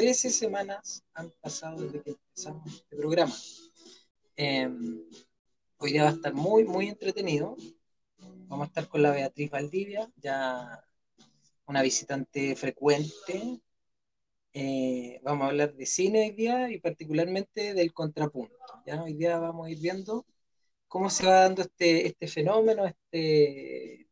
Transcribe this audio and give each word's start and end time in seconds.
13 0.00 0.30
semanas 0.30 1.04
han 1.12 1.30
pasado 1.42 1.82
desde 1.82 2.02
que 2.02 2.10
empezamos 2.12 2.74
este 2.74 2.96
programa. 2.96 3.34
Em, 4.34 5.04
hoy 5.76 5.92
día 5.92 6.04
va 6.04 6.08
a 6.08 6.12
estar 6.12 6.32
muy, 6.32 6.64
muy 6.64 6.88
entretenido. 6.88 7.54
Vamos 8.48 8.64
a 8.64 8.68
estar 8.68 8.88
con 8.88 9.02
la 9.02 9.10
Beatriz 9.10 9.50
Valdivia, 9.50 10.10
ya 10.16 10.82
una 11.66 11.82
visitante 11.82 12.56
frecuente. 12.56 13.60
Eh, 14.54 15.20
vamos 15.22 15.44
a 15.44 15.48
hablar 15.48 15.74
de 15.74 15.84
cine 15.84 16.22
hoy 16.22 16.30
día 16.30 16.70
y 16.70 16.80
particularmente 16.80 17.74
del 17.74 17.92
contrapunto. 17.92 18.56
¿ya? 18.86 19.02
Hoy 19.02 19.12
día 19.12 19.38
vamos 19.38 19.66
a 19.66 19.70
ir 19.70 19.80
viendo 19.80 20.24
cómo 20.88 21.10
se 21.10 21.26
va 21.26 21.40
dando 21.42 21.60
este, 21.60 22.06
este 22.06 22.26
fenómeno, 22.26 22.86
este, 22.86 24.08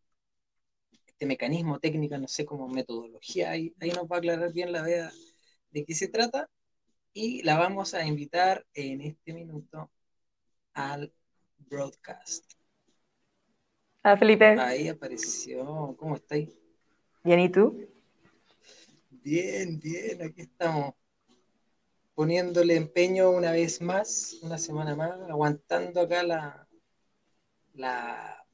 este 1.06 1.24
mecanismo 1.24 1.78
técnico, 1.80 2.18
no 2.18 2.28
sé, 2.28 2.44
como 2.44 2.68
metodología. 2.68 3.52
Ahí, 3.52 3.74
ahí 3.80 3.90
nos 3.90 4.04
va 4.04 4.16
a 4.16 4.18
aclarar 4.18 4.52
bien 4.52 4.70
la 4.70 4.82
vea 4.82 5.10
de 5.78 5.84
qué 5.84 5.94
se 5.94 6.08
trata 6.08 6.48
y 7.12 7.42
la 7.42 7.56
vamos 7.56 7.94
a 7.94 8.04
invitar 8.04 8.66
en 8.74 9.00
este 9.00 9.32
minuto 9.32 9.90
al 10.74 11.12
broadcast. 11.58 12.44
Hola 14.02 14.16
Felipe. 14.16 14.46
Ahí 14.58 14.88
apareció. 14.88 15.96
¿Cómo 15.98 16.16
estáis? 16.16 16.50
Bien, 17.22 17.40
¿y 17.40 17.48
tú? 17.48 17.88
Bien, 19.10 19.78
bien, 19.78 20.22
aquí 20.22 20.42
estamos. 20.42 20.94
Poniéndole 22.14 22.74
empeño 22.74 23.30
una 23.30 23.52
vez 23.52 23.80
más, 23.80 24.38
una 24.42 24.58
semana 24.58 24.96
más, 24.96 25.12
aguantando 25.28 26.00
acá 26.00 26.24
la, 26.24 26.68
la, 27.74 28.44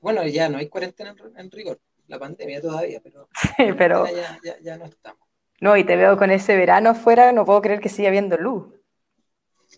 bueno, 0.00 0.26
ya 0.26 0.48
no 0.48 0.58
hay 0.58 0.68
cuarentena 0.68 1.14
en, 1.36 1.50
rigor, 1.50 1.80
la 2.06 2.18
pandemia 2.18 2.62
todavía, 2.62 3.00
pero, 3.02 3.28
sí, 3.56 3.64
pero... 3.76 4.06
Ya, 4.06 4.38
ya, 4.42 4.58
ya, 4.60 4.78
no 4.78 4.86
estamos. 4.86 5.27
No, 5.60 5.76
y 5.76 5.84
te 5.84 5.96
veo 5.96 6.16
con 6.16 6.30
ese 6.30 6.56
verano 6.56 6.90
afuera, 6.90 7.32
no 7.32 7.44
puedo 7.44 7.62
creer 7.62 7.80
que 7.80 7.88
siga 7.88 8.08
habiendo 8.08 8.36
luz. 8.36 8.66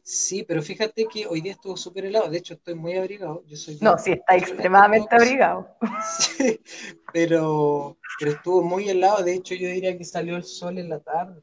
Sí, 0.03 0.45
pero 0.45 0.62
fíjate 0.62 1.06
que 1.06 1.27
hoy 1.27 1.41
día 1.41 1.53
estuvo 1.53 1.77
súper 1.77 2.05
helado. 2.06 2.28
De 2.28 2.39
hecho, 2.39 2.55
estoy 2.55 2.75
muy 2.75 2.95
abrigado. 2.97 3.42
Yo 3.47 3.56
soy 3.56 3.78
no, 3.81 3.98
sí, 3.98 4.12
está 4.12 4.36
extremadamente 4.36 5.14
abrigado. 5.14 5.77
Sí, 6.19 6.61
pero, 7.12 7.97
pero 8.19 8.33
estuvo 8.33 8.62
muy 8.62 8.89
helado. 8.89 9.23
De 9.23 9.34
hecho, 9.34 9.55
yo 9.55 9.69
diría 9.69 9.97
que 9.97 10.05
salió 10.05 10.36
el 10.36 10.45
sol 10.45 10.78
en 10.78 10.89
la 10.89 11.01
tarde. 11.01 11.42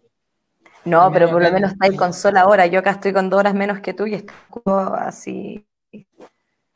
No, 0.85 1.11
pero 1.11 1.29
por 1.29 1.41
lo 1.41 1.51
menos 1.51 1.71
está 1.71 1.85
ahí 1.85 1.95
con 1.95 2.13
sol 2.13 2.37
ahora. 2.37 2.65
Yo 2.65 2.79
acá 2.79 2.91
estoy 2.91 3.13
con 3.13 3.29
dos 3.29 3.39
horas 3.39 3.53
menos 3.53 3.81
que 3.81 3.93
tú 3.93 4.07
y 4.07 4.15
estoy 4.15 4.35
así 4.97 5.67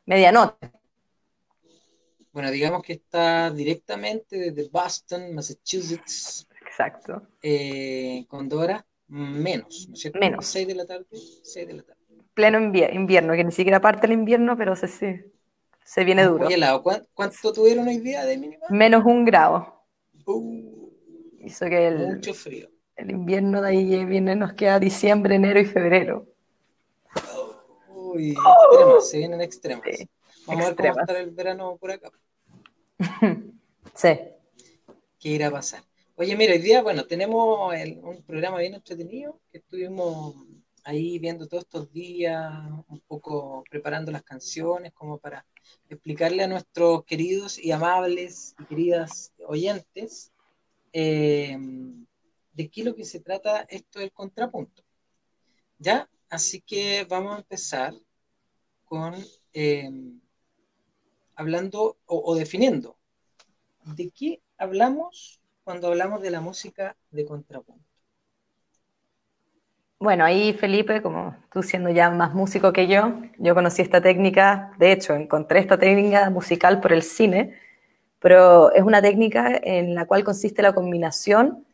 medianoche. 0.05 0.71
Bueno, 2.33 2.51
digamos 2.51 2.81
que 2.83 2.93
está 2.93 3.51
directamente 3.51 4.37
desde 4.37 4.69
Boston, 4.69 5.33
Massachusetts. 5.33 6.47
Exacto. 6.71 7.21
Eh, 7.43 8.25
con 8.29 8.47
dos 8.47 8.61
horas 8.61 8.85
menos, 9.09 9.87
¿no 9.89 9.93
es 9.93 9.99
cierto? 9.99 10.19
Menos. 10.19 10.45
6 10.45 10.67
de 10.67 10.75
la 10.75 10.85
tarde, 10.85 11.05
6 11.11 11.67
de 11.67 11.73
la 11.73 11.83
tarde. 11.83 11.99
Pleno 12.33 12.59
invierno, 12.61 13.33
que 13.33 13.43
ni 13.43 13.51
siquiera 13.51 13.81
parte 13.81 14.07
el 14.07 14.13
invierno, 14.13 14.55
pero 14.55 14.77
se, 14.77 14.87
se, 14.87 16.03
viene 16.05 16.23
duro. 16.23 16.45
Muy 16.45 16.53
helado. 16.53 16.81
¿Cuánto, 16.81 17.51
tuvieron 17.51 17.89
hoy 17.89 17.99
día 17.99 18.23
de 18.23 18.37
mínima? 18.37 18.65
Menos 18.69 19.03
un 19.05 19.25
grado. 19.25 19.83
Uh, 20.25 20.89
Hizo 21.39 21.65
que 21.65 21.87
el, 21.89 22.15
mucho 22.15 22.33
frío. 22.33 22.69
El 22.95 23.11
invierno 23.11 23.61
de 23.61 23.67
ahí 23.67 24.05
viene, 24.05 24.37
nos 24.37 24.53
queda 24.53 24.79
diciembre, 24.79 25.35
enero 25.35 25.59
y 25.59 25.65
febrero. 25.65 26.25
Uy, 27.89 28.31
extremas, 28.31 29.09
se 29.09 29.17
vienen 29.17 29.41
extremas. 29.41 29.85
Vamos 30.47 30.65
a 30.65 30.67
ver 30.69 30.75
cómo 30.77 31.01
estar 31.01 31.15
el 31.17 31.31
verano 31.31 31.77
por 31.77 31.91
acá. 31.91 32.11
sí. 33.93 34.19
¿Qué 35.19 35.29
irá 35.29 35.47
a 35.47 35.51
pasar? 35.51 35.83
Oye, 36.21 36.35
mira, 36.35 36.53
hoy 36.53 36.59
día, 36.59 36.83
bueno, 36.83 37.07
tenemos 37.07 37.73
un 38.03 38.21
programa 38.21 38.59
bien 38.59 38.75
entretenido 38.75 39.41
que 39.51 39.57
estuvimos 39.57 40.35
ahí 40.83 41.17
viendo 41.17 41.47
todos 41.47 41.63
estos 41.63 41.91
días, 41.91 42.53
un 42.89 42.99
poco 43.07 43.63
preparando 43.71 44.11
las 44.11 44.21
canciones, 44.21 44.93
como 44.93 45.17
para 45.17 45.43
explicarle 45.89 46.43
a 46.43 46.47
nuestros 46.47 47.05
queridos 47.05 47.57
y 47.57 47.71
amables 47.71 48.53
y 48.59 48.65
queridas 48.65 49.33
oyentes 49.47 50.31
eh, 50.93 51.57
de 52.53 52.69
qué 52.69 52.81
es 52.81 52.85
lo 52.85 52.95
que 52.95 53.03
se 53.03 53.19
trata 53.19 53.61
esto 53.61 53.97
del 53.97 54.11
contrapunto. 54.11 54.83
¿Ya? 55.79 56.07
Así 56.29 56.61
que 56.61 57.03
vamos 57.09 57.33
a 57.33 57.39
empezar 57.39 57.95
con 58.85 59.15
eh, 59.53 59.89
hablando 61.33 61.97
o 62.05 62.35
definiendo 62.35 62.95
de 63.85 64.11
qué 64.11 64.39
hablamos 64.59 65.40
cuando 65.63 65.87
hablamos 65.87 66.21
de 66.21 66.31
la 66.31 66.41
música 66.41 66.95
de 67.11 67.25
contrapunto? 67.25 67.83
Bueno, 69.99 70.25
ahí 70.25 70.53
Felipe, 70.53 71.03
como 71.03 71.35
tú 71.51 71.61
siendo 71.61 71.91
ya 71.91 72.09
más 72.09 72.33
músico 72.33 72.73
que 72.73 72.87
yo, 72.87 73.21
yo 73.37 73.53
conocí 73.53 73.83
esta 73.83 74.01
técnica, 74.01 74.71
de 74.79 74.91
hecho 74.91 75.13
encontré 75.13 75.59
esta 75.59 75.77
técnica 75.77 76.27
musical 76.31 76.81
por 76.81 76.91
el 76.91 77.03
cine, 77.03 77.53
pero 78.19 78.71
es 78.73 78.81
una 78.81 78.99
técnica 78.99 79.59
en 79.61 79.93
la 79.93 80.05
cual 80.05 80.23
consiste 80.23 80.63
la 80.63 80.73
combinación 80.73 81.67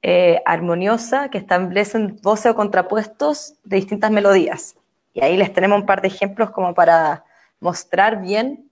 eh, 0.00 0.40
armoniosa 0.46 1.28
que 1.28 1.36
establecen 1.36 2.18
voces 2.22 2.52
o 2.52 2.54
contrapuestos 2.54 3.54
de 3.64 3.76
distintas 3.76 4.10
melodías. 4.10 4.76
Y 5.12 5.22
ahí 5.22 5.36
les 5.36 5.52
tenemos 5.52 5.80
un 5.80 5.86
par 5.86 6.00
de 6.00 6.08
ejemplos 6.08 6.50
como 6.50 6.72
para 6.72 7.24
mostrar 7.60 8.22
bien 8.22 8.70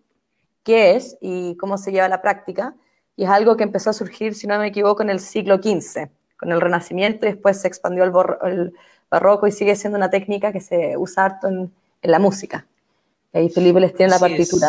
qué 0.63 0.97
es 0.97 1.19
y 1.21 1.57
cómo 1.57 1.77
se 1.77 1.93
lleva 1.93 2.07
a 2.07 2.09
la 2.09 2.23
práctica 2.23 2.75
y 3.17 3.25
es 3.25 3.31
algo 3.31 3.57
que 3.57 3.65
empezó 3.65 3.91
a 3.91 3.95
surgir, 3.95 4.35
si 4.35 4.47
no 4.47 4.59
me 4.59 4.69
equivoco, 4.69 5.03
en 5.03 5.11
el 5.11 5.21
siglo 5.21 5.57
XV, 5.57 6.11
con 6.39 6.53
el 6.53 6.61
Renacimiento 6.61 7.27
y 7.27 7.31
después 7.33 7.61
se 7.61 7.69
expandió 7.69 8.05
el, 8.05 8.73
barroco 9.09 9.47
y 9.47 9.53
sigue 9.53 9.77
siendo 9.77 9.97
una 9.97 10.11
técnica 10.11 10.53
que 10.53 10.61
se 10.61 10.97
usa 10.97 11.27
harto 11.27 11.49
en, 11.49 11.73
la 12.03 12.19
música. 12.19 12.67
Ahí 13.33 13.49
Felipe 13.49 13.81
les 13.81 13.95
tiene 13.95 14.11
la 14.11 14.19
partitura. 14.19 14.69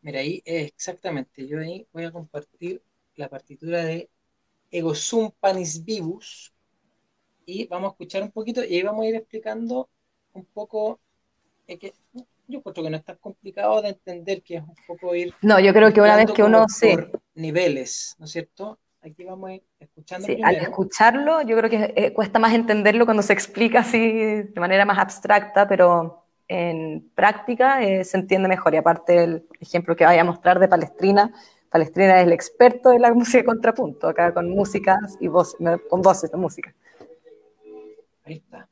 Mira, 0.00 0.20
ahí 0.20 0.42
exactamente, 0.46 1.46
yo 1.46 1.58
ahí 1.58 1.86
voy 1.92 2.04
a 2.04 2.10
compartir 2.10 2.82
la 3.16 3.28
partitura 3.28 3.84
de 3.84 4.08
Ego 4.70 4.94
Sum 4.94 5.30
Panis 5.38 5.84
Vivus 5.84 6.52
y 7.44 7.66
vamos 7.66 7.90
a 7.90 7.92
escuchar 7.92 8.22
un 8.22 8.30
poquito 8.30 8.64
y 8.64 8.76
ahí 8.76 8.82
vamos 8.82 9.04
a 9.04 9.08
ir 9.08 9.14
explicando 9.16 9.90
un 10.32 10.44
poco 10.46 11.00
eh, 11.66 11.78
que 11.78 11.92
yo 12.52 12.62
creo 12.62 12.84
que 12.84 12.90
no 12.90 12.96
es 12.96 13.04
tan 13.04 13.16
complicado 13.16 13.82
de 13.82 13.88
entender 13.90 14.42
que 14.42 14.56
es 14.56 14.62
un 14.62 14.74
poco 14.86 15.14
ir. 15.14 15.34
No, 15.42 15.58
yo 15.58 15.72
creo 15.72 15.92
que 15.92 16.00
una 16.00 16.16
vez 16.16 16.30
que 16.32 16.42
uno 16.42 16.66
se. 16.68 17.10
niveles, 17.34 18.14
¿no 18.18 18.26
es 18.26 18.32
cierto? 18.32 18.78
Aquí 19.00 19.24
vamos 19.24 19.50
a 19.50 19.54
ir 19.54 19.62
escuchando. 19.80 20.26
Sí, 20.26 20.38
al 20.44 20.56
escucharlo, 20.56 21.42
yo 21.42 21.56
creo 21.56 21.70
que 21.70 21.92
eh, 21.96 22.12
cuesta 22.12 22.38
más 22.38 22.54
entenderlo 22.54 23.04
cuando 23.04 23.22
se 23.22 23.32
explica 23.32 23.80
así 23.80 23.98
de 23.98 24.60
manera 24.60 24.84
más 24.84 24.98
abstracta, 24.98 25.66
pero 25.66 26.24
en 26.46 27.10
práctica 27.14 27.82
eh, 27.82 28.04
se 28.04 28.16
entiende 28.18 28.48
mejor. 28.48 28.74
Y 28.74 28.76
aparte, 28.76 29.24
el 29.24 29.48
ejemplo 29.58 29.96
que 29.96 30.04
vaya 30.04 30.20
a 30.20 30.24
mostrar 30.24 30.60
de 30.60 30.68
Palestrina, 30.68 31.32
Palestrina 31.68 32.20
es 32.20 32.26
el 32.26 32.32
experto 32.32 32.90
de 32.90 32.98
la 32.98 33.12
música 33.14 33.38
de 33.38 33.44
contrapunto, 33.44 34.08
acá 34.08 34.32
con 34.32 34.50
músicas 34.50 35.16
y 35.18 35.28
voces, 35.28 35.58
con 35.88 36.02
voces 36.02 36.30
de 36.30 36.36
música. 36.36 36.74
Ahí 38.24 38.34
está. 38.34 38.68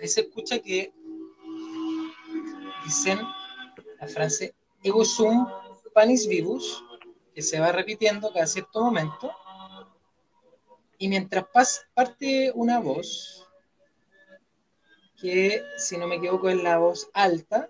Ahí 0.00 0.08
se 0.08 0.22
escucha 0.22 0.58
que 0.60 0.92
dicen 2.84 3.18
la 4.00 4.08
frase 4.08 4.54
ego 4.82 5.04
sum 5.04 5.46
panis 5.92 6.26
vivus, 6.26 6.84
que 7.34 7.42
se 7.42 7.60
va 7.60 7.72
repitiendo 7.72 8.32
cada 8.32 8.46
cierto 8.46 8.80
momento, 8.80 9.30
y 10.98 11.08
mientras 11.08 11.46
parte 11.94 12.52
una 12.54 12.78
voz, 12.78 13.46
que 15.20 15.62
si 15.76 15.96
no 15.96 16.06
me 16.06 16.16
equivoco 16.16 16.48
es 16.48 16.62
la 16.62 16.78
voz 16.78 17.10
alta, 17.12 17.68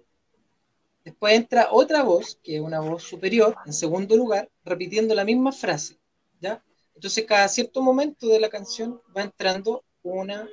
después 1.04 1.34
entra 1.34 1.68
otra 1.72 2.02
voz, 2.02 2.38
que 2.42 2.56
es 2.56 2.60
una 2.60 2.80
voz 2.80 3.02
superior, 3.02 3.56
en 3.64 3.72
segundo 3.72 4.16
lugar, 4.16 4.50
repitiendo 4.64 5.14
la 5.14 5.24
misma 5.24 5.52
frase, 5.52 5.98
¿ya? 6.40 6.62
Entonces 6.94 7.24
cada 7.24 7.48
cierto 7.48 7.82
momento 7.82 8.26
de 8.26 8.40
la 8.40 8.50
canción 8.50 9.00
va 9.16 9.22
entrando 9.22 9.84
una 10.02 10.48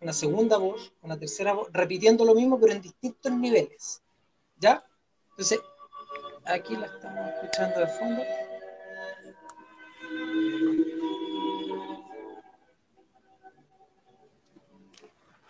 una 0.00 0.12
segunda 0.12 0.56
voz, 0.56 0.92
una 1.02 1.18
tercera 1.18 1.52
voz, 1.52 1.68
repitiendo 1.72 2.24
lo 2.24 2.34
mismo, 2.34 2.58
pero 2.60 2.72
en 2.72 2.82
distintos 2.82 3.32
niveles. 3.32 4.02
¿Ya? 4.58 4.84
Entonces, 5.30 5.60
aquí 6.44 6.76
la 6.76 6.86
estamos 6.86 7.28
escuchando 7.34 7.80
de 7.80 7.86
fondo. 7.86 8.22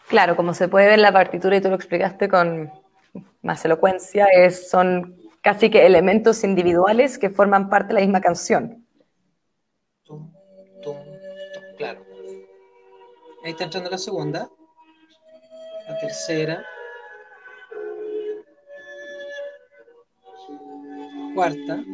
Claro, 0.09 0.37
como 0.37 0.55
se 0.55 0.69
puede 0.69 0.87
ver 0.87 0.95
en 0.95 1.03
la 1.03 1.12
partitura 1.12 1.56
y 1.56 1.61
tú 1.61 1.69
lo 1.69 1.75
explicaste 1.75 2.29
con 2.29 2.73
más 3.43 3.65
elocuencia, 3.65 4.27
es, 4.27 4.71
son 4.71 5.17
casi 5.43 5.71
que 5.71 5.85
elementos 5.85 6.45
individuales 6.45 7.19
que 7.19 7.29
forman 7.29 7.69
parte 7.69 7.89
de 7.89 7.95
la 7.95 8.00
misma 8.00 8.23
canción. 8.23 8.88
Ahí 13.44 13.52
está 13.52 13.64
entrando 13.64 13.90
la 13.90 13.99
segunda, 13.99 14.50
la 15.88 15.99
tercera, 16.00 16.64
cuarta, 21.35 21.85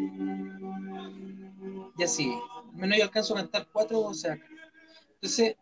y 1.97 2.03
así. 2.03 2.35
Menos 2.73 2.99
yo 2.99 3.05
alcanzo 3.05 3.35
a 3.35 3.39
cantar 3.39 3.69
cuatro 3.73 4.01
o 4.01 4.15
sea. 4.15 4.37
Entonces, 5.15 5.57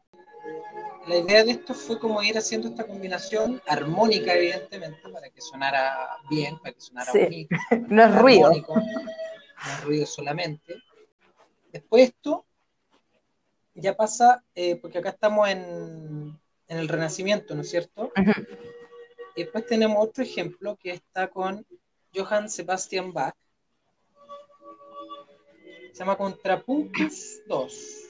la 1.06 1.16
idea 1.16 1.44
de 1.44 1.52
esto 1.52 1.74
fue 1.74 1.98
como 1.98 2.22
ir 2.22 2.38
haciendo 2.38 2.68
esta 2.68 2.86
combinación 2.86 3.60
armónica, 3.66 4.34
evidentemente, 4.34 5.08
para 5.08 5.28
que 5.30 5.40
sonara 5.40 6.16
bien, 6.30 6.58
para 6.58 6.72
que 6.72 6.80
sonara 6.80 7.12
bonito. 7.12 7.56
no 7.88 8.04
es 8.04 8.14
ruido. 8.14 8.50
no 8.50 9.72
es 9.72 9.84
ruido 9.84 10.06
solamente. 10.06 10.76
Después 11.72 12.10
esto 12.10 12.44
ya 13.74 13.96
pasa, 13.96 14.44
eh, 14.54 14.76
porque 14.76 14.98
acá 14.98 15.10
estamos 15.10 15.48
en, 15.48 16.38
en, 16.68 16.78
el 16.78 16.88
Renacimiento, 16.88 17.54
¿no 17.54 17.62
es 17.62 17.70
cierto? 17.70 18.12
Y 19.34 19.42
después 19.42 19.66
tenemos 19.66 20.04
otro 20.04 20.22
ejemplo 20.22 20.76
que 20.76 20.92
está 20.92 21.28
con 21.28 21.64
Johann 22.14 22.48
Sebastian 22.48 23.12
Bach. 23.12 23.34
Se 25.92 25.98
llama 25.98 26.16
Contrapuntus 26.16 27.40
2. 27.46 28.02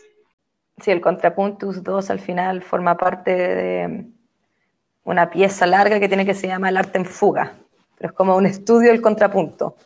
Sí, 0.78 0.90
el 0.90 1.00
Contrapuntus 1.00 1.82
2 1.82 2.10
al 2.10 2.18
final 2.18 2.62
forma 2.62 2.96
parte 2.96 3.30
de 3.30 4.06
una 5.04 5.30
pieza 5.30 5.66
larga 5.66 6.00
que 6.00 6.08
tiene 6.08 6.24
que 6.26 6.34
se 6.34 6.46
llama 6.46 6.68
El 6.68 6.76
arte 6.76 6.98
en 6.98 7.04
fuga, 7.04 7.54
pero 7.96 8.10
es 8.10 8.16
como 8.16 8.36
un 8.36 8.46
estudio 8.46 8.90
del 8.90 9.00
contrapunto. 9.00 9.76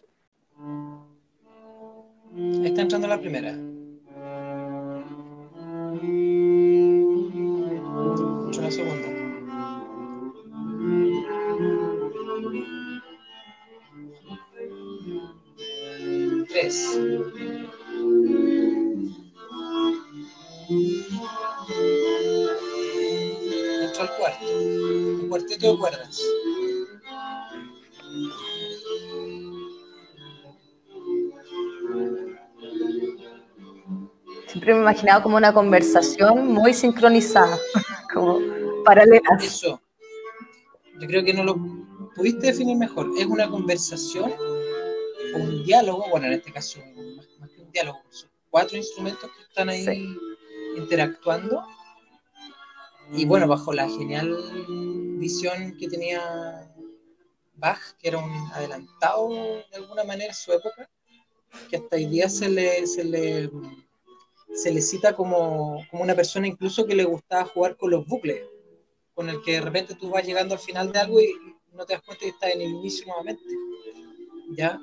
está 2.65 2.83
entrando 2.83 3.09
la 3.09 3.19
primera. 3.19 3.55
Entro 23.83 24.03
al 24.03 24.17
cuarto. 24.19 24.47
Un 24.59 25.29
cuarteto 25.29 25.73
de 25.73 25.79
cuerdas. 25.79 26.21
Siempre 34.49 34.73
me 34.73 34.79
he 34.79 34.83
imaginado 34.83 35.23
como 35.23 35.37
una 35.37 35.53
conversación 35.53 36.49
muy 36.49 36.75
sincronizada, 36.75 37.59
como 38.13 38.41
paralelas. 38.85 39.45
Eso. 39.45 39.81
Yo 40.99 41.07
creo 41.07 41.23
que 41.23 41.33
no 41.33 41.45
lo 41.45 41.57
pudiste 42.17 42.49
definir 42.49 42.77
mejor. 42.77 43.11
Es 43.19 43.27
una 43.27 43.49
conversación 43.49 44.33
un 45.37 45.65
diálogo, 45.65 46.09
bueno, 46.11 46.27
en 46.27 46.35
este 46.35 46.53
caso, 46.53 46.81
más, 47.39 47.51
que 47.51 47.63
un 47.63 47.73
diálogo, 47.73 48.01
son 48.11 48.29
cuatro 48.51 48.77
instrumentos 48.77 49.31
que 49.37 49.43
están 49.43 49.69
ahí 49.69 50.17
interactuando. 50.77 51.65
Y 53.13 53.25
bueno, 53.25 53.47
bajo 53.47 53.73
la 53.73 53.89
genial 53.89 54.37
visión 55.19 55.77
que 55.79 55.89
tenía 55.89 56.73
Bach, 57.55 57.81
que 57.99 58.09
era 58.09 58.19
un 58.19 58.33
adelantado 58.53 59.29
de 59.31 59.77
alguna 59.77 60.05
manera 60.05 60.35
su 60.35 60.53
época, 60.53 60.89
que 61.71 61.77
hasta 61.77 61.97
hoy 61.97 62.07
día 62.07 62.29
se 62.29 62.49
le, 62.49 62.87
se 62.87 63.05
le, 63.05 63.51
se 64.55 64.73
le 64.73 64.83
cita 64.83 65.15
como, 65.15 65.85
como 65.91 66.03
una 66.03 66.15
persona 66.15 66.47
incluso 66.47 66.87
que 66.87 66.95
le 66.95 67.05
gustaba 67.05 67.45
jugar 67.45 67.77
con 67.77 67.91
los 67.91 68.07
bucles, 68.07 68.43
con 69.15 69.29
el 69.29 69.43
que 69.43 69.53
de 69.53 69.61
repente 69.61 69.95
tú 69.95 70.11
vas 70.11 70.27
llegando 70.27 70.55
al 70.55 70.61
final 70.61 70.93
de 70.93 70.99
algo 70.99 71.21
y 71.21 71.33
no 71.73 71.87
te 71.87 71.95
das 71.95 72.03
cuenta 72.03 72.25
que 72.25 72.31
estás 72.31 72.51
en 72.51 72.61
el 72.61 72.71
inicio 72.71 73.07
nuevamente. 73.07 73.45
¿Ya? 74.57 74.81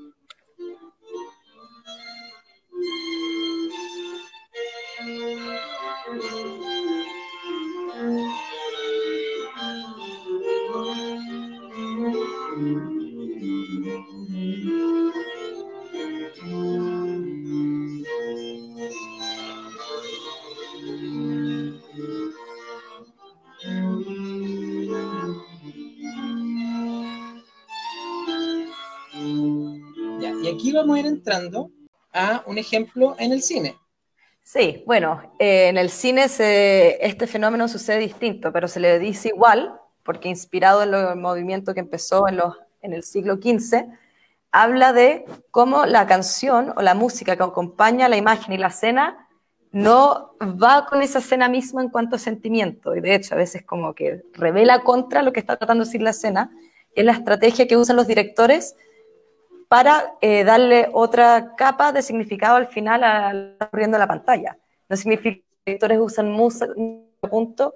Y 30.43 30.47
aquí 30.47 30.71
vamos 30.71 30.95
a 30.95 30.99
ir 30.99 31.05
entrando 31.05 31.71
a 32.13 32.43
un 32.47 32.57
ejemplo 32.57 33.15
en 33.17 33.31
el 33.31 33.41
cine. 33.41 33.75
Sí, 34.43 34.83
bueno, 34.85 35.33
eh, 35.39 35.69
en 35.69 35.77
el 35.77 35.89
cine 35.89 36.25
este 36.25 37.27
fenómeno 37.27 37.67
sucede 37.69 37.99
distinto, 37.99 38.51
pero 38.51 38.67
se 38.67 38.81
le 38.81 38.99
dice 38.99 39.29
igual, 39.29 39.79
porque 40.03 40.27
inspirado 40.27 40.83
en 40.83 40.93
el 40.93 41.15
movimiento 41.15 41.73
que 41.73 41.79
empezó 41.79 42.27
en, 42.27 42.37
los, 42.37 42.57
en 42.81 42.93
el 42.93 43.03
siglo 43.03 43.35
XV, 43.37 43.85
habla 44.51 44.91
de 44.91 45.25
cómo 45.49 45.85
la 45.85 46.05
canción 46.07 46.73
o 46.75 46.81
la 46.81 46.93
música 46.93 47.37
que 47.37 47.43
acompaña 47.43 48.09
la 48.09 48.17
imagen 48.17 48.53
y 48.53 48.57
la 48.57 48.67
escena 48.67 49.27
no 49.71 50.35
va 50.41 50.85
con 50.85 51.01
esa 51.01 51.19
escena 51.19 51.47
misma 51.47 51.81
en 51.81 51.89
cuanto 51.89 52.17
a 52.17 52.19
sentimiento, 52.19 52.95
y 52.95 53.01
de 53.01 53.15
hecho 53.15 53.33
a 53.33 53.37
veces 53.37 53.63
como 53.63 53.95
que 53.95 54.23
revela 54.33 54.83
contra 54.83 55.23
lo 55.23 55.33
que 55.33 55.39
está 55.39 55.55
tratando 55.55 55.83
de 55.83 55.87
decir 55.87 56.01
la 56.01 56.11
escena, 56.11 56.51
es 56.93 57.05
la 57.05 57.13
estrategia 57.13 57.65
que 57.65 57.77
usan 57.77 57.95
los 57.95 58.07
directores 58.07 58.75
para 59.73 60.17
eh, 60.21 60.43
darle 60.43 60.87
otra 60.93 61.55
capa 61.55 61.91
de 61.91 62.03
significado 62.03 62.57
al 62.57 62.67
final 62.67 63.03
al 63.03 63.57
corriendo 63.71 63.97
la 63.97 64.05
pantalla. 64.05 64.55
No 64.87 64.95
significa 64.95 65.37
que 65.37 65.41
los 65.41 65.65
directores 65.65 65.99
usan 65.99 66.31
música 66.31 66.71
punto 67.27 67.73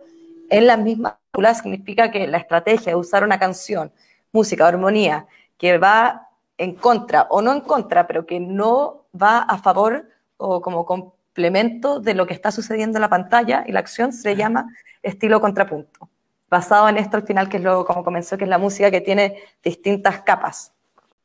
en 0.47 0.67
la 0.67 0.77
misma 0.77 1.19
significa 1.55 2.11
que 2.11 2.27
la 2.27 2.37
estrategia 2.37 2.91
de 2.91 2.95
usar 2.95 3.23
una 3.23 3.39
canción, 3.39 3.91
música, 4.31 4.67
armonía, 4.67 5.25
que 5.57 5.79
va 5.79 6.29
en 6.59 6.75
contra 6.75 7.23
o 7.31 7.41
no 7.41 7.51
en 7.51 7.61
contra, 7.61 8.05
pero 8.05 8.27
que 8.27 8.39
no 8.39 9.07
va 9.19 9.39
a 9.39 9.57
favor 9.57 10.07
o 10.37 10.61
como 10.61 10.85
complemento 10.85 11.99
de 11.99 12.13
lo 12.13 12.27
que 12.27 12.35
está 12.35 12.51
sucediendo 12.51 12.99
en 12.99 13.01
la 13.01 13.09
pantalla 13.09 13.63
y 13.65 13.71
la 13.71 13.79
acción 13.79 14.13
se 14.13 14.35
llama 14.35 14.67
estilo 15.01 15.41
contrapunto. 15.41 16.09
Basado 16.47 16.89
en 16.89 16.97
esto 16.97 17.17
al 17.17 17.23
final, 17.23 17.49
que 17.49 17.57
es 17.57 17.63
lo 17.63 17.85
como 17.85 18.03
comenzó, 18.03 18.37
que 18.37 18.43
es 18.43 18.49
la 18.51 18.59
música 18.59 18.91
que 18.91 19.01
tiene 19.01 19.41
distintas 19.63 20.21
capas. 20.21 20.76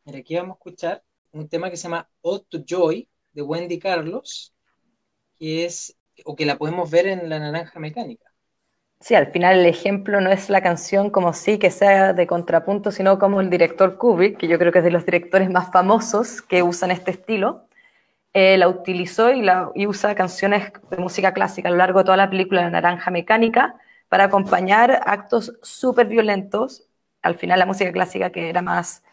Mira, 0.04 0.18
aquí 0.18 0.36
vamos 0.36 0.56
a 0.56 0.58
escuchar 0.58 1.02
un 1.32 1.48
tema 1.48 1.70
que 1.70 1.76
se 1.76 1.84
llama 1.84 2.08
Ode 2.22 2.44
to 2.48 2.58
Joy 2.64 3.08
de 3.32 3.42
Wendy 3.42 3.78
Carlos, 3.78 4.52
que 5.38 5.64
es, 5.64 5.96
o 6.24 6.34
que 6.34 6.44
la 6.44 6.58
podemos 6.58 6.90
ver 6.90 7.06
en 7.06 7.28
La 7.28 7.38
Naranja 7.38 7.78
Mecánica. 7.78 8.32
Sí, 9.00 9.14
al 9.16 9.32
final 9.32 9.58
el 9.60 9.66
ejemplo 9.66 10.20
no 10.20 10.30
es 10.30 10.48
la 10.48 10.62
canción 10.62 11.10
como 11.10 11.32
sí 11.32 11.58
que 11.58 11.70
sea 11.70 12.12
de 12.12 12.26
contrapunto, 12.26 12.92
sino 12.92 13.18
como 13.18 13.40
el 13.40 13.50
director 13.50 13.98
Kubrick, 13.98 14.38
que 14.38 14.46
yo 14.46 14.58
creo 14.58 14.70
que 14.70 14.78
es 14.78 14.84
de 14.84 14.92
los 14.92 15.04
directores 15.04 15.50
más 15.50 15.72
famosos 15.72 16.40
que 16.40 16.62
usan 16.62 16.92
este 16.92 17.10
estilo, 17.10 17.66
eh, 18.34 18.58
la 18.58 18.68
utilizó 18.68 19.32
y, 19.32 19.42
la, 19.42 19.70
y 19.74 19.86
usa 19.86 20.14
canciones 20.14 20.72
de 20.90 20.96
música 20.98 21.34
clásica 21.34 21.68
a 21.68 21.72
lo 21.72 21.78
largo 21.78 22.00
de 22.00 22.04
toda 22.06 22.16
la 22.16 22.30
película 22.30 22.62
La 22.62 22.70
Naranja 22.70 23.10
Mecánica 23.10 23.76
para 24.08 24.24
acompañar 24.24 25.02
actos 25.06 25.54
súper 25.62 26.06
violentos. 26.08 26.88
Al 27.22 27.36
final 27.36 27.58
la 27.58 27.66
música 27.66 27.92
clásica 27.92 28.30
que 28.30 28.48
era 28.48 28.62
más 28.62 29.04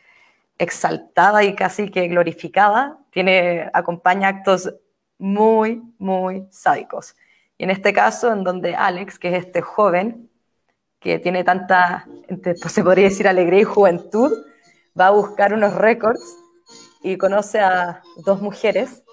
exaltada 0.60 1.44
y 1.44 1.56
casi 1.56 1.89
que 1.89 2.08
glorificada, 2.08 3.00
tiene, 3.10 3.70
acompaña 3.74 4.28
actos 4.28 4.72
muy, 5.18 5.82
muy 5.98 6.46
sádicos. 6.51 7.16
Y 7.58 7.63
en 7.63 7.72
este 7.72 7.94
caso, 7.94 8.32
en 8.32 8.44
donde 8.44 8.75
Alex, 8.75 9.18
que 9.18 9.30
es 9.30 9.46
este 9.46 9.62
joven, 9.62 10.30
que 11.00 11.18
tiene 11.18 11.44
tanta, 11.44 12.06
se 12.68 12.84
podría 12.84 13.06
decir, 13.06 13.28
alegría 13.28 13.62
y 13.62 13.63
juventud, 13.63 14.32
va 15.00 15.08
a 15.08 15.12
buscar 15.12 15.54
unos 15.54 15.74
récords 15.74 16.38
y 17.01 17.18
conoce 17.18 17.60
a 17.60 18.01
dos 18.25 18.42
mujeres, 18.42 19.04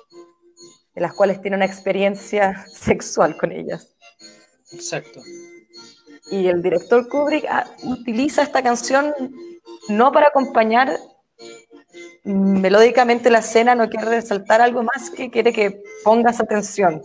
de 0.94 1.00
las 1.00 1.14
cuales 1.14 1.40
tiene 1.40 1.56
una 1.56 1.66
experiencia 1.66 2.64
sexual 2.72 3.36
con 3.36 3.52
ellas. 3.52 3.94
Exacto. 4.72 5.20
Y 6.32 6.48
el 6.48 6.60
director 6.60 7.08
Kubrick 7.08 7.44
ah, 7.48 7.66
utiliza 7.84 8.42
esta 8.42 8.62
canción 8.64 9.14
no 9.88 10.10
para 10.10 10.28
acompañar 10.28 10.98
melódicamente 12.26 13.30
la 13.30 13.38
escena 13.38 13.74
no 13.74 13.88
quiere 13.88 14.06
resaltar 14.06 14.60
algo 14.60 14.82
más 14.82 15.10
que 15.10 15.30
quiere 15.30 15.52
que 15.52 15.82
pongas 16.02 16.40
atención 16.40 17.00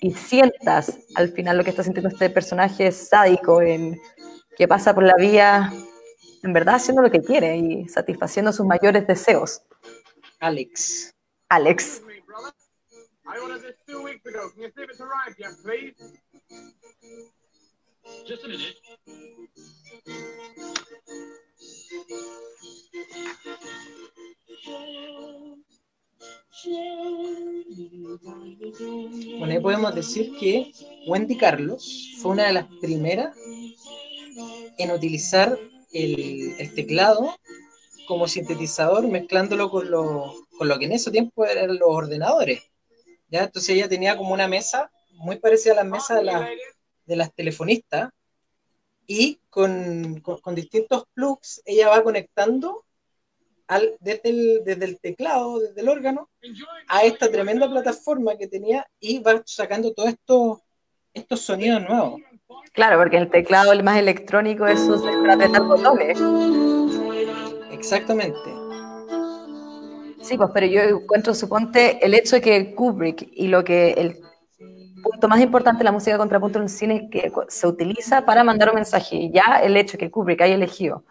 y 0.00 0.12
sientas 0.14 0.98
al 1.14 1.30
final 1.30 1.56
lo 1.56 1.64
que 1.64 1.70
está 1.70 1.84
sintiendo 1.84 2.08
este 2.08 2.28
personaje 2.28 2.90
sádico 2.90 3.62
en, 3.62 3.96
que 4.56 4.66
pasa 4.66 4.94
por 4.94 5.04
la 5.04 5.14
vía 5.16 5.72
en 6.42 6.52
verdad 6.52 6.74
haciendo 6.74 7.02
lo 7.02 7.10
que 7.10 7.22
quiere 7.22 7.56
y 7.56 7.88
satisfaciendo 7.88 8.52
sus 8.52 8.66
mayores 8.66 9.06
deseos. 9.06 9.62
Alex. 10.40 11.14
Alex. 11.48 12.02
Bueno, 29.38 29.52
ahí 29.52 29.60
podemos 29.60 29.94
decir 29.94 30.32
que 30.38 30.72
Wendy 31.06 31.36
Carlos 31.36 32.16
fue 32.20 32.32
una 32.32 32.46
de 32.46 32.52
las 32.54 32.66
primeras 32.80 33.36
en 34.78 34.90
utilizar 34.90 35.58
el, 35.92 36.74
teclado 36.74 37.34
como 38.06 38.28
sintetizador 38.28 39.06
mezclándolo 39.08 39.70
con 39.70 39.90
lo, 39.90 40.34
con 40.58 40.68
lo 40.68 40.78
que 40.78 40.86
en 40.86 40.92
ese 40.92 41.10
tiempo 41.10 41.44
eran 41.44 41.78
los 41.78 41.88
ordenadores. 41.88 42.62
¿ya? 43.28 43.44
Entonces 43.44 43.70
ella 43.76 43.88
tenía 43.88 44.16
como 44.16 44.32
una 44.32 44.48
mesa 44.48 44.90
muy 45.12 45.36
parecida 45.36 45.72
a 45.72 45.76
las 45.76 45.86
mesas 45.86 46.22
de, 46.22 46.58
de 47.06 47.16
las 47.16 47.32
telefonistas 47.34 48.10
y 49.06 49.40
con, 49.50 50.20
con, 50.20 50.54
distintos 50.54 51.04
plugs 51.14 51.62
ella 51.64 51.88
va 51.88 52.02
conectando 52.02 52.84
al, 53.68 53.96
desde, 54.00 54.30
el, 54.30 54.62
desde 54.64 54.84
el 54.84 54.98
teclado, 55.00 55.58
desde 55.60 55.80
el 55.80 55.88
órgano, 55.88 56.28
a 56.88 57.02
esta 57.02 57.30
tremenda 57.30 57.68
plataforma 57.68 58.36
que 58.36 58.46
tenía 58.46 58.86
y 59.00 59.18
va 59.18 59.42
sacando 59.44 59.92
todos 59.92 60.10
estos, 60.10 60.58
estos 61.12 61.40
sonidos 61.40 61.82
nuevos. 61.82 62.20
Claro, 62.72 62.98
porque 62.98 63.16
el 63.16 63.30
teclado 63.30 63.72
el 63.72 63.82
más 63.82 63.98
electrónico 63.98 64.66
es 64.66 64.80
para 64.80 65.34
apretar 65.34 65.62
botones. 65.62 66.18
Exactamente. 67.72 68.50
Sí, 70.20 70.36
pues, 70.36 70.50
pero 70.52 70.66
yo 70.66 70.80
encuentro, 70.80 71.34
suponte, 71.34 72.04
el 72.04 72.14
hecho 72.14 72.36
de 72.36 72.42
que 72.42 72.74
Kubrick 72.74 73.28
y 73.32 73.48
lo 73.48 73.62
que 73.64 73.92
el 73.92 74.18
punto 75.02 75.28
más 75.28 75.40
importante 75.40 75.78
de 75.78 75.84
la 75.84 75.92
música 75.92 76.18
contrapunto 76.18 76.58
en 76.58 76.64
el 76.64 76.68
cine 76.68 76.96
es 76.96 77.10
que 77.10 77.32
se 77.48 77.66
utiliza 77.66 78.26
para 78.26 78.42
mandar 78.42 78.70
un 78.70 78.74
mensaje. 78.74 79.16
Y 79.16 79.32
ya 79.32 79.60
el 79.62 79.76
hecho 79.76 79.92
de 79.92 79.98
que 79.98 80.10
Kubrick 80.10 80.40
haya 80.40 80.56
elegido 80.56 81.04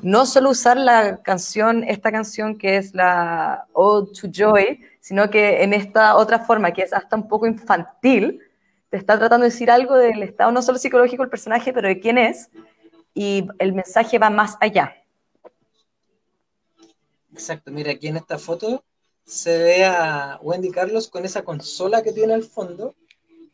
no 0.00 0.26
solo 0.26 0.50
usar 0.50 0.76
la 0.76 1.22
canción, 1.22 1.84
esta 1.84 2.10
canción 2.10 2.56
que 2.56 2.76
es 2.76 2.94
la 2.94 3.66
Ode 3.72 4.12
to 4.12 4.28
Joy, 4.28 4.80
sino 5.00 5.28
que 5.30 5.62
en 5.62 5.72
esta 5.72 6.16
otra 6.16 6.40
forma 6.40 6.72
que 6.72 6.82
es 6.82 6.92
hasta 6.92 7.16
un 7.16 7.28
poco 7.28 7.46
infantil, 7.46 8.40
te 8.88 8.96
está 8.96 9.18
tratando 9.18 9.44
de 9.44 9.50
decir 9.50 9.70
algo 9.70 9.96
del 9.96 10.22
estado 10.22 10.50
no 10.52 10.62
solo 10.62 10.78
psicológico 10.78 11.22
del 11.22 11.30
personaje, 11.30 11.72
pero 11.72 11.88
de 11.88 12.00
quién 12.00 12.18
es, 12.18 12.50
y 13.14 13.46
el 13.58 13.72
mensaje 13.72 14.18
va 14.18 14.30
más 14.30 14.56
allá. 14.60 14.96
Exacto, 17.32 17.70
mira, 17.70 17.92
aquí 17.92 18.08
en 18.08 18.16
esta 18.16 18.38
foto 18.38 18.84
se 19.24 19.58
ve 19.58 19.84
a 19.84 20.38
Wendy 20.42 20.70
Carlos 20.70 21.08
con 21.08 21.24
esa 21.24 21.42
consola 21.42 22.02
que 22.02 22.12
tiene 22.12 22.34
al 22.34 22.42
fondo 22.42 22.94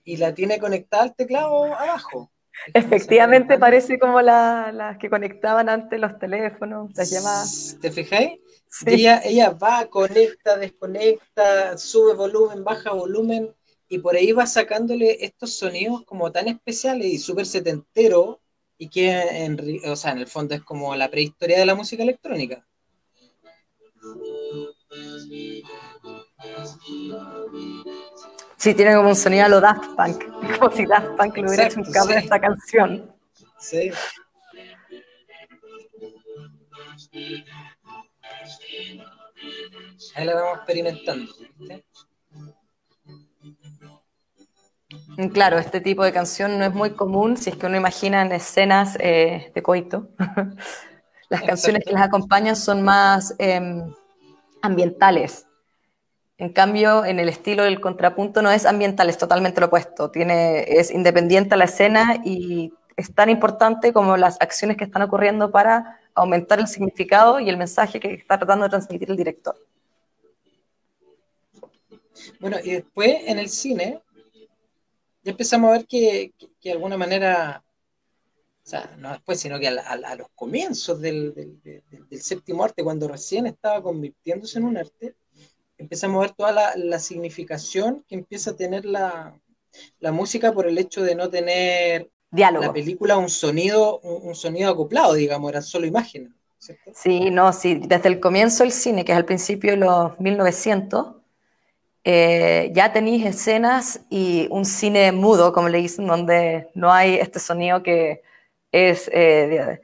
y 0.04 0.16
la 0.16 0.35
tiene 0.35 0.59
conectada 0.59 1.04
al 1.04 1.14
teclado 1.14 1.66
abajo. 1.66 2.30
Efectivamente 2.74 3.58
parece 3.58 3.98
como 3.98 4.20
las 4.20 4.98
que 4.98 5.10
conectaban 5.10 5.68
antes 5.68 5.98
los 6.00 6.18
teléfonos, 6.18 6.90
las 6.94 7.10
llamadas. 7.10 7.76
¿Te 7.80 7.90
fijáis? 7.90 8.40
Ella, 8.84 9.22
ella 9.24 9.50
va, 9.50 9.86
conecta, 9.86 10.58
desconecta, 10.58 11.78
sube 11.78 12.14
volumen, 12.14 12.62
baja 12.64 12.92
volumen, 12.92 13.54
y 13.88 13.98
por 13.98 14.14
ahí 14.16 14.32
va 14.32 14.46
sacándole 14.46 15.24
estos 15.24 15.54
sonidos 15.54 16.04
como 16.04 16.30
tan 16.30 16.48
especiales 16.48 17.06
y 17.06 17.18
súper 17.18 17.46
setentero 17.46 18.40
y 18.76 18.88
que 18.88 19.10
en, 19.10 19.58
o 19.86 19.96
sea, 19.96 20.12
en 20.12 20.18
el 20.18 20.26
fondo 20.26 20.54
es 20.54 20.62
como 20.62 20.94
la 20.94 21.10
prehistoria 21.10 21.58
de 21.58 21.66
la 21.66 21.74
música 21.74 22.02
electrónica. 22.02 22.66
Sí, 28.58 28.74
tiene 28.74 28.96
como 28.96 29.10
un 29.10 29.16
sonido 29.16 29.44
a 29.44 29.48
lo 29.48 29.60
Daft 29.60 29.94
Punk, 29.96 30.24
como 30.58 30.70
si 30.72 30.84
Daft 30.84 31.16
Punk 31.16 31.36
le 31.36 31.46
hubiera 31.46 31.66
hecho 31.66 31.80
un 31.80 31.92
cable 31.92 32.16
a 32.16 32.18
esta 32.18 32.40
canción. 32.40 33.14
Sí. 33.60 33.92
Ahí 40.16 40.24
la 40.24 40.34
vamos 40.34 40.56
experimentando. 40.58 41.32
¿sí? 41.32 41.84
Claro, 45.32 45.58
este 45.58 45.80
tipo 45.80 46.04
de 46.04 46.12
canción 46.12 46.58
no 46.58 46.64
es 46.64 46.72
muy 46.72 46.90
común 46.90 47.36
si 47.36 47.50
es 47.50 47.56
que 47.56 47.66
uno 47.66 47.76
imagina 47.76 48.22
en 48.22 48.32
escenas 48.32 48.96
eh, 48.98 49.52
de 49.54 49.62
coito. 49.62 50.08
las 51.28 51.42
canciones 51.42 51.84
que 51.84 51.92
las 51.92 52.02
acompañan 52.02 52.56
son 52.56 52.82
más 52.82 53.34
em, 53.38 53.92
ambientales. 54.62 55.47
En 56.38 56.50
cambio, 56.50 57.04
en 57.04 57.18
el 57.18 57.28
estilo 57.28 57.64
del 57.64 57.80
contrapunto 57.80 58.42
no 58.42 58.50
es 58.52 58.64
ambiental, 58.64 59.11
es 59.11 59.18
totalmente 59.18 59.61
lo 59.61 59.66
opuesto. 59.66 60.11
Tiene, 60.12 60.61
es 60.68 60.92
independiente 60.92 61.54
a 61.54 61.59
la 61.59 61.64
escena 61.64 62.23
y 62.25 62.73
es 62.97 63.12
tan 63.12 63.28
importante 63.28 63.92
como 63.92 64.16
las 64.16 64.40
acciones 64.40 64.76
que 64.76 64.85
están 64.85 65.02
ocurriendo 65.02 65.50
para 65.50 66.00
aumentar 66.14 66.61
el 66.61 66.68
significado 66.68 67.40
y 67.40 67.49
el 67.49 67.57
mensaje 67.57 67.99
que 67.99 68.14
está 68.14 68.38
tratando 68.38 68.64
de 68.64 68.71
transmitir 68.71 69.11
el 69.11 69.16
director. 69.16 69.57
Bueno, 72.38 72.59
y 72.62 72.71
después 72.71 73.16
en 73.26 73.40
el 73.40 73.49
cine 73.49 74.00
ya 75.23 75.33
empezamos 75.33 75.71
a 75.71 75.73
ver 75.73 75.87
que, 75.87 76.33
de 76.62 76.73
alguna 76.73 76.97
manera, 76.97 77.64
o 78.64 78.68
sea, 78.68 78.95
no 78.97 79.11
después, 79.11 79.40
sino 79.40 79.59
que 79.59 79.66
a, 79.66 80.16
los 80.16 80.28
comienzos 80.37 81.00
del, 81.00 81.35
séptimo 82.12 82.62
arte, 82.62 82.85
cuando 82.85 83.09
recién 83.09 83.47
estaba 83.47 83.83
convirtiéndose 83.83 84.59
en 84.59 84.64
un 84.66 84.76
arte, 84.76 85.16
empezamos 85.78 86.18
a 86.18 86.26
ver 86.26 86.30
toda 86.32 86.76
la, 86.76 86.99
significación 86.99 88.04
que 88.06 88.16
empieza 88.16 88.50
a 88.50 88.56
tener 88.56 88.85
la, 88.85 89.35
música 90.12 90.52
por 90.52 90.66
el 90.66 90.76
hecho 90.76 91.02
de 91.02 91.14
no 91.14 91.30
tener 91.30 92.11
Diálogo. 92.30 92.66
la 92.66 92.73
película 92.73 93.16
un 93.16 93.30
sonido, 93.30 94.00
un, 94.00 94.35
sonido 94.35 94.70
acoplado, 94.70 95.14
digamos, 95.14 95.50
era 95.50 95.62
solo 95.62 95.87
imágenes. 95.87 96.32
Sí, 96.92 97.30
no, 97.30 97.52
sí, 97.52 97.80
desde 97.87 98.08
el 98.08 98.20
comienzo 98.20 98.64
del 98.64 98.73
cine, 98.73 99.04
que 99.04 99.12
es 99.12 99.18
al 99.18 99.25
principio 99.25 99.70
de 99.70 99.76
los 99.76 100.18
1900, 100.18 101.14
eh, 102.04 102.70
ya 102.75 102.92
tenéis 102.92 103.25
escenas 103.25 104.00
y 104.11 104.49
un 104.50 104.64
cine 104.64 105.12
mudo, 105.12 105.52
como 105.52 105.68
le 105.68 105.78
dicen, 105.78 106.06
donde 106.06 106.68
no 106.75 106.92
hay 106.92 107.14
este 107.14 107.38
sonido 107.38 107.82
que 107.82 108.23
es, 108.73 109.08
eh, 109.12 109.80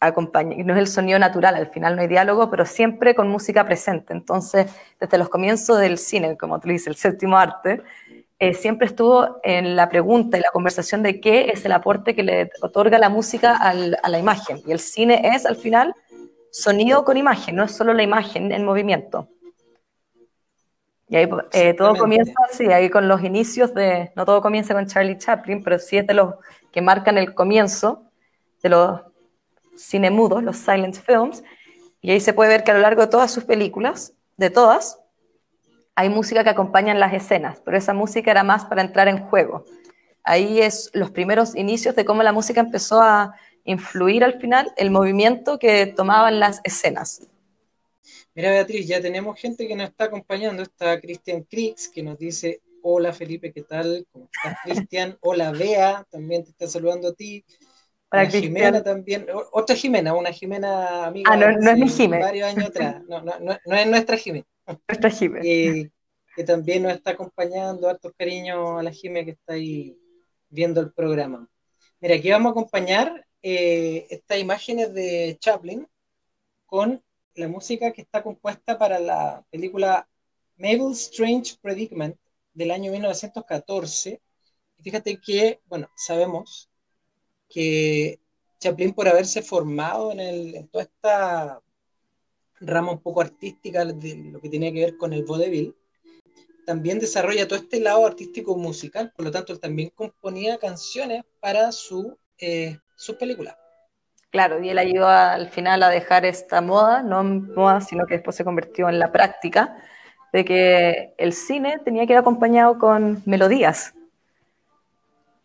no 0.00 0.74
es 0.74 0.78
el 0.78 0.86
sonido 0.86 1.18
natural, 1.18 1.56
al 1.56 1.68
final 1.68 1.96
no 1.96 2.02
hay 2.02 2.08
diálogo, 2.08 2.50
pero 2.50 2.64
siempre 2.64 3.14
con 3.14 3.28
música 3.28 3.64
presente. 3.64 4.12
Entonces, 4.12 4.70
desde 5.00 5.18
los 5.18 5.28
comienzos 5.28 5.78
del 5.78 5.98
cine, 5.98 6.36
como 6.36 6.60
tú 6.60 6.68
dices, 6.68 6.86
el 6.86 6.96
séptimo 6.96 7.36
arte, 7.36 7.82
eh, 8.38 8.54
siempre 8.54 8.86
estuvo 8.86 9.40
en 9.42 9.74
la 9.74 9.88
pregunta 9.88 10.38
y 10.38 10.40
la 10.40 10.50
conversación 10.52 11.02
de 11.02 11.20
qué 11.20 11.50
es 11.50 11.64
el 11.64 11.72
aporte 11.72 12.14
que 12.14 12.22
le 12.22 12.50
otorga 12.62 12.98
la 12.98 13.08
música 13.08 13.56
a 13.56 13.74
la 13.74 14.18
imagen. 14.18 14.62
Y 14.64 14.70
el 14.70 14.78
cine 14.78 15.20
es, 15.34 15.44
al 15.44 15.56
final, 15.56 15.94
sonido 16.52 17.04
con 17.04 17.16
imagen, 17.16 17.56
no 17.56 17.64
es 17.64 17.72
solo 17.72 17.92
la 17.92 18.04
imagen 18.04 18.52
en 18.52 18.64
movimiento. 18.64 19.28
Y 21.08 21.16
ahí 21.16 21.28
eh, 21.52 21.74
todo 21.74 21.96
comienza 21.96 22.34
así, 22.48 22.66
ahí 22.66 22.90
con 22.90 23.08
los 23.08 23.24
inicios 23.24 23.72
de, 23.74 24.12
no 24.14 24.26
todo 24.26 24.42
comienza 24.42 24.74
con 24.74 24.86
Charlie 24.86 25.16
Chaplin, 25.16 25.64
pero 25.64 25.78
sí 25.78 25.96
es 25.96 26.06
de 26.06 26.14
los 26.14 26.34
que 26.70 26.82
marcan 26.82 27.16
el 27.16 27.34
comienzo 27.34 28.04
de 28.62 28.68
los 28.68 29.00
cine 29.78 30.10
mudos, 30.10 30.42
los 30.42 30.58
silent 30.58 30.96
films, 30.96 31.42
y 32.00 32.10
ahí 32.10 32.20
se 32.20 32.32
puede 32.32 32.50
ver 32.50 32.64
que 32.64 32.72
a 32.72 32.74
lo 32.74 32.80
largo 32.80 33.02
de 33.02 33.08
todas 33.08 33.30
sus 33.30 33.44
películas, 33.44 34.12
de 34.36 34.50
todas, 34.50 35.00
hay 35.94 36.08
música 36.08 36.44
que 36.44 36.50
acompaña 36.50 36.94
las 36.94 37.12
escenas, 37.12 37.60
pero 37.64 37.76
esa 37.76 37.94
música 37.94 38.30
era 38.30 38.44
más 38.44 38.64
para 38.64 38.82
entrar 38.82 39.08
en 39.08 39.18
juego. 39.18 39.64
Ahí 40.22 40.60
es 40.60 40.90
los 40.92 41.10
primeros 41.10 41.56
inicios 41.56 41.96
de 41.96 42.04
cómo 42.04 42.22
la 42.22 42.32
música 42.32 42.60
empezó 42.60 43.00
a 43.00 43.34
influir 43.64 44.24
al 44.24 44.40
final 44.40 44.72
el 44.76 44.90
movimiento 44.90 45.58
que 45.58 45.86
tomaban 45.86 46.38
las 46.38 46.60
escenas. 46.64 47.26
Mira, 48.34 48.50
Beatriz, 48.50 48.86
ya 48.86 49.00
tenemos 49.00 49.40
gente 49.40 49.66
que 49.66 49.74
nos 49.74 49.88
está 49.88 50.04
acompañando. 50.04 50.62
Está 50.62 51.00
Cristian 51.00 51.42
Crix, 51.42 51.88
que 51.88 52.02
nos 52.02 52.18
dice: 52.18 52.60
Hola 52.82 53.12
Felipe, 53.12 53.52
¿qué 53.52 53.62
tal? 53.62 54.06
¿Cómo 54.12 54.28
estás, 54.32 54.58
Cristian? 54.62 55.18
Hola 55.20 55.50
Bea, 55.50 56.06
también 56.10 56.44
te 56.44 56.50
está 56.50 56.68
saludando 56.68 57.08
a 57.08 57.14
ti. 57.14 57.44
Hola, 58.10 58.26
Jimena 58.26 58.82
también. 58.82 59.26
Otra 59.52 59.76
Jimena, 59.76 60.14
una 60.14 60.32
Jimena 60.32 61.06
amiga. 61.06 61.30
Ah, 61.30 61.36
no, 61.36 61.52
no 61.52 61.70
es 61.70 61.78
mi 61.78 61.88
Jimena. 61.88 62.26
Varios 62.26 62.48
años 62.48 62.70
atrás. 62.70 63.02
No, 63.06 63.20
no, 63.20 63.38
no, 63.38 63.74
es 63.74 63.86
nuestra 63.86 64.16
Jimena. 64.16 64.46
Nuestra 64.88 65.10
Jimena. 65.10 65.42
que 65.42 66.44
también 66.44 66.84
nos 66.84 66.92
está 66.92 67.10
acompañando. 67.10 67.88
Hartos 67.88 68.12
cariños 68.16 68.80
a 68.80 68.82
la 68.82 68.92
Jimena 68.92 69.26
que 69.26 69.32
está 69.32 69.54
ahí 69.54 69.98
viendo 70.48 70.80
el 70.80 70.92
programa. 70.92 71.48
Mira, 72.00 72.14
aquí 72.14 72.30
vamos 72.30 72.50
a 72.50 72.52
acompañar 72.52 73.26
eh, 73.42 74.06
estas 74.08 74.38
imágenes 74.38 74.94
de 74.94 75.36
Chaplin 75.40 75.86
con 76.64 77.02
la 77.34 77.48
música 77.48 77.92
que 77.92 78.02
está 78.02 78.22
compuesta 78.22 78.78
para 78.78 78.98
la 78.98 79.44
película 79.50 80.08
Mabel's 80.56 81.02
Strange 81.10 81.56
Predicament 81.60 82.16
del 82.54 82.70
año 82.70 82.90
1914. 82.90 84.20
Y 84.78 84.82
fíjate 84.82 85.20
que, 85.20 85.60
bueno, 85.66 85.88
sabemos 85.94 86.70
que 87.48 88.20
Chaplin 88.60 88.92
por 88.92 89.08
haberse 89.08 89.42
formado 89.42 90.12
en, 90.12 90.20
el, 90.20 90.54
en 90.54 90.68
toda 90.68 90.84
esta 90.84 91.60
rama 92.60 92.92
un 92.92 93.00
poco 93.00 93.20
artística 93.20 93.84
de 93.84 94.16
lo 94.32 94.40
que 94.40 94.48
tiene 94.48 94.72
que 94.72 94.80
ver 94.80 94.96
con 94.96 95.12
el 95.12 95.24
vaudeville, 95.24 95.74
también 96.66 96.98
desarrolla 96.98 97.48
todo 97.48 97.58
este 97.58 97.80
lado 97.80 98.04
artístico 98.04 98.56
musical, 98.56 99.12
por 99.16 99.24
lo 99.24 99.30
tanto 99.30 99.52
él 99.52 99.60
también 99.60 99.90
componía 99.94 100.58
canciones 100.58 101.24
para 101.40 101.72
su, 101.72 102.18
eh. 102.38 102.78
Claro, 104.30 104.62
y 104.62 104.68
él 104.68 104.78
ayudó 104.78 105.08
al 105.08 105.48
final 105.48 105.82
a 105.82 105.88
dejar 105.88 106.26
esta 106.26 106.60
moda, 106.60 107.02
no 107.02 107.24
moda, 107.24 107.80
sino 107.80 108.06
que 108.06 108.14
después 108.14 108.36
se 108.36 108.44
convirtió 108.44 108.88
en 108.88 108.98
la 108.98 109.12
práctica, 109.12 109.76
de 110.32 110.44
que 110.44 111.14
el 111.16 111.32
cine 111.32 111.78
tenía 111.84 112.06
que 112.06 112.12
ir 112.12 112.18
acompañado 112.18 112.78
con 112.78 113.22
melodías. 113.24 113.94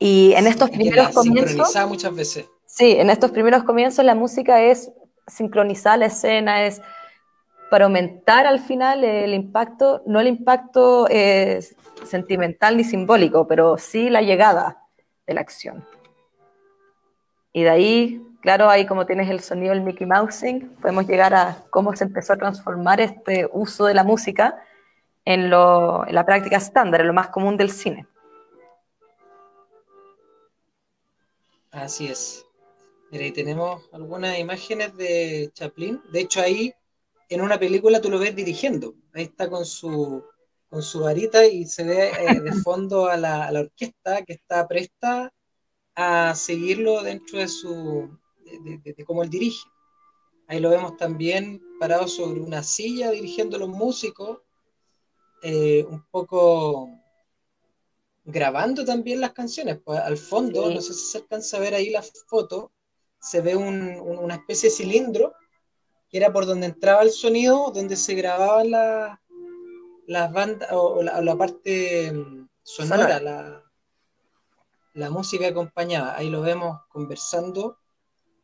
Y 0.05 0.33
en 0.33 0.47
estos 0.47 0.69
primeros 0.69 1.13
comienzos... 1.13 1.73
muchas 1.87 2.13
veces. 2.13 2.45
Sí, 2.65 2.91
en 2.91 3.09
estos 3.09 3.31
primeros 3.31 3.63
comienzos 3.63 4.03
la 4.03 4.15
música 4.15 4.61
es 4.61 4.91
sincronizar 5.27 5.97
la 5.97 6.07
escena, 6.07 6.65
es 6.65 6.81
para 7.71 7.85
aumentar 7.85 8.45
al 8.45 8.59
final 8.59 9.05
el 9.05 9.33
impacto, 9.33 10.01
no 10.05 10.19
el 10.19 10.27
impacto 10.27 11.07
eh, 11.09 11.65
sentimental 12.03 12.75
ni 12.75 12.83
simbólico, 12.83 13.47
pero 13.47 13.77
sí 13.77 14.09
la 14.09 14.21
llegada 14.21 14.83
de 15.25 15.35
la 15.35 15.39
acción. 15.39 15.85
Y 17.53 17.63
de 17.63 17.69
ahí, 17.69 18.21
claro, 18.41 18.69
ahí 18.69 18.85
como 18.85 19.05
tienes 19.05 19.29
el 19.29 19.39
sonido 19.39 19.73
del 19.73 19.83
Mickey 19.83 20.05
Mousing, 20.05 20.67
podemos 20.81 21.07
llegar 21.07 21.33
a 21.33 21.59
cómo 21.69 21.95
se 21.95 22.03
empezó 22.03 22.33
a 22.33 22.37
transformar 22.37 22.99
este 22.99 23.47
uso 23.53 23.85
de 23.85 23.93
la 23.93 24.03
música 24.03 24.61
en, 25.23 25.43
en 25.43 25.49
la 25.49 26.25
práctica 26.25 26.57
estándar, 26.57 26.99
en 26.99 27.07
lo 27.07 27.13
más 27.13 27.29
común 27.29 27.55
del 27.55 27.71
cine. 27.71 28.05
Así 31.73 32.05
es. 32.05 32.45
Mira, 33.09 33.25
ahí 33.25 33.31
tenemos 33.31 33.89
algunas 33.91 34.37
imágenes 34.37 34.95
de 34.95 35.49
Chaplin. 35.55 35.99
De 36.11 36.21
hecho, 36.21 36.39
ahí 36.39 36.71
en 37.29 37.41
una 37.41 37.59
película 37.59 37.99
tú 37.99 38.11
lo 38.11 38.19
ves 38.19 38.35
dirigiendo. 38.35 38.93
Ahí 39.11 39.23
está 39.23 39.49
con 39.49 39.65
su, 39.65 40.23
con 40.69 40.83
su 40.83 40.99
varita 40.99 41.47
y 41.47 41.65
se 41.65 41.83
ve 41.83 42.11
eh, 42.11 42.39
de 42.41 42.51
fondo 42.63 43.07
a 43.07 43.17
la, 43.17 43.49
orquesta 43.59 44.21
que 44.21 44.33
está 44.33 44.67
presta 44.67 45.33
a 45.95 46.35
seguirlo 46.35 47.01
dentro 47.01 47.39
de 47.39 47.47
su 47.47 48.19
de, 48.83 49.03
cómo 49.03 49.23
él 49.23 49.31
dirige. 49.31 49.67
Ahí 50.47 50.59
lo 50.59 50.69
vemos 50.69 50.95
también 50.97 51.59
parado 51.79 52.07
sobre 52.07 52.39
una 52.39 52.61
silla 52.61 53.09
dirigiendo 53.09 53.55
a 53.55 53.59
los 53.59 53.69
músicos, 53.69 54.41
eh, 55.41 55.83
un 55.89 56.05
poco 56.11 57.02
grabando 58.23 58.85
también 58.85 59.21
las 59.21 59.33
canciones. 59.33 59.79
Pues 59.83 59.99
al 59.99 60.17
fondo, 60.17 60.69
no 60.69 60.81
sé 60.81 60.93
si 60.93 61.05
se 61.05 61.17
alcanza 61.19 61.57
a 61.57 61.61
ver 61.61 61.75
ahí 61.75 61.89
la 61.89 62.01
foto, 62.01 62.71
se 63.19 63.41
ve 63.41 63.55
una 63.55 64.35
especie 64.35 64.69
de 64.69 64.75
cilindro 64.75 65.33
que 66.13 66.19
era 66.19 66.31
por 66.31 66.45
donde 66.45 66.67
entraba 66.67 67.01
el 67.01 67.09
sonido, 67.09 67.71
donde 67.73 67.95
se 67.95 68.13
grababan 68.13 68.69
las 68.69 70.31
bandas 70.31 70.69
o 70.71 71.01
la, 71.01 71.35
parte 71.35 72.11
mm, 72.13 72.49
sonora, 72.61 73.19
la, 73.19 73.63
la, 74.93 75.09
música 75.09 75.47
acompañaba. 75.47 76.15
Ahí 76.15 76.29
lo 76.29 76.41
vemos 76.41 76.81
conversando, 76.89 77.79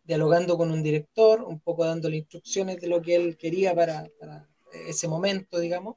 dialogando 0.04 0.58
con 0.58 0.72
un 0.72 0.82
director, 0.82 1.44
un 1.44 1.60
poco 1.60 1.86
dándole 1.86 2.18
instrucciones 2.18 2.82
de 2.82 2.88
lo 2.88 3.04
que 3.04 3.14
él 3.14 3.38
quería 3.38 3.76
para, 3.76 4.10
ese 4.88 5.08
momento, 5.08 5.60
digamos. 5.60 5.96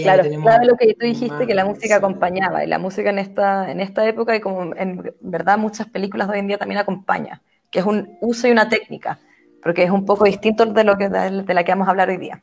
Claro, 0.00 0.24
claro 0.42 0.64
lo 0.64 0.76
que 0.76 0.94
tú 0.94 1.06
dijiste, 1.06 1.46
que 1.46 1.54
la 1.54 1.64
música 1.64 1.96
acompañaba, 1.96 2.64
y 2.64 2.66
la 2.66 2.78
música 2.78 3.10
en 3.10 3.18
esta, 3.18 3.70
en 3.70 3.80
esta 3.80 4.06
época, 4.08 4.34
y 4.34 4.40
como 4.40 4.74
en 4.76 5.14
verdad 5.20 5.58
muchas 5.58 5.88
películas 5.88 6.28
de 6.28 6.34
hoy 6.34 6.40
en 6.40 6.46
día 6.46 6.58
también 6.58 6.78
acompaña, 6.80 7.42
que 7.70 7.80
es 7.80 7.84
un 7.84 8.16
uso 8.20 8.48
y 8.48 8.50
una 8.50 8.68
técnica 8.68 9.20
porque 9.62 9.84
es 9.84 9.90
un 9.90 10.04
poco 10.04 10.24
distinto 10.24 10.66
de 10.66 10.84
lo 10.84 10.96
que 10.96 11.08
de 11.08 11.54
la 11.54 11.64
que 11.64 11.72
vamos 11.72 11.86
a 11.86 11.92
hablar 11.92 12.08
hoy 12.08 12.18
día. 12.18 12.42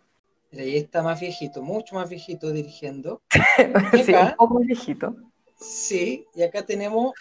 ahí 0.53 0.77
está 0.77 1.03
más 1.03 1.20
viejito, 1.20 1.62
mucho 1.62 1.96
más 1.96 2.10
viejito 2.10 2.51
dirigiendo. 2.51 3.22
sí, 4.06 4.13
un 4.13 4.36
poco 4.38 4.56
más 4.56 4.65
viejito. 4.65 5.15
Sí, 5.57 6.25
y 6.33 6.44
acá 6.44 6.66
tenemos 6.66 7.14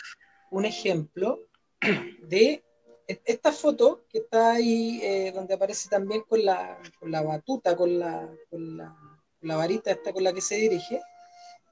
un 0.51 0.65
ejemplo 0.65 1.41
de 2.23 2.63
esta 3.07 3.53
foto 3.53 4.05
que 4.09 4.19
está 4.19 4.53
ahí, 4.53 5.01
eh, 5.03 5.33
donde 5.35 5.55
aparece 5.55 5.89
también 5.89 6.23
con 6.29 6.45
la, 6.45 6.79
con 7.01 7.11
la 7.11 7.23
batuta, 7.23 7.75
con 7.75 7.99
la, 7.99 8.29
con 8.51 8.77
la, 8.77 8.95
la, 9.41 9.57
varita 9.57 9.91
esta 9.91 10.13
con 10.13 10.25
la 10.25 10.33
que 10.33 10.41
se 10.41 10.57
dirige, 10.57 11.01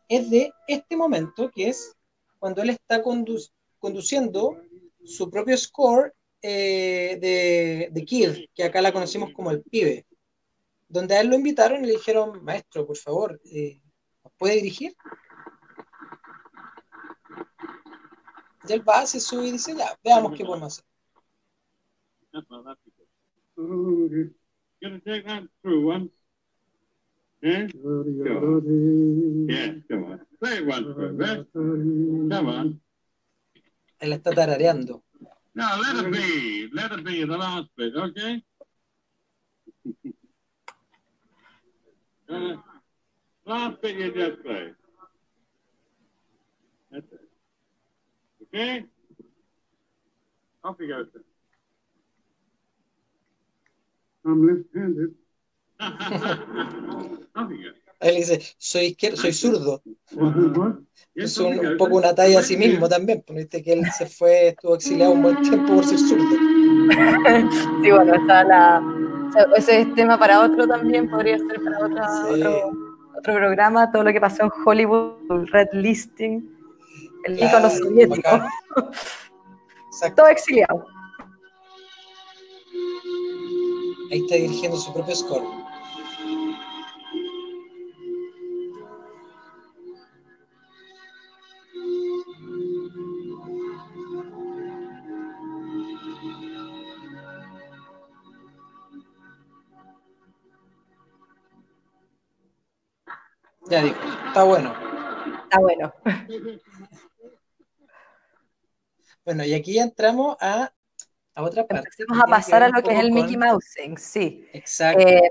es 0.08 0.30
de 0.30 0.52
este 0.68 0.96
momento, 0.96 1.50
que 1.50 1.68
es 1.68 1.96
cuando 2.38 2.62
él 2.62 2.70
está 2.70 3.02
conduciendo 3.02 4.60
su 5.04 5.30
propio 5.30 5.56
score 5.56 6.12
eh, 6.42 7.18
de, 7.20 7.88
de 7.90 8.04
Kid, 8.04 8.30
que 8.54 8.64
acá 8.64 8.80
la 8.80 8.92
conocimos 8.92 9.32
como 9.32 9.50
el 9.50 9.62
pibe, 9.62 10.06
donde 10.88 11.16
a 11.16 11.20
él 11.20 11.28
lo 11.28 11.36
invitaron 11.36 11.82
y 11.82 11.86
le 11.86 11.92
dijeron, 11.94 12.44
maestro, 12.44 12.86
por 12.86 12.96
favor, 12.96 13.40
eh, 13.52 13.80
puede 14.38 14.56
dirigir? 14.56 14.94
Y 18.68 18.72
él 18.72 18.88
va, 18.88 19.06
se 19.06 19.20
sube 19.20 19.48
y 19.48 19.52
dice, 19.52 19.74
ya, 19.76 19.96
veamos 20.02 20.36
qué 20.36 20.44
podemos 20.44 20.72
hacer. 20.72 20.84
Eh? 27.48 27.68
Él 34.00 34.12
está 34.12 34.32
tarareando. 34.32 35.04
No, 35.54 35.64
let 35.80 36.04
it 36.04 36.10
be. 36.10 36.68
Let 36.72 36.90
it 36.92 37.04
be 37.04 37.24
the 37.24 37.38
last 37.38 37.68
bit, 37.76 37.94
okay? 37.96 38.42
uh, 42.28 42.56
last 43.44 43.80
bit 43.80 43.96
you 43.96 44.12
just 44.12 44.42
play. 44.42 44.72
That's 46.90 47.06
it. 47.12 47.20
Okay? 48.42 48.84
Off 50.64 50.76
you 50.80 50.88
go, 50.88 51.04
sir. 51.12 51.22
I'm 54.24 54.46
left-handed. 54.46 55.14
Él 58.00 58.16
dice, 58.16 58.40
soy 58.58 58.86
izquierdo, 58.86 59.16
soy 59.16 59.32
zurdo. 59.32 59.82
Es 61.14 61.38
un, 61.38 61.76
poco 61.78 61.96
una 61.96 62.14
talla 62.14 62.40
a 62.40 62.42
sí 62.42 62.56
mismo 62.56 62.88
también, 62.88 63.24
porque 63.26 63.62
que 63.62 63.72
él 63.72 63.82
se 63.96 64.06
fue, 64.06 64.48
estuvo 64.48 64.74
exiliado 64.74 65.12
un 65.12 65.22
buen 65.22 65.40
tiempo 65.42 65.76
por 65.76 65.84
ser 65.84 65.98
zurdo. 65.98 66.36
Sí, 67.82 67.90
bueno, 67.90 68.14
está 68.14 68.44
la... 68.44 68.80
ese 69.56 69.80
es 69.80 69.94
tema 69.94 70.18
para 70.18 70.40
otro 70.42 70.68
también, 70.68 71.10
podría 71.10 71.36
ser 71.38 71.60
para 71.64 71.78
otro, 71.84 72.04
otro, 73.18 73.34
programa, 73.34 73.90
todo 73.90 74.04
lo 74.04 74.12
que 74.12 74.20
pasó 74.20 74.44
en 74.44 74.50
Hollywood, 74.64 75.14
el 75.30 75.48
red 75.48 75.66
listing, 75.72 76.48
el 77.24 77.42
ícono 77.42 77.70
soviético. 77.70 78.40
Todo 80.14 80.28
exiliado. 80.28 80.86
Ahí 84.12 84.20
está 84.20 84.36
dirigiendo 84.36 84.76
su 84.76 84.92
propio 84.92 85.16
score. 85.16 85.65
Ya 103.68 103.82
digo, 103.82 103.96
está 104.28 104.44
bueno. 104.44 104.74
Está 105.44 105.58
bueno. 105.58 105.92
Bueno, 109.24 109.44
y 109.44 109.54
aquí 109.54 109.74
ya 109.74 109.82
entramos 109.82 110.36
a, 110.40 110.72
a 111.34 111.42
otra 111.42 111.66
parte. 111.66 111.88
Vamos 112.08 112.24
a 112.24 112.26
pasar 112.28 112.62
a 112.62 112.68
lo 112.68 112.80
que 112.80 112.94
es 112.94 113.00
el 113.00 113.10
Mickey 113.10 113.36
Mousing, 113.36 113.98
sí. 113.98 114.46
Exacto. 114.52 115.00
Eh, 115.00 115.30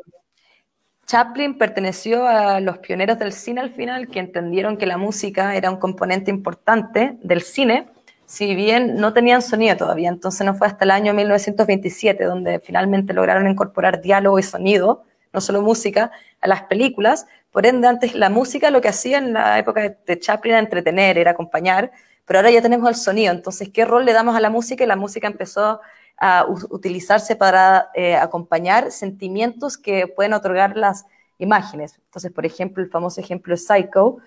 Chaplin 1.06 1.58
perteneció 1.58 2.28
a 2.28 2.60
los 2.60 2.80
pioneros 2.80 3.20
del 3.20 3.32
cine 3.32 3.62
al 3.62 3.70
final, 3.70 4.10
que 4.10 4.20
entendieron 4.20 4.78
que 4.78 4.86
la 4.86 4.98
música 4.98 5.56
era 5.56 5.70
un 5.70 5.78
componente 5.78 6.32
importante 6.32 7.18
del 7.22 7.42
cine, 7.42 7.88
si 8.26 8.56
bien 8.56 8.96
no 8.96 9.14
tenían 9.14 9.42
sonido 9.42 9.78
todavía. 9.78 10.10
Entonces 10.10 10.46
no 10.46 10.56
fue 10.56 10.68
hasta 10.68 10.84
el 10.84 10.92
año 10.92 11.14
1927 11.14 12.24
donde 12.24 12.60
finalmente 12.60 13.14
lograron 13.14 13.48
incorporar 13.48 14.02
diálogo 14.02 14.40
y 14.40 14.44
sonido, 14.44 15.04
no 15.32 15.42
solo 15.42 15.62
música, 15.62 16.12
a 16.42 16.48
las 16.48 16.64
películas, 16.64 17.28
por 17.56 17.66
ende, 17.66 17.88
antes 17.88 18.14
la 18.16 18.30
música 18.30 18.70
lo 18.70 18.82
que 18.82 18.90
hacía 18.90 19.18
en 19.18 19.32
la 19.32 19.58
época 19.58 19.96
de 20.06 20.20
Chaplin 20.20 20.56
era 20.56 20.60
entretener, 20.60 21.18
era 21.18 21.32
acompañar, 21.32 21.90
pero 22.26 22.40
ahora 22.40 22.52
ya 22.52 22.62
tenemos 22.62 22.90
el 22.90 22.96
sonido. 22.96 23.32
Entonces, 23.32 23.70
¿qué 23.70 23.86
rol 23.86 24.04
le 24.04 24.12
damos 24.12 24.36
a 24.36 24.42
la 24.42 24.50
música? 24.50 24.84
Y 24.84 24.88
la 24.88 24.98
música 24.98 25.28
empezó 25.28 25.80
a 26.18 26.46
utilizarse 26.70 27.38
para 27.38 27.92
eh, 27.94 28.18
acompañar 28.18 28.92
sentimientos 28.92 29.78
que 29.78 30.06
pueden 30.06 30.34
otorgar 30.34 30.76
las 30.76 31.06
imágenes. 31.38 31.98
Entonces, 32.04 32.30
por 32.34 32.46
ejemplo, 32.46 32.84
el 32.84 32.90
famoso 32.90 33.22
ejemplo 33.22 33.54
de 33.54 33.58
Psycho, 33.58 34.18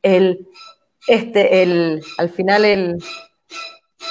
el, 0.00 0.48
este, 1.06 1.62
el, 1.62 2.02
al 2.16 2.30
final 2.30 2.64
el, 2.64 3.04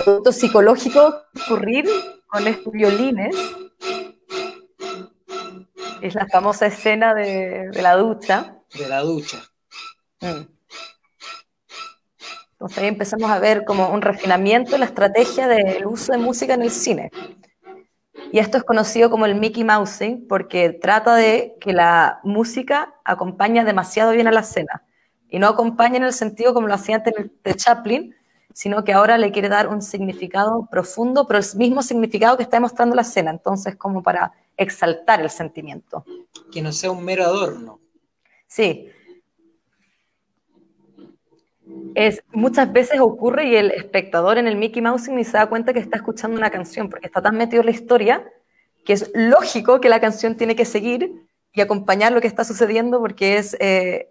producto 0.06 0.32
psicológico 0.32 1.16
ocurrir 1.48 1.86
con 2.28 2.48
estos 2.48 2.72
violines. 2.72 3.36
Es 6.02 6.16
la 6.16 6.28
famosa 6.28 6.66
escena 6.66 7.14
de, 7.14 7.70
de 7.70 7.82
la 7.82 7.96
ducha. 7.96 8.58
De 8.78 8.88
la 8.88 9.02
ducha. 9.02 9.38
Mm. 10.20 10.48
Entonces 12.54 12.78
ahí 12.78 12.88
empezamos 12.88 13.30
a 13.32 13.40
ver 13.40 13.66
como 13.66 13.90
un 13.90 14.02
refinamiento 14.02 14.72
de 14.74 14.78
la 14.78 14.86
estrategia 14.86 15.48
del 15.48 15.86
uso 15.88 16.12
de 16.12 16.20
música 16.20 16.54
en 16.54 16.62
el 16.62 16.70
cine. 16.70 17.12
Y 18.32 18.40
esto 18.40 18.58
es 18.58 18.64
conocido 18.64 19.10
como 19.10 19.26
el 19.26 19.36
Mickey 19.36 19.64
Mousing 19.64 20.28
porque 20.28 20.70
trata 20.70 21.16
de 21.16 21.56
que 21.60 21.74
la 21.74 22.20
música 22.24 22.94
acompaña 23.04 23.64
demasiado 23.64 24.12
bien 24.12 24.28
a 24.28 24.32
la 24.32 24.42
escena. 24.42 24.84
Y 25.28 25.40
no 25.40 25.48
acompaña 25.48 25.98
en 25.98 26.04
el 26.04 26.14
sentido 26.14 26.54
como 26.54 26.68
lo 26.68 26.74
hacía 26.74 26.98
antes 26.98 27.14
de 27.44 27.56
Chaplin, 27.56 28.16
sino 28.54 28.84
que 28.84 28.94
ahora 28.94 29.18
le 29.18 29.32
quiere 29.32 29.50
dar 29.50 29.68
un 29.68 29.82
significado 29.82 30.68
profundo, 30.70 31.26
pero 31.26 31.40
el 31.40 31.46
mismo 31.58 31.82
significado 31.82 32.38
que 32.38 32.44
está 32.44 32.58
demostrando 32.58 32.96
la 32.96 33.02
escena. 33.02 33.32
Entonces, 33.32 33.76
como 33.76 34.04
para 34.04 34.34
exaltar 34.62 35.22
el 35.22 35.30
sentimiento. 35.30 36.06
Que 36.52 36.62
no 36.62 36.72
sea 36.72 36.92
un 36.92 37.04
mero 37.04 37.24
adorno. 37.24 37.80
Sí, 38.48 38.92
es, 41.96 42.24
muchas 42.32 42.72
veces 42.72 43.00
ocurre 43.00 43.48
y 43.48 43.56
el 43.56 43.72
espectador 43.72 44.38
en 44.38 44.48
el 44.48 44.56
Mickey 44.56 44.82
Mouse 44.82 45.10
ni 45.10 45.24
se 45.24 45.38
da 45.38 45.48
cuenta 45.48 45.74
que 45.74 45.80
está 45.80 45.98
escuchando 45.98 46.38
una 46.38 46.50
canción, 46.50 46.90
porque 46.90 47.08
está 47.08 47.22
tan 47.22 47.38
metido 47.38 47.62
en 47.62 47.66
la 47.66 47.72
historia 47.72 48.32
que 48.86 48.94
es 48.94 49.12
lógico 49.14 49.80
que 49.80 49.90
la 49.90 50.00
canción 50.00 50.36
tiene 50.36 50.56
que 50.56 50.66
seguir 50.66 51.28
y 51.54 51.62
acompañar 51.62 52.12
lo 52.12 52.22
que 52.22 52.28
está 52.28 52.44
sucediendo 52.44 53.00
porque 53.00 53.38
es, 53.38 53.56
eh, 53.60 54.10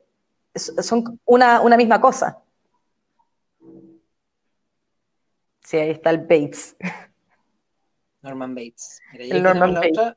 son 0.54 1.18
una, 1.24 1.60
una, 1.60 1.76
misma 1.76 2.00
cosa. 2.00 2.38
Sí, 5.64 5.76
ahí 5.76 5.90
está 5.90 6.10
el 6.10 6.18
Bates. 6.18 6.76
Norman 8.22 8.54
Bates. 8.54 9.00
el 9.14 9.42
Norman 9.42 9.74
Bates. 9.74 10.14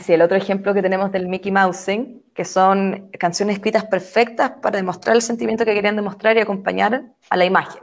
Sí, 0.00 0.12
el 0.12 0.22
otro 0.22 0.36
ejemplo 0.36 0.74
que 0.74 0.82
tenemos 0.82 1.12
del 1.12 1.28
Mickey 1.28 1.52
Mousing, 1.52 2.22
que 2.34 2.44
son 2.44 3.10
canciones 3.18 3.56
escritas 3.56 3.84
perfectas 3.84 4.52
para 4.60 4.76
demostrar 4.76 5.16
el 5.16 5.22
sentimiento 5.22 5.64
que 5.64 5.74
querían 5.74 5.96
demostrar 5.96 6.36
y 6.36 6.40
acompañar 6.40 7.04
a 7.30 7.36
la 7.36 7.44
imagen. 7.44 7.82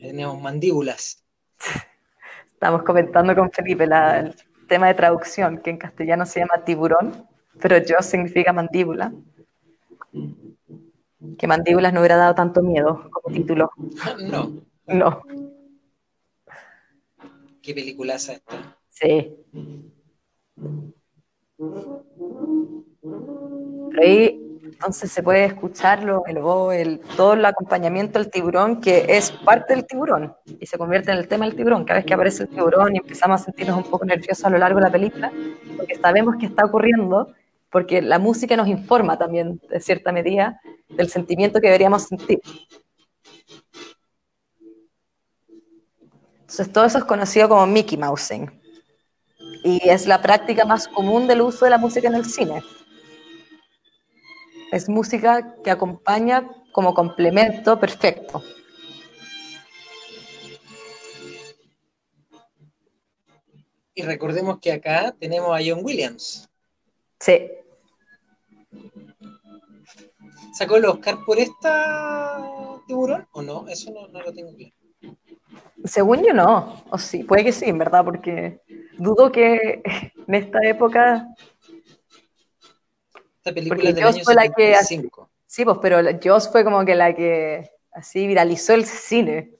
Tenemos 0.00 0.40
mandíbulas. 0.40 1.24
Estamos 2.46 2.82
comentando 2.82 3.34
con 3.34 3.50
Felipe 3.50 3.84
el 3.84 4.34
tema 4.68 4.88
de 4.88 4.94
traducción, 4.94 5.58
que 5.58 5.70
en 5.70 5.78
castellano 5.78 6.24
se 6.26 6.40
llama 6.40 6.64
tiburón, 6.64 7.26
pero 7.60 7.78
yo 7.78 7.96
significa 8.00 8.52
mandíbula. 8.52 9.12
Que 11.38 11.46
mandíbulas 11.46 11.92
no 11.92 12.00
hubiera 12.00 12.16
dado 12.16 12.34
tanto 12.34 12.62
miedo 12.62 13.10
como 13.10 13.34
título. 13.34 13.70
No. 14.20 14.52
No. 14.86 15.22
Qué 17.60 17.74
peliculaza 17.74 18.34
esta. 18.34 18.75
Sí. 18.98 19.36
Ahí 24.00 24.42
entonces 24.64 25.12
se 25.12 25.22
puede 25.22 25.44
escucharlo, 25.44 26.24
el, 26.26 26.38
el, 26.78 27.00
todo 27.16 27.34
el 27.34 27.44
acompañamiento 27.44 28.18
del 28.18 28.30
tiburón, 28.30 28.80
que 28.80 29.04
es 29.08 29.30
parte 29.30 29.74
del 29.74 29.86
tiburón, 29.86 30.34
y 30.60 30.66
se 30.66 30.78
convierte 30.78 31.12
en 31.12 31.18
el 31.18 31.28
tema 31.28 31.44
del 31.44 31.54
tiburón. 31.54 31.84
Cada 31.84 31.98
vez 31.98 32.06
que 32.06 32.14
aparece 32.14 32.44
el 32.44 32.48
tiburón 32.48 32.94
y 32.94 32.98
empezamos 32.98 33.42
a 33.42 33.44
sentirnos 33.44 33.76
un 33.76 33.90
poco 33.90 34.04
nerviosos 34.06 34.44
a 34.44 34.50
lo 34.50 34.58
largo 34.58 34.78
de 34.78 34.86
la 34.86 34.92
película, 34.92 35.32
porque 35.76 35.96
sabemos 35.96 36.36
que 36.38 36.46
está 36.46 36.64
ocurriendo, 36.64 37.34
porque 37.70 38.00
la 38.00 38.18
música 38.18 38.56
nos 38.56 38.68
informa 38.68 39.18
también, 39.18 39.60
de 39.68 39.80
cierta 39.80 40.10
medida, 40.10 40.60
del 40.88 41.08
sentimiento 41.08 41.60
que 41.60 41.66
deberíamos 41.66 42.04
sentir. 42.04 42.40
Entonces 46.40 46.72
todo 46.72 46.84
eso 46.86 46.98
es 46.98 47.04
conocido 47.04 47.48
como 47.48 47.66
Mickey 47.66 47.98
Mousing 47.98 48.65
y 49.66 49.80
es 49.88 50.06
la 50.06 50.22
práctica 50.22 50.64
más 50.64 50.86
común 50.86 51.26
del 51.26 51.40
uso 51.40 51.64
de 51.64 51.72
la 51.72 51.78
música 51.78 52.06
en 52.06 52.14
el 52.14 52.24
cine. 52.24 52.62
Es 54.70 54.88
música 54.88 55.56
que 55.64 55.72
acompaña 55.72 56.48
como 56.70 56.94
complemento 56.94 57.78
perfecto. 57.80 58.44
Y 63.92 64.02
recordemos 64.02 64.60
que 64.60 64.70
acá 64.70 65.12
tenemos 65.18 65.50
a 65.50 65.60
John 65.66 65.84
Williams. 65.84 66.48
Sí. 67.18 67.50
¿Sacó 70.54 70.76
el 70.76 70.84
Oscar 70.84 71.18
por 71.26 71.40
esta 71.40 72.40
tiburón 72.86 73.26
o 73.32 73.42
no? 73.42 73.66
Eso 73.66 73.90
no, 73.90 74.06
no 74.08 74.22
lo 74.22 74.32
tengo 74.32 74.54
claro. 74.54 74.85
Según 75.84 76.24
yo 76.24 76.32
no, 76.32 76.82
o 76.90 76.98
sí, 76.98 77.24
puede 77.24 77.44
que 77.44 77.52
sí, 77.52 77.66
en 77.66 77.78
verdad, 77.78 78.04
porque 78.04 78.60
dudo 78.98 79.30
que 79.30 79.82
en 80.26 80.34
esta 80.34 80.58
época... 80.64 81.28
Esta 83.36 83.54
película 83.54 83.92
del 83.92 84.04
año 84.04 84.12
75. 84.12 85.30
sí, 85.46 85.64
pues, 85.64 85.78
pero 85.80 85.98
Joss 86.22 86.50
fue 86.50 86.64
como 86.64 86.84
que 86.84 86.94
la 86.94 87.14
que 87.14 87.70
así 87.92 88.26
viralizó 88.26 88.74
el 88.74 88.86
cine. 88.86 89.52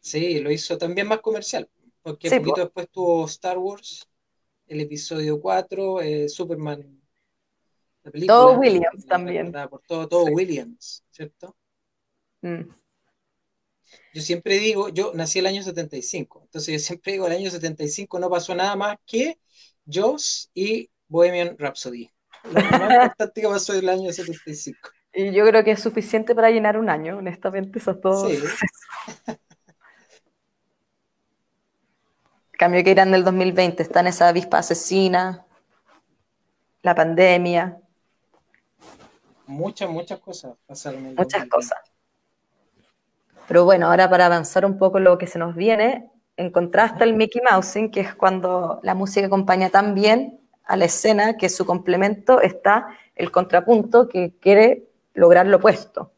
Sí, 0.00 0.40
lo 0.40 0.50
hizo 0.50 0.78
también 0.78 1.06
más 1.06 1.20
comercial, 1.20 1.68
porque 2.02 2.28
un 2.28 2.38
poquito 2.38 2.62
después 2.62 2.88
tuvo 2.90 3.26
Star 3.26 3.58
Wars, 3.58 4.08
el 4.66 4.80
episodio 4.80 5.40
4, 5.40 6.00
eh, 6.00 6.28
Superman. 6.28 7.00
La 8.02 8.10
película, 8.10 8.34
todo 8.34 8.58
Williams 8.58 9.06
también. 9.06 9.52
Por 9.68 9.82
todo, 9.82 10.08
todo 10.08 10.24
Williams, 10.24 11.04
¿cierto? 11.10 11.54
Mm. 12.40 12.62
Yo 14.12 14.22
siempre 14.22 14.58
digo, 14.58 14.88
yo 14.88 15.12
nací 15.14 15.38
el 15.38 15.46
año 15.46 15.62
75, 15.62 16.42
entonces 16.44 16.72
yo 16.72 16.78
siempre 16.84 17.12
digo, 17.12 17.26
el 17.26 17.32
año 17.32 17.50
75 17.50 18.18
no 18.18 18.28
pasó 18.28 18.54
nada 18.54 18.74
más 18.76 18.96
que 19.06 19.38
Joss 19.90 20.50
y 20.54 20.90
Bohemian 21.08 21.56
Rhapsody. 21.58 22.10
Lo 22.44 22.52
más 22.52 22.62
importante 23.02 23.40
que 23.40 23.48
pasó 23.48 23.74
el 23.74 23.88
año 23.88 24.12
75. 24.12 24.90
Y 25.12 25.32
yo 25.32 25.44
creo 25.46 25.64
que 25.64 25.72
es 25.72 25.80
suficiente 25.80 26.34
para 26.34 26.50
llenar 26.50 26.78
un 26.78 26.88
año, 26.88 27.18
honestamente, 27.18 27.78
esos 27.78 28.00
dos. 28.00 28.30
Sí. 28.30 29.36
Cambio 32.52 32.84
que 32.84 32.90
irán 32.90 33.10
del 33.10 33.24
2020, 33.24 33.82
está 33.82 34.00
en 34.00 34.08
esa 34.08 34.28
avispa 34.28 34.58
asesina, 34.58 35.46
la 36.82 36.94
pandemia. 36.94 37.80
Muchas, 39.46 39.88
muchas 39.88 40.20
cosas 40.20 40.56
pasaron. 40.66 41.14
muchas 41.14 41.46
cosas. 41.46 41.78
Pero 43.50 43.64
bueno, 43.64 43.88
ahora 43.88 44.08
para 44.08 44.26
avanzar 44.26 44.64
un 44.64 44.78
poco 44.78 45.00
lo 45.00 45.18
que 45.18 45.26
se 45.26 45.36
nos 45.36 45.56
viene, 45.56 46.08
en 46.36 46.52
contraste 46.52 47.02
al 47.02 47.14
Mickey 47.14 47.42
Mousing, 47.50 47.90
que 47.90 47.98
es 47.98 48.14
cuando 48.14 48.78
la 48.84 48.94
música 48.94 49.26
acompaña 49.26 49.70
tan 49.70 49.92
bien 49.92 50.38
a 50.66 50.76
la 50.76 50.84
escena 50.84 51.36
que 51.36 51.48
su 51.48 51.66
complemento 51.66 52.40
está 52.40 52.86
el 53.16 53.32
contrapunto 53.32 54.08
que 54.08 54.34
quiere 54.40 54.84
lograr 55.14 55.48
lo 55.48 55.56
opuesto. 55.56 56.12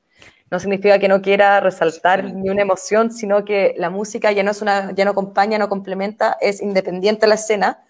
No 0.51 0.61
significa 0.61 0.99
que 0.99 1.09
no 1.09 1.23
quiera 1.23 1.59
resaltar 1.61 2.23
ni 2.35 2.51
una 2.51 2.61
emoción, 2.61 3.11
sino 3.11 3.47
que 3.47 3.75
la 3.79 3.88
música 3.88 4.31
ya 4.31 4.42
no, 4.42 4.51
es 4.51 4.61
una, 4.61 4.92
ya 4.92 5.07
no 5.07 5.12
acompaña, 5.12 5.57
no 5.57 5.71
complementa, 5.71 6.37
es 6.38 6.61
independiente 6.61 7.23
de 7.23 7.29
la 7.29 7.37
escena 7.37 7.83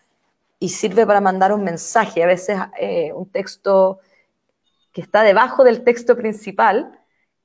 y 0.61 0.69
sirve 0.69 1.05
para 1.05 1.21
mandar 1.21 1.53
un 1.53 1.65
mensaje, 1.65 2.23
a 2.23 2.29
veces 2.29 2.61
eh, 2.79 3.13
un 3.13 3.29
texto 3.29 3.99
que 4.93 5.01
está 5.01 5.25
debajo 5.25 5.65
del 5.65 5.83
texto 5.83 6.17
principal, 6.17 6.97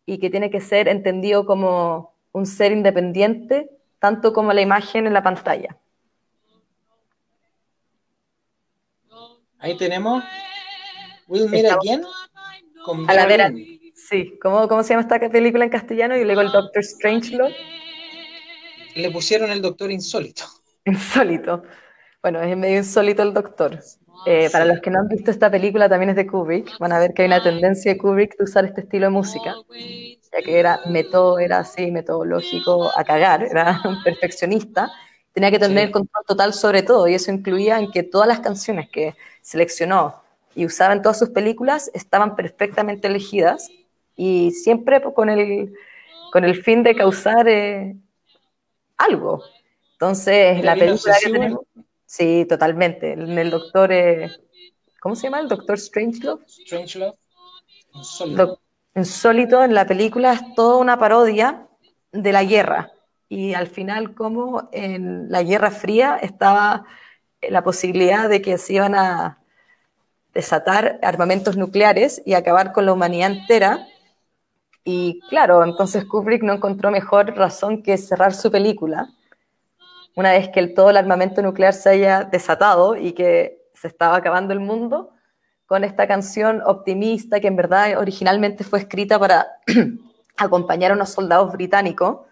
y 0.07 0.17
que 0.19 0.29
tiene 0.29 0.49
que 0.49 0.61
ser 0.61 0.87
entendido 0.87 1.45
como 1.45 2.15
un 2.31 2.45
ser 2.45 2.71
independiente, 2.71 3.69
tanto 3.99 4.31
como 4.31 4.53
la 4.53 4.61
imagen 4.61 5.05
en 5.05 5.13
la 5.13 5.21
pantalla. 5.21 5.77
Ahí 9.59 9.75
tenemos 9.77 10.23
Will 11.27 11.49
Meet 11.49 11.65
Again 11.65 12.03
con 12.85 13.09
a 13.09 13.13
la 13.13 13.25
vera, 13.25 13.51
Sí, 13.95 14.39
¿Cómo, 14.41 14.69
¿cómo 14.69 14.83
se 14.83 14.93
llama 14.93 15.01
esta 15.01 15.19
película 15.29 15.65
en 15.65 15.69
castellano? 15.69 16.15
Y 16.15 16.23
luego 16.23 16.39
el 16.39 16.51
Doctor 16.51 16.81
Strangelove. 16.81 17.53
Le 18.95 19.11
pusieron 19.11 19.51
el 19.51 19.61
Doctor 19.61 19.91
Insólito. 19.91 20.45
Insólito. 20.85 21.63
Bueno, 22.21 22.41
es 22.41 22.55
medio 22.55 22.77
insólito 22.77 23.23
el 23.23 23.33
Doctor. 23.33 23.79
Eh, 24.25 24.49
para 24.51 24.65
los 24.65 24.81
que 24.81 24.89
no 24.89 24.99
han 24.99 25.07
visto 25.07 25.31
esta 25.31 25.49
película, 25.49 25.87
también 25.87 26.09
es 26.09 26.15
de 26.15 26.27
Kubrick. 26.27 26.77
Van 26.79 26.91
a 26.91 26.99
ver 26.99 27.13
que 27.13 27.21
hay 27.21 27.27
una 27.27 27.41
tendencia 27.41 27.93
de 27.93 27.97
Kubrick 27.97 28.37
de 28.37 28.43
usar 28.43 28.65
este 28.65 28.81
estilo 28.81 29.05
de 29.05 29.11
música, 29.11 29.55
ya 29.69 30.41
que 30.43 30.59
era, 30.59 30.79
método, 30.85 31.39
era 31.39 31.59
así, 31.59 31.91
metodológico 31.91 32.91
a 32.97 33.03
cagar, 33.03 33.43
era 33.43 33.81
un 33.85 34.03
perfeccionista. 34.03 34.91
Tenía 35.33 35.51
que 35.51 35.59
tener 35.59 35.91
control 35.91 36.25
total 36.25 36.53
sobre 36.53 36.81
todo, 36.81 37.07
y 37.07 37.13
eso 37.13 37.31
incluía 37.31 37.79
en 37.79 37.91
que 37.91 38.03
todas 38.03 38.27
las 38.27 38.39
canciones 38.39 38.89
que 38.89 39.15
seleccionó 39.41 40.23
y 40.55 40.65
usaba 40.65 40.93
en 40.93 41.03
todas 41.03 41.19
sus 41.19 41.29
películas 41.29 41.91
estaban 41.93 42.35
perfectamente 42.35 43.07
elegidas 43.07 43.69
y 44.15 44.51
siempre 44.51 45.01
con 45.13 45.29
el, 45.29 45.73
con 46.31 46.43
el 46.43 46.61
fin 46.63 46.81
de 46.81 46.95
causar 46.95 47.47
eh, 47.47 47.95
algo. 48.97 49.43
Entonces, 49.93 50.63
la 50.63 50.75
película 50.75 51.15
que 51.23 51.31
tenemos. 51.31 51.61
Sí, 52.07 52.45
totalmente. 52.47 53.11
En 53.11 53.37
el 53.37 53.49
doctor, 53.51 53.91
eh, 53.91 54.31
¿cómo 55.01 55.13
se 55.13 55.23
llama? 55.23 55.41
El 55.41 55.49
doctor 55.49 55.77
Strangelove. 55.77 56.41
Strangelove. 56.47 57.17
insólito 58.95 59.61
en 59.61 59.73
la 59.73 59.85
película 59.85 60.31
es 60.31 60.55
toda 60.55 60.77
una 60.77 60.97
parodia 60.97 61.67
de 62.13 62.31
la 62.31 62.45
guerra. 62.45 62.93
Y 63.27 63.53
al 63.53 63.67
final, 63.67 64.15
como 64.15 64.69
en 64.71 65.29
la 65.29 65.43
Guerra 65.43 65.69
Fría 65.69 66.15
estaba 66.15 66.85
la 67.41 67.61
posibilidad 67.61 68.29
de 68.29 68.41
que 68.41 68.57
se 68.57 68.75
iban 68.75 68.95
a 68.95 69.43
desatar 70.33 70.99
armamentos 71.03 71.57
nucleares 71.57 72.21
y 72.25 72.35
acabar 72.35 72.71
con 72.71 72.85
la 72.85 72.93
humanidad 72.93 73.31
entera. 73.31 73.85
Y 74.85 75.19
claro, 75.29 75.61
entonces 75.65 76.05
Kubrick 76.05 76.41
no 76.41 76.53
encontró 76.53 76.89
mejor 76.89 77.35
razón 77.35 77.83
que 77.83 77.97
cerrar 77.97 78.33
su 78.33 78.49
película 78.49 79.09
una 80.17 80.31
vez 80.31 80.49
que 80.49 80.59
el, 80.59 80.73
todo 80.73 80.89
el 80.89 80.97
armamento 80.97 81.43
nuclear 81.43 81.75
se 81.75 81.89
haya 81.89 82.23
desatado 82.23 82.95
y 82.95 83.13
que 83.13 83.61
se 83.75 83.87
estaba 83.87 84.17
acabando 84.17 84.51
el 84.51 84.59
mundo, 84.59 85.11
con 85.67 85.83
esta 85.83 86.07
canción 86.07 86.63
optimista 86.65 87.39
que 87.39 87.47
en 87.47 87.55
verdad 87.55 87.99
originalmente 87.99 88.63
fue 88.63 88.79
escrita 88.79 89.19
para 89.19 89.45
acompañar 90.37 90.91
a 90.91 90.95
unos 90.95 91.09
soldados 91.09 91.53
británicos, 91.53 92.25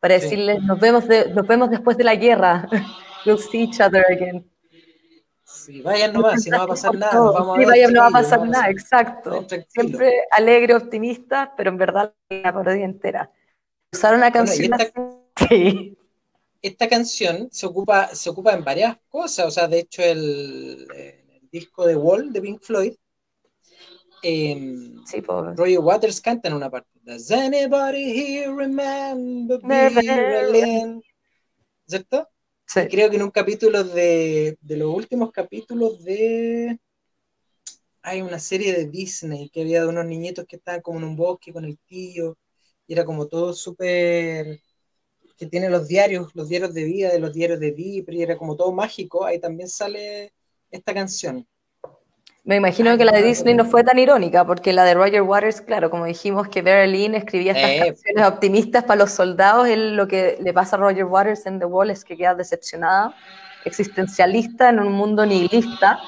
para 0.00 0.14
decirles, 0.14 0.62
nos, 0.62 0.80
vemos 0.80 1.04
nos 1.06 1.46
vemos 1.46 1.68
después 1.68 1.98
de 1.98 2.04
la 2.04 2.14
guerra, 2.14 2.68
we'll 3.26 3.38
see 3.38 3.64
each 3.64 3.82
other 3.82 4.02
again. 4.10 4.50
Sí, 5.44 5.82
vayan 5.82 6.14
nomás, 6.14 6.42
si 6.42 6.48
no 6.48 6.56
va 6.56 6.64
a 6.64 6.68
pasar 6.68 6.94
nada. 6.94 7.20
Vamos 7.20 7.58
sí, 7.58 7.64
vayan, 7.66 7.92
no 7.92 8.00
va 8.00 8.06
a 8.06 8.10
pasar 8.12 8.48
nada, 8.48 8.70
exacto. 8.70 9.46
Siempre 9.68 10.10
alegre, 10.30 10.74
optimista, 10.74 11.52
pero 11.54 11.68
en 11.68 11.76
verdad 11.76 12.14
la 12.30 12.52
parodia 12.52 12.86
entera. 12.86 13.30
Usaron 13.92 14.20
una 14.20 14.32
canción 14.32 14.72
Sí 15.36 15.98
esta 16.64 16.88
canción 16.88 17.48
se 17.52 17.66
ocupa, 17.66 18.14
se 18.14 18.30
ocupa 18.30 18.54
en 18.54 18.64
varias 18.64 18.96
cosas, 19.08 19.46
o 19.46 19.50
sea, 19.50 19.68
de 19.68 19.80
hecho 19.80 20.02
el, 20.02 20.88
disco 21.52 21.86
de 21.86 21.94
Wall 21.94 22.32
de 22.32 22.40
Pink 22.40 22.62
Floyd, 22.62 22.94
em, 24.22 25.04
Roger 25.56 25.78
Waters 25.78 26.22
canta 26.22 26.48
en 26.48 26.54
una 26.54 26.70
parte. 26.70 26.88
Does 27.02 27.30
anybody 27.30 28.18
here 28.18 28.50
remember 28.50 29.60
Berlin? 29.62 31.02
¿Cierto? 31.86 32.30
Sí. 32.66 32.80
Creo 32.90 33.10
que 33.10 33.16
en 33.16 33.24
un 33.24 33.30
capítulo 33.30 33.84
de, 33.84 34.56
de 34.58 34.76
los 34.78 34.88
últimos 34.88 35.32
capítulos 35.32 36.02
de 36.02 36.80
hay 38.00 38.22
una 38.22 38.38
serie 38.38 38.72
de 38.72 38.86
Disney 38.86 39.50
que 39.50 39.60
había 39.60 39.82
de 39.82 39.88
unos 39.88 40.06
niñitos 40.06 40.46
que 40.46 40.56
estaban 40.56 40.80
como 40.80 40.98
en 40.98 41.04
un 41.04 41.16
bosque 41.16 41.52
con 41.52 41.66
el 41.66 41.78
tío 41.80 42.38
y 42.86 42.94
era 42.94 43.04
como 43.04 43.28
todo 43.28 43.52
súper 43.52 44.60
que 45.36 45.46
tiene 45.46 45.68
los 45.68 45.88
diarios, 45.88 46.34
los 46.34 46.48
diarios 46.48 46.74
de 46.74 46.84
vida 46.84 47.10
de 47.10 47.18
los 47.18 47.32
diarios 47.32 47.60
de 47.60 47.74
y 47.76 48.22
era 48.22 48.36
como 48.36 48.56
todo 48.56 48.72
mágico, 48.72 49.24
ahí 49.24 49.38
también 49.40 49.68
sale 49.68 50.32
esta 50.70 50.94
canción. 50.94 51.46
Me 52.44 52.56
imagino 52.56 52.98
que 52.98 53.06
la 53.06 53.12
de 53.12 53.22
Disney 53.22 53.54
no 53.54 53.64
fue 53.64 53.82
tan 53.84 53.98
irónica, 53.98 54.46
porque 54.46 54.74
la 54.74 54.84
de 54.84 54.92
Roger 54.92 55.22
Waters, 55.22 55.62
claro, 55.62 55.88
como 55.88 56.04
dijimos 56.04 56.48
que 56.48 56.60
Berlin 56.60 57.14
escribía 57.14 57.52
estas 57.52 57.70
eh. 57.70 57.78
canciones 57.78 58.26
optimistas 58.26 58.84
para 58.84 58.98
los 58.98 59.12
soldados, 59.12 59.66
él, 59.66 59.96
lo 59.96 60.06
que 60.06 60.36
le 60.42 60.52
pasa 60.52 60.76
a 60.76 60.80
Roger 60.80 61.06
Waters 61.06 61.46
en 61.46 61.58
The 61.58 61.64
Wall 61.64 61.88
es 61.88 62.04
que 62.04 62.18
queda 62.18 62.34
decepcionada, 62.34 63.14
existencialista 63.64 64.68
en 64.68 64.78
un 64.78 64.92
mundo 64.92 65.24
nihilista, 65.24 66.00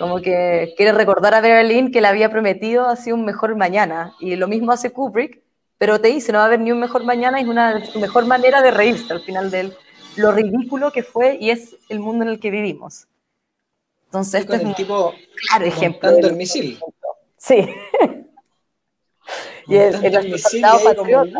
como 0.00 0.20
que 0.20 0.74
quiere 0.76 0.90
recordar 0.90 1.32
a 1.34 1.40
Berlin 1.40 1.92
que 1.92 2.00
le 2.00 2.08
había 2.08 2.28
prometido 2.28 2.88
así 2.88 3.12
un 3.12 3.24
mejor 3.24 3.54
mañana, 3.54 4.14
y 4.18 4.34
lo 4.34 4.48
mismo 4.48 4.72
hace 4.72 4.90
Kubrick, 4.90 5.45
pero 5.78 6.00
te 6.00 6.08
dice, 6.08 6.32
no 6.32 6.38
va 6.38 6.44
a 6.44 6.46
haber 6.46 6.60
ni 6.60 6.72
un 6.72 6.80
mejor 6.80 7.04
mañana, 7.04 7.40
es 7.40 7.46
una 7.46 7.82
mejor 8.00 8.26
manera 8.26 8.62
de 8.62 8.70
reírse 8.70 9.12
al 9.12 9.20
final 9.20 9.50
de 9.50 9.72
lo 10.16 10.32
ridículo 10.32 10.90
que 10.90 11.02
fue 11.02 11.36
y 11.40 11.50
es 11.50 11.76
el 11.88 12.00
mundo 12.00 12.24
en 12.24 12.30
el 12.30 12.40
que 12.40 12.50
vivimos. 12.50 13.06
Entonces, 14.06 14.40
este 14.42 14.56
es 14.56 14.64
un 14.64 14.74
tipo 14.74 15.12
claro 15.48 15.66
ejemplo. 15.66 16.08
el 16.08 16.36
misil. 16.36 16.80
Sí. 17.36 17.68
y 19.66 19.76
el, 19.76 20.02
el, 20.02 20.32
misil 20.32 20.62
patriota. 20.62 21.38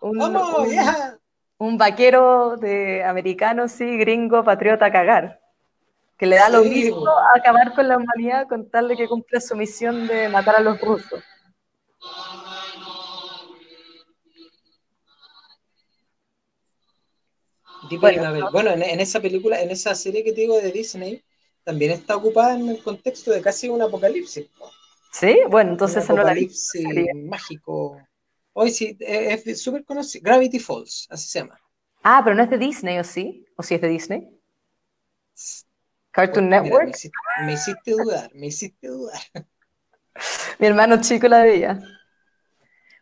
un, 0.00 0.36
un, 1.58 1.78
vaquero 1.78 2.56
de 2.56 3.04
americano, 3.04 3.68
sí, 3.68 3.96
gringo, 3.98 4.42
patriota 4.42 4.86
a 4.86 4.92
cagar. 4.92 5.40
Que 6.16 6.26
le 6.26 6.36
da 6.36 6.48
lo 6.48 6.64
mismo 6.64 7.06
a 7.08 7.38
acabar 7.38 7.74
con 7.74 7.86
la 7.86 7.98
humanidad 7.98 8.48
con 8.48 8.68
tal 8.68 8.88
de 8.88 8.96
que 8.96 9.06
cumpla 9.06 9.40
su 9.40 9.54
misión 9.54 10.06
de 10.06 10.28
matar 10.28 10.56
a 10.56 10.60
los 10.60 10.80
rusos. 10.80 11.22
Bueno, 17.98 18.70
en, 18.70 19.00
esa 19.00 19.20
película, 19.20 19.60
en 19.60 19.70
esa 19.70 19.94
serie 19.94 20.24
que 20.24 20.32
te 20.32 20.42
digo 20.42 20.56
de 20.56 20.72
Disney, 20.72 21.22
también 21.62 21.92
está 21.92 22.16
ocupada 22.16 22.54
en 22.54 22.68
el 22.68 22.82
contexto 22.82 23.30
de 23.30 23.40
casi 23.40 23.68
un 23.68 23.82
apocalipsis. 23.82 24.46
Sí, 25.12 25.38
bueno, 25.48 25.72
entonces 25.72 26.08
un 26.08 26.18
apocalipsis 26.18 26.86
mágico. 27.14 27.98
Hoy 28.52 28.70
sí, 28.70 28.96
es 29.00 29.60
súper 29.60 29.84
conocido. 29.84 30.22
Gravity 30.24 30.58
Falls, 30.58 31.06
así 31.10 31.28
se 31.28 31.40
llama. 31.40 31.58
Ah, 32.02 32.20
pero 32.22 32.36
no 32.36 32.42
es 32.42 32.50
de 32.50 32.58
Disney, 32.58 32.98
¿o 32.98 33.04
sí? 33.04 33.46
¿O 33.56 33.62
sí 33.62 33.74
es 33.74 33.80
de 33.80 33.88
Disney? 33.88 34.28
Cartoon 36.10 36.48
Network. 36.48 36.94
me, 37.44 37.54
hiciste, 37.54 37.90
dudar, 37.90 38.30
me 38.34 38.46
hiciste 38.46 38.88
dudar. 38.88 39.18
Mi 40.58 40.66
hermano 40.66 41.00
chico 41.00 41.26
la 41.26 41.42
veía. 41.42 41.80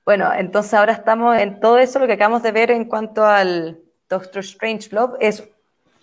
Bueno, 0.05 0.33
entonces 0.33 0.72
ahora 0.74 0.92
estamos 0.92 1.37
en 1.38 1.61
todo 1.61 1.78
eso, 1.78 1.98
lo 1.98 2.07
que 2.07 2.14
acabamos 2.14 2.42
de 2.42 2.52
ver 2.52 2.70
en 2.70 2.87
cuanto 2.87 3.26
al, 3.26 3.81
Doctor 4.12 4.40
Strange 4.40 4.90
Love 4.92 5.14
es 5.20 5.48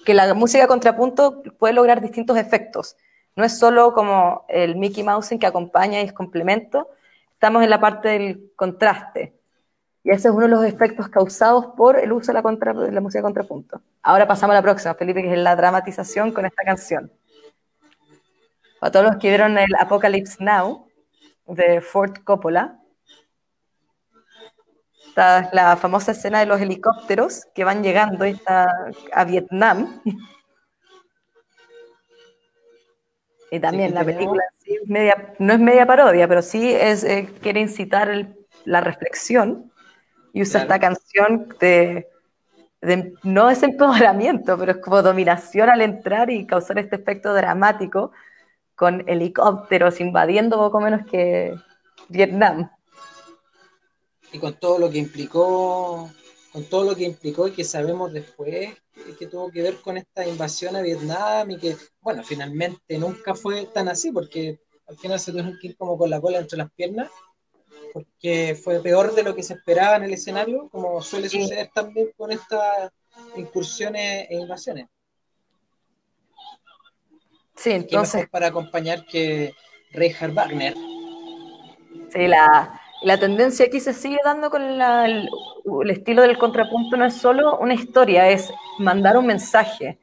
que 0.03 0.15
la 0.15 0.33
música 0.33 0.65
contrapunto 0.65 1.43
puede 1.59 1.75
lograr 1.75 2.01
distintos 2.01 2.37
efectos. 2.37 2.97
No 3.35 3.43
es 3.43 3.59
solo 3.59 3.93
como 3.93 4.45
el 4.49 4.75
Mickey 4.77 5.03
Mouse 5.03 5.35
que 5.39 5.45
acompaña 5.45 6.01
y 6.01 6.05
es 6.05 6.13
complemento, 6.13 6.89
estamos 7.33 7.63
en 7.63 7.69
la 7.69 7.79
parte 7.79 8.09
del 8.09 8.51
contraste. 8.55 9.35
Y 10.03 10.09
ese 10.09 10.29
es 10.29 10.33
uno 10.33 10.45
de 10.45 10.47
los 10.47 10.65
efectos 10.65 11.07
causados 11.09 11.67
por 11.77 11.99
el 11.99 12.11
uso 12.11 12.33
de 12.33 12.41
la, 12.41 12.73
de 12.73 12.91
la 12.91 12.99
música 12.99 13.21
contrapunto. 13.21 13.79
Ahora 14.01 14.27
pasamos 14.27 14.55
a 14.55 14.57
la 14.57 14.63
próxima, 14.63 14.95
Felipe, 14.95 15.21
que 15.21 15.31
es 15.31 15.37
la 15.37 15.55
dramatización 15.55 16.31
con 16.31 16.47
esta 16.47 16.63
canción. 16.63 17.11
Para 18.79 18.91
todos 18.91 19.05
los 19.05 19.17
que 19.17 19.27
vieron 19.27 19.55
el 19.59 19.75
Apocalypse 19.79 20.43
Now 20.43 20.87
de 21.45 21.79
Ford 21.81 22.17
Coppola, 22.23 22.79
la 25.51 25.77
famosa 25.79 26.11
escena 26.11 26.39
de 26.39 26.45
los 26.45 26.61
helicópteros 26.61 27.45
que 27.53 27.63
van 27.63 27.83
llegando 27.83 28.25
a 28.45 29.23
Vietnam. 29.25 30.01
Y 33.51 33.59
también 33.59 33.93
la 33.93 34.03
película 34.03 34.43
no 35.39 35.53
es 35.53 35.59
media 35.59 35.85
parodia, 35.85 36.27
pero 36.27 36.41
sí 36.41 36.73
es, 36.73 37.03
eh, 37.03 37.29
quiere 37.41 37.59
incitar 37.59 38.27
la 38.65 38.81
reflexión 38.81 39.71
y 40.33 40.41
usa 40.43 40.61
esta 40.61 40.79
canción 40.79 41.49
de, 41.59 42.07
no 43.23 43.49
es 43.49 43.63
empoderamiento, 43.63 44.57
pero 44.57 44.73
es 44.73 44.77
como 44.77 45.01
dominación 45.01 45.69
al 45.69 45.81
entrar 45.81 46.29
y 46.29 46.45
causar 46.45 46.77
este 46.79 46.97
efecto 46.97 47.33
dramático 47.33 48.11
con 48.75 49.03
helicópteros 49.07 49.99
invadiendo 49.99 50.57
poco 50.57 50.79
menos 50.79 51.05
que 51.05 51.55
Vietnam 52.07 52.69
y 54.31 54.39
con 54.39 54.53
todo 54.59 54.79
lo 54.79 54.89
que 54.89 54.97
implicó, 54.97 56.11
con 56.51 56.63
todo 56.65 56.83
lo 56.83 56.95
que 56.95 57.03
implicó 57.03 57.47
y 57.47 57.51
que 57.51 57.63
sabemos 57.63 58.13
después 58.13 58.75
que, 59.17 59.27
tuvo 59.27 59.51
que 59.51 59.61
ver 59.61 59.77
con 59.77 59.97
esta 59.97 60.27
invasión 60.27 60.75
a 60.75 60.81
Vietnam 60.81 61.51
y 61.51 61.57
que, 61.57 61.75
bueno, 62.01 62.23
finalmente 62.23 62.97
nunca 62.97 63.33
fue 63.33 63.65
tan 63.65 63.87
así 63.87 64.11
porque 64.11 64.59
al 64.87 64.97
final 64.97 65.19
se 65.19 65.31
tuvo 65.31 65.51
que 65.59 65.67
ir 65.67 65.77
como 65.77 65.97
con 65.97 66.09
la 66.09 66.21
cola 66.21 66.39
entre 66.39 66.57
las 66.57 66.71
piernas 66.71 67.09
porque 67.93 68.59
fue 68.61 68.81
peor 68.81 69.15
de 69.15 69.23
lo 69.23 69.35
que 69.35 69.43
se 69.43 69.53
esperaba 69.53 69.95
en 69.95 70.03
el 70.03 70.13
escenario, 70.13 70.69
como 70.69 71.01
suele 71.01 71.27
suceder 71.27 71.69
también 71.73 72.11
con 72.15 72.31
estas 72.31 72.91
incursiones 73.35 74.27
e 74.29 74.35
invasiones. 74.35 74.87
Sí, 77.55 77.71
entonces. 77.71 78.29
Para 78.29 78.47
acompañar 78.47 79.05
que 79.05 79.53
Reinhard 79.91 80.33
Wagner. 80.33 80.75
Sí, 82.13 82.27
la, 82.27 82.79
la 83.01 83.17
tendencia 83.17 83.65
aquí 83.65 83.79
se 83.79 83.93
sigue 83.93 84.19
dando 84.23 84.49
con 84.49 84.61
el, 84.61 85.29
estilo 85.89 86.21
del 86.21 86.37
contrapunto, 86.37 86.97
no 86.97 87.05
es 87.05 87.15
solo 87.15 87.57
una 87.57 87.73
historia, 87.73 88.29
es 88.29 88.51
mandar 88.77 89.17
un 89.17 89.25
mensaje. 89.25 89.99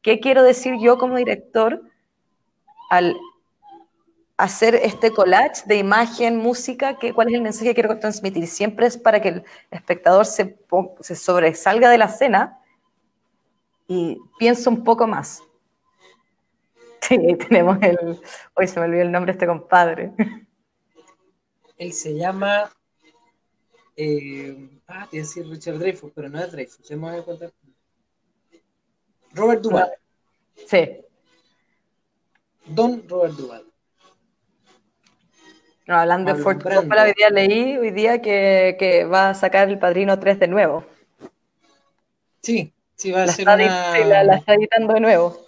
¿Qué 0.00 0.18
quiero 0.20 0.42
decir 0.42 0.74
yo 0.80 0.98
como 0.98 1.16
director 1.16 1.82
al 2.90 3.16
hacer 4.36 4.74
este 4.74 5.12
collage 5.12 5.62
de 5.66 5.76
imagen, 5.76 6.38
música? 6.38 6.96
¿Cuál 7.14 7.28
es 7.28 7.34
el 7.34 7.42
mensaje 7.42 7.66
que 7.66 7.74
quiero 7.74 7.98
transmitir? 7.98 8.46
Siempre 8.46 8.86
es 8.86 8.96
para 8.96 9.20
que 9.20 9.28
el 9.28 9.44
espectador 9.70 10.26
se, 10.26 10.58
se 11.00 11.14
sobresalga 11.14 11.90
de 11.90 11.98
la 11.98 12.06
escena 12.06 12.58
y 13.86 14.18
piense 14.38 14.68
un 14.68 14.84
poco 14.84 15.06
más. 15.06 15.42
Sí, 17.02 17.18
tenemos 17.48 17.78
el... 17.82 18.20
Hoy 18.54 18.68
se 18.68 18.78
me 18.78 18.86
olvidó 18.86 19.02
el 19.02 19.10
nombre 19.10 19.32
de 19.32 19.36
este 19.36 19.46
compadre. 19.48 20.12
Él 21.82 21.92
se 21.92 22.14
llama. 22.14 22.70
Eh, 23.96 24.56
ah, 24.86 25.08
te 25.10 25.18
a 25.18 25.20
decir 25.22 25.44
Richard 25.48 25.78
Dreyfus, 25.80 26.12
pero 26.14 26.28
no 26.28 26.38
es 26.38 26.52
Dreyfus. 26.52 26.86
Se 26.86 26.94
me 26.94 27.20
contar. 27.24 27.52
Robert 29.32 29.62
Duvall. 29.62 29.90
Sí. 30.64 31.00
Don 32.66 33.02
Robert 33.08 33.34
Duvall. 33.34 33.66
No, 35.88 35.96
hablando 35.96 36.32
de 36.32 36.40
Ford. 36.40 36.62
Coppola, 36.62 37.02
hoy 37.02 37.14
día 37.16 37.30
leí 37.30 37.76
hoy 37.76 37.90
día 37.90 38.22
que, 38.22 38.76
que 38.78 39.04
va 39.04 39.30
a 39.30 39.34
sacar 39.34 39.68
El 39.68 39.80
Padrino 39.80 40.20
3 40.20 40.38
de 40.38 40.46
nuevo. 40.46 40.84
Sí, 42.42 42.72
sí, 42.94 43.10
va 43.10 43.24
a 43.24 43.26
La 43.26 43.32
ser 43.32 43.40
está, 43.48 43.56
edi- 43.56 43.64
una, 43.64 43.92
sí, 43.96 44.04
la- 44.08 44.22
la 44.24 44.36
está 44.36 44.54
editando 44.54 44.94
de 44.94 45.00
nuevo. 45.00 45.44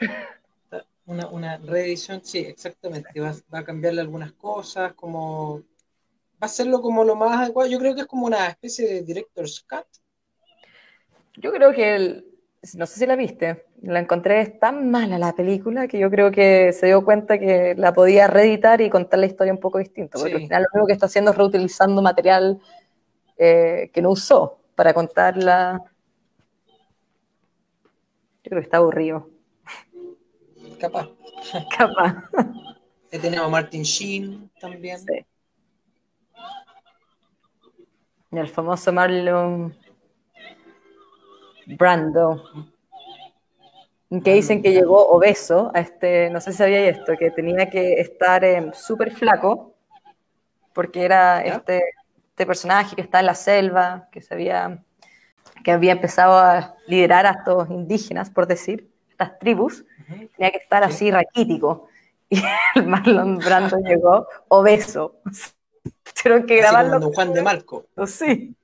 una, 1.07 1.29
una 1.29 1.59
reedición, 1.59 2.25
sí, 2.25 2.39
exactamente. 2.41 3.21
Va, 3.21 3.33
va 3.55 3.61
a 3.61 3.65
cambiarle 3.65 4.01
algunas 4.01 4.33
cosas, 4.33 4.95
como 4.95 5.63
va 6.35 6.43
a 6.43 6.47
hacerlo 6.47 6.81
como 6.81 7.05
lo 7.05 7.15
más 7.17 7.41
adecuado. 7.41 7.71
Yo 7.71 7.79
creo 7.79 7.95
que 7.95 8.03
es 8.03 8.07
como 8.07 8.27
una 8.27 8.47
especie 8.49 8.87
de 8.89 9.03
director's 9.03 9.65
cut. 9.69 9.87
Yo 11.37 11.53
creo 11.53 11.73
que, 11.73 11.95
el- 11.95 12.27
no 12.77 12.87
sé 12.87 12.99
si 13.01 13.07
la 13.07 13.17
viste, 13.17 13.67
la 13.83 13.99
encontré 14.01 14.47
tan 14.47 14.91
mala 14.91 15.19
la 15.19 15.35
película 15.35 15.87
que 15.89 15.99
yo 15.99 16.11
creo 16.11 16.31
que 16.31 16.73
se 16.73 16.87
dio 16.87 17.05
cuenta 17.05 17.39
que 17.39 17.75
la 17.77 17.93
podía 17.93 18.27
reeditar 18.27 18.81
y 18.81 18.89
contar 18.91 19.19
la 19.21 19.27
historia 19.27 19.53
un 19.53 19.59
poco 19.61 19.79
distinta, 19.79 20.19
porque 20.19 20.31
Sí. 20.37 20.37
al 20.37 20.43
final 20.49 20.63
lo 20.63 20.69
único 20.75 20.87
que 20.87 20.93
está 20.95 21.07
haciendo 21.07 21.31
es 21.33 21.37
reutilizando 21.37 22.01
material 22.03 22.61
eh, 23.37 23.91
que 23.93 24.01
no 24.01 24.11
usó 24.11 24.61
para 24.77 24.95
contarla. 24.95 25.83
Yo 28.45 28.51
creo 28.51 28.61
que 28.61 28.65
está 28.65 28.77
aburrido, 28.77 29.29
Capaz. 30.79 31.09
capaz. 31.77 32.31
Tenido 33.11 33.45
a 33.45 33.49
Martin 33.49 33.83
Sheen 33.83 34.51
también. 34.61 34.99
Sí. 35.01 35.25
El 38.39 38.49
famoso 38.49 38.93
Marlon 38.93 39.75
Brando, 41.67 42.43
que 44.23 44.35
dicen 44.35 44.63
que 44.63 44.73
llegó 44.73 45.09
obeso 45.09 45.71
a 45.75 45.81
este, 45.81 46.31
no 46.31 46.41
sé 46.41 46.53
si 46.53 46.59
sabía 46.59 46.81
esto, 46.89 47.15
que 47.19 47.31
tenía 47.31 47.69
que 47.71 47.95
estar 47.95 48.45
eh, 48.45 48.71
súper 48.75 49.13
flaco, 49.13 49.75
porque 50.73 51.05
era 51.05 51.41
este, 51.43 51.83
este 52.31 52.47
personaje 52.47 52.95
que 52.97 53.03
está 53.03 53.21
en 53.21 53.27
la 53.27 53.35
selva, 53.35 54.09
que 54.13 54.21
se 54.21 54.35
había, 54.35 54.83
que 55.65 55.73
había 55.73 55.93
empezado 55.93 56.39
a 56.39 56.75
liderar 56.87 57.27
a 57.27 57.31
estos 57.31 57.71
indígenas, 57.71 58.31
por 58.31 58.47
decir, 58.47 58.91
estas 59.11 59.39
tribus, 59.39 59.85
tenía 60.37 60.51
que 60.51 60.59
estar 60.59 60.83
Sí. 60.85 60.91
así 60.91 61.11
raquítico. 61.11 61.89
Y 62.31 62.43
el 62.77 62.87
Marlon 62.87 63.37
Brando 63.39 63.77
llegó 63.79 64.27
obeso. 64.49 65.17
Tuvieron 66.23 66.47
que 66.47 66.57
grabarlo, 66.57 66.99
Don 67.01 67.13
Juan 67.13 67.33
de 67.33 67.43
Marco. 67.43 67.87
sí. 68.07 68.55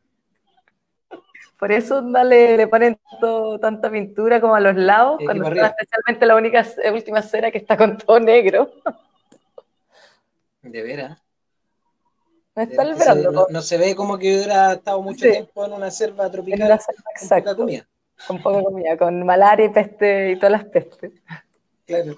Por 1.59 1.73
eso 1.73 2.01
no 2.01 2.25
le, 2.25 2.57
le 2.57 2.67
ponen 2.69 2.99
tanta 3.61 3.91
pintura 3.91 4.41
como 4.41 4.55
a 4.55 4.61
los 4.61 4.75
lados, 4.77 5.21
cuando 5.23 5.47
está 5.49 5.67
especialmente 5.67 6.25
la 6.25 6.37
única 6.37 6.67
eh, 6.83 6.91
última 6.91 7.19
escena 7.19 7.51
que 7.51 7.59
está 7.59 7.77
con 7.77 7.99
todo 7.99 8.19
negro. 8.19 8.71
De 10.63 10.83
veras. 10.83 11.19
No 12.57 12.63
está 12.63 12.83
el 12.83 12.95
Que 12.95 12.99
se- 13.01 13.05
Brando 13.05 13.47
no, 13.51 13.61
se 13.61 13.77
ve 13.77 13.95
como 13.95 14.17
que 14.19 14.35
hubiera 14.37 14.73
estado 14.73 15.03
mucho 15.03 15.27
Sí. 15.27 15.31
tiempo 15.33 15.67
en 15.67 15.73
una 15.75 15.91
selva 15.91 16.27
en 16.27 16.33
tropical 16.33 16.69
la 16.69 16.79
selva, 16.79 16.97
con 16.97 17.05
poca 17.05 17.21
exacto, 17.23 17.57
comida. 17.57 17.87
con 18.27 18.43
poca 18.43 18.63
comida, 18.63 18.97
con 18.97 19.27
malaria 19.27 19.67
y 19.67 19.69
peste 19.69 20.31
y 20.33 20.37
todas 20.37 20.53
las 20.53 20.65
pestes. 20.65 21.13
Claro. 21.87 22.17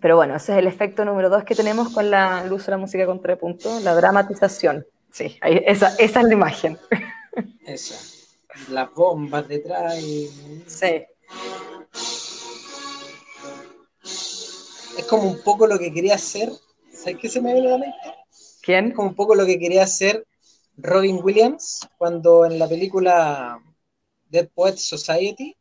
Pero 0.00 0.16
bueno, 0.16 0.36
ese 0.36 0.52
es 0.52 0.58
el 0.58 0.66
efecto 0.66 1.04
número 1.04 1.28
dos 1.28 1.44
que 1.44 1.54
tenemos 1.54 1.90
con 1.90 2.10
la 2.10 2.44
luz 2.44 2.66
de 2.66 2.72
la 2.72 2.78
música 2.78 3.06
contrapunto, 3.06 3.80
la 3.80 3.94
dramatización. 3.94 4.86
Sí, 5.10 5.36
ahí- 5.40 5.62
esa, 5.66 5.94
esa 5.98 6.20
es 6.20 6.26
la 6.26 6.32
imagen. 6.32 6.78
Esa. 7.64 7.96
Las 8.70 8.92
bombas 8.94 9.46
detrás 9.48 9.98
y... 10.00 10.28
Sí, 10.66 11.04
Es 14.98 15.06
como 15.06 15.24
un 15.30 15.42
poco 15.42 15.66
lo 15.66 15.78
que 15.78 15.92
quería 15.92 16.14
hacer. 16.16 16.50
¿Sabes 16.92 17.18
qué 17.20 17.28
se 17.28 17.40
me 17.40 17.52
viene 17.52 17.68
a 17.68 17.72
la 17.72 17.78
mente? 17.78 17.96
¿quién? 18.62 18.88
Es 18.88 18.94
como 18.94 19.08
un 19.08 19.14
poco 19.14 19.34
lo 19.34 19.46
que 19.46 19.58
quería 19.58 19.84
hacer 19.84 20.26
Robin 20.76 21.20
Williams 21.22 21.88
cuando 21.96 22.44
en 22.44 22.58
la 22.58 22.68
película 22.68 23.58
Dead 24.28 24.48
Poets 24.54 24.82
Society 24.82 25.56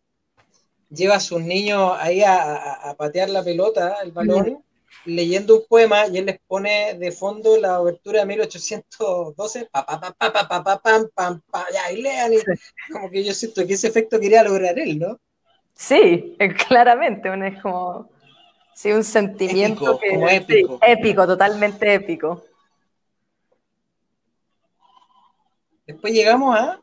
lleva 0.89 1.15
a 1.15 1.19
sus 1.19 1.41
niños 1.41 1.93
ahí 1.99 2.21
a, 2.23 2.36
a- 2.56 2.89
a 2.91 2.95
patear 2.95 3.30
la 3.30 3.43
pelota, 3.43 3.97
el 4.04 4.12
balón, 4.12 4.63
leyendo 5.04 5.58
un 5.58 5.65
poema 5.67 6.08
y 6.08 6.17
él 6.17 6.25
les 6.28 6.39
pone 6.47 6.95
de 6.95 7.12
fondo 7.12 7.58
la 7.58 7.80
obertura 7.82 8.21
de 8.21 8.25
1812, 8.28 9.67
pa, 9.71 9.86
pa, 9.86 9.99
pa, 9.99 10.13
pa, 10.13 10.34
pa, 10.34 10.47
pa, 10.49 10.63
pa, 10.63 10.80
pam, 10.82 11.10
pam, 11.15 11.41
pa, 11.52 11.65
ya, 11.73 11.91
y 11.91 12.02
lean, 12.02 12.34
y 12.34 12.38
como 12.91 13.10
que 13.10 13.23
yo 13.23 13.34
siento 13.34 13.65
que 13.67 13.73
ese 13.73 13.88
efecto 13.88 14.19
quería 14.19 14.43
lograr 14.43 14.78
él, 14.80 14.99
¿no? 14.99 15.19
Sí, 15.73 16.36
claramente, 16.67 17.30
un- 17.30 17.43
es 17.43 17.62
como 17.62 18.10
sí, 18.75 18.91
un 18.91 19.04
sentimiento 19.04 19.91
Épico, 19.91 19.99
que 19.99 20.10
como 20.10 20.30
sí, 20.30 20.38
épico. 20.38 20.80
épico, 20.82 21.28
totalmente 21.28 21.93
épico. 21.93 22.43
Después 25.86 26.13
llegamos 26.13 26.58
a 26.58 26.80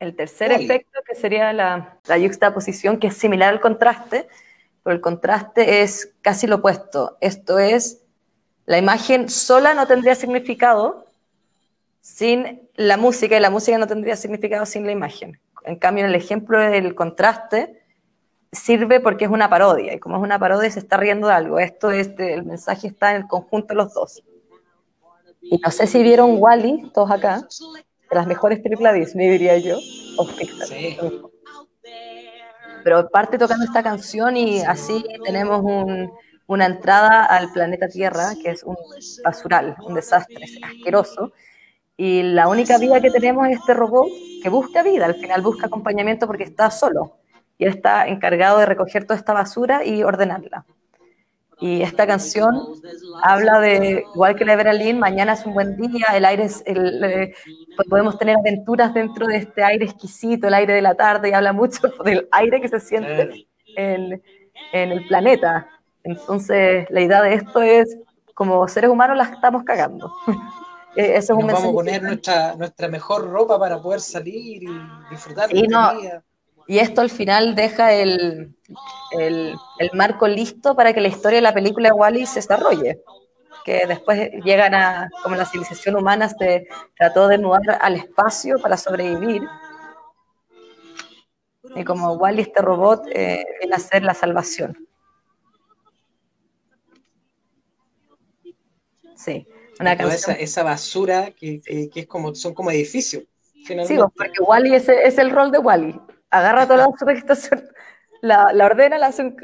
El 0.00 0.16
tercer 0.16 0.50
efecto 0.50 0.98
que 1.06 1.14
sería 1.14 1.52
la, 1.52 1.98
la 2.06 2.18
yuxtaposición, 2.18 2.98
que 2.98 3.08
es 3.08 3.16
similar 3.16 3.50
al 3.50 3.60
contraste, 3.60 4.28
pero 4.82 4.96
el 4.96 5.00
contraste 5.00 5.82
es 5.82 6.14
casi 6.22 6.46
lo 6.46 6.56
opuesto. 6.56 7.18
Esto 7.20 7.58
es, 7.58 8.02
la 8.66 8.78
imagen 8.78 9.28
sola 9.28 9.74
no 9.74 9.86
tendría 9.86 10.14
significado 10.14 11.04
sin 12.00 12.68
la 12.76 12.96
música 12.96 13.36
y 13.36 13.40
la 13.40 13.50
música 13.50 13.76
no 13.78 13.86
tendría 13.86 14.16
significado 14.16 14.64
sin 14.66 14.86
la 14.86 14.92
imagen. 14.92 15.38
En 15.64 15.76
cambio, 15.76 16.04
en 16.04 16.10
el 16.10 16.16
ejemplo 16.16 16.58
del 16.58 16.94
contraste 16.94 17.82
sirve 18.52 19.00
porque 19.00 19.26
es 19.26 19.30
una 19.30 19.48
parodia 19.48 19.94
y 19.94 20.00
como 20.00 20.16
es 20.16 20.22
una 20.22 20.38
parodia 20.38 20.70
se 20.70 20.78
está 20.78 20.96
riendo 20.96 21.28
de 21.28 21.34
algo. 21.34 21.58
Esto 21.58 21.90
es, 21.90 22.10
el 22.18 22.44
mensaje 22.44 22.86
está 22.86 23.10
en 23.10 23.22
el 23.22 23.28
conjunto 23.28 23.68
de 23.68 23.74
los 23.74 23.92
dos. 23.92 24.22
Y 25.42 25.58
no 25.58 25.70
sé 25.70 25.86
si 25.86 26.02
vieron 26.02 26.36
Wally, 26.38 26.90
todos 26.92 27.10
acá, 27.10 27.46
de 28.10 28.16
las 28.16 28.26
mejores 28.26 28.60
películas 28.60 28.92
de 28.94 29.00
Disney, 29.00 29.28
diría 29.28 29.56
yo, 29.58 29.78
o 30.18 30.26
Pixar. 30.26 30.66
Sí. 30.66 30.98
Pero 32.82 33.08
parte 33.10 33.38
tocando 33.38 33.64
esta 33.64 33.82
canción 33.82 34.36
y 34.36 34.60
así 34.60 35.04
tenemos 35.24 35.60
un- 35.62 36.10
una 36.46 36.66
entrada 36.66 37.24
al 37.24 37.52
planeta 37.52 37.88
Tierra, 37.88 38.32
que 38.42 38.50
es 38.50 38.64
un 38.64 38.76
basural, 39.22 39.76
un 39.84 39.94
desastre, 39.94 40.44
es 40.44 40.58
asqueroso. 40.62 41.32
Y 41.96 42.22
la 42.22 42.48
única 42.48 42.78
vida 42.78 43.00
que 43.00 43.10
tenemos 43.10 43.46
es 43.48 43.58
este 43.58 43.74
robot 43.74 44.08
que 44.42 44.48
busca 44.48 44.82
vida, 44.82 45.04
al 45.06 45.14
final 45.14 45.42
busca 45.42 45.66
acompañamiento 45.66 46.26
porque 46.26 46.44
está 46.44 46.70
solo. 46.70 47.18
Y 47.58 47.64
él 47.64 47.70
está 47.74 48.08
encargado 48.08 48.58
de 48.58 48.66
recoger 48.66 49.04
toda 49.04 49.18
esta 49.18 49.34
basura 49.34 49.84
y 49.84 50.02
ordenarla. 50.02 50.64
Y 51.60 51.82
esta 51.82 52.06
canción 52.06 52.48
habla 53.22 53.60
de, 53.60 54.04
igual 54.14 54.34
que 54.34 54.44
la 54.46 54.56
de 54.56 54.64
Berlín, 54.64 54.98
mañana 54.98 55.34
es 55.34 55.44
un 55.44 55.52
buen 55.52 55.76
día, 55.76 56.06
el 56.14 56.24
aire 56.24 56.44
es, 56.44 56.62
el, 56.64 57.04
eh, 57.04 57.34
podemos 57.88 58.18
tener 58.18 58.36
aventuras 58.36 58.94
dentro 58.94 59.26
de 59.26 59.36
este 59.36 59.62
aire 59.62 59.84
exquisito, 59.84 60.48
el 60.48 60.54
aire 60.54 60.72
de 60.72 60.80
la 60.82 60.94
tarde, 60.94 61.28
y 61.28 61.32
habla 61.32 61.52
mucho 61.52 61.80
del 62.04 62.28
aire 62.32 62.60
que 62.60 62.68
se 62.68 62.80
siente 62.80 63.14
Claro. 63.14 63.34
en, 63.76 64.22
en 64.72 64.92
el 64.92 65.06
planeta. 65.06 65.68
Entonces, 66.02 66.86
la 66.90 67.00
idea 67.02 67.22
de 67.22 67.34
esto 67.34 67.60
es, 67.60 67.94
como 68.34 68.66
seres 68.66 68.90
humanos 68.90 69.16
las 69.18 69.30
estamos 69.32 69.62
cagando. 69.64 70.10
Eh, 70.96 71.12
Eso 71.14 71.34
es 71.34 71.38
un 71.38 71.46
Nos 71.46 71.54
vamos 71.54 71.70
a 71.70 71.72
poner 71.72 72.02
nuestra, 72.02 72.56
nuestra 72.56 72.88
mejor 72.88 73.30
ropa 73.30 73.60
para 73.60 73.80
poder 73.80 74.00
salir 74.00 74.64
y 74.64 74.68
disfrutar 75.08 75.48
Sí, 75.48 75.62
de 75.62 75.68
no. 75.68 75.80
la 75.82 75.92
vida. 75.94 76.22
Y 76.66 76.78
esto 76.80 77.00
al 77.00 77.10
final 77.10 77.54
deja 77.54 77.92
el, 77.92 78.56
el, 79.12 79.54
el 79.78 79.90
marco 79.94 80.26
listo 80.28 80.74
para 80.74 80.92
que 80.92 81.00
la 81.00 81.08
historia 81.08 81.36
de 81.38 81.42
la 81.42 81.54
película 81.54 81.88
de 81.88 81.94
Wally 81.94 82.26
se 82.26 82.36
desarrolle. 82.36 83.00
Que 83.64 83.86
después 83.86 84.30
llegan 84.44 84.74
a, 84.74 85.10
como 85.22 85.36
la 85.36 85.44
civilización 85.44 85.96
humana 85.96 86.28
se 86.28 86.66
trató 86.96 87.28
de 87.28 87.38
mudar 87.38 87.78
al 87.80 87.96
espacio 87.96 88.58
para 88.58 88.76
sobrevivir. 88.76 89.42
Y 91.76 91.84
como 91.84 92.14
Wally, 92.14 92.42
este 92.42 92.62
robot, 92.62 93.04
eh, 93.12 93.44
viene 93.60 93.76
a 93.76 93.78
ser 93.78 94.02
la 94.02 94.14
salvación. 94.14 94.76
Sí, 99.14 99.46
una 99.78 99.92
esa, 99.92 100.32
esa 100.32 100.62
basura 100.62 101.30
que, 101.32 101.60
que- 101.60 101.90
que 101.90 102.00
es 102.00 102.06
como, 102.06 102.34
son 102.34 102.54
como 102.54 102.70
edificios. 102.70 103.24
Sí, 103.52 103.64
finalmente. 103.66 104.02
pues, 104.02 104.28
porque 104.28 104.42
Wally 104.42 104.74
es, 104.74 104.88
es 104.88 105.18
el 105.18 105.30
rol 105.30 105.50
de 105.52 105.58
Wally. 105.58 106.00
Agarra 106.30 106.64
toda 106.66 106.78
la 106.78 106.88
basura 106.88 107.12
que 107.12 107.18
está 107.18 107.34
la, 108.22 108.52
la 108.52 108.66
ordena, 108.66 108.98
la 108.98 109.06
hace 109.08 109.22
un- 109.22 109.36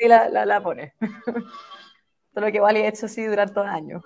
y 0.00 0.08
la, 0.08 0.28
la, 0.28 0.44
la 0.46 0.62
pone. 0.62 0.94
Todo 2.34 2.46
lo 2.46 2.52
que 2.52 2.60
Wally 2.60 2.82
ha 2.82 2.88
hecho 2.88 3.06
así 3.06 3.24
durante 3.24 3.54
todo 3.54 3.64
el 3.64 3.70
año. 3.70 4.02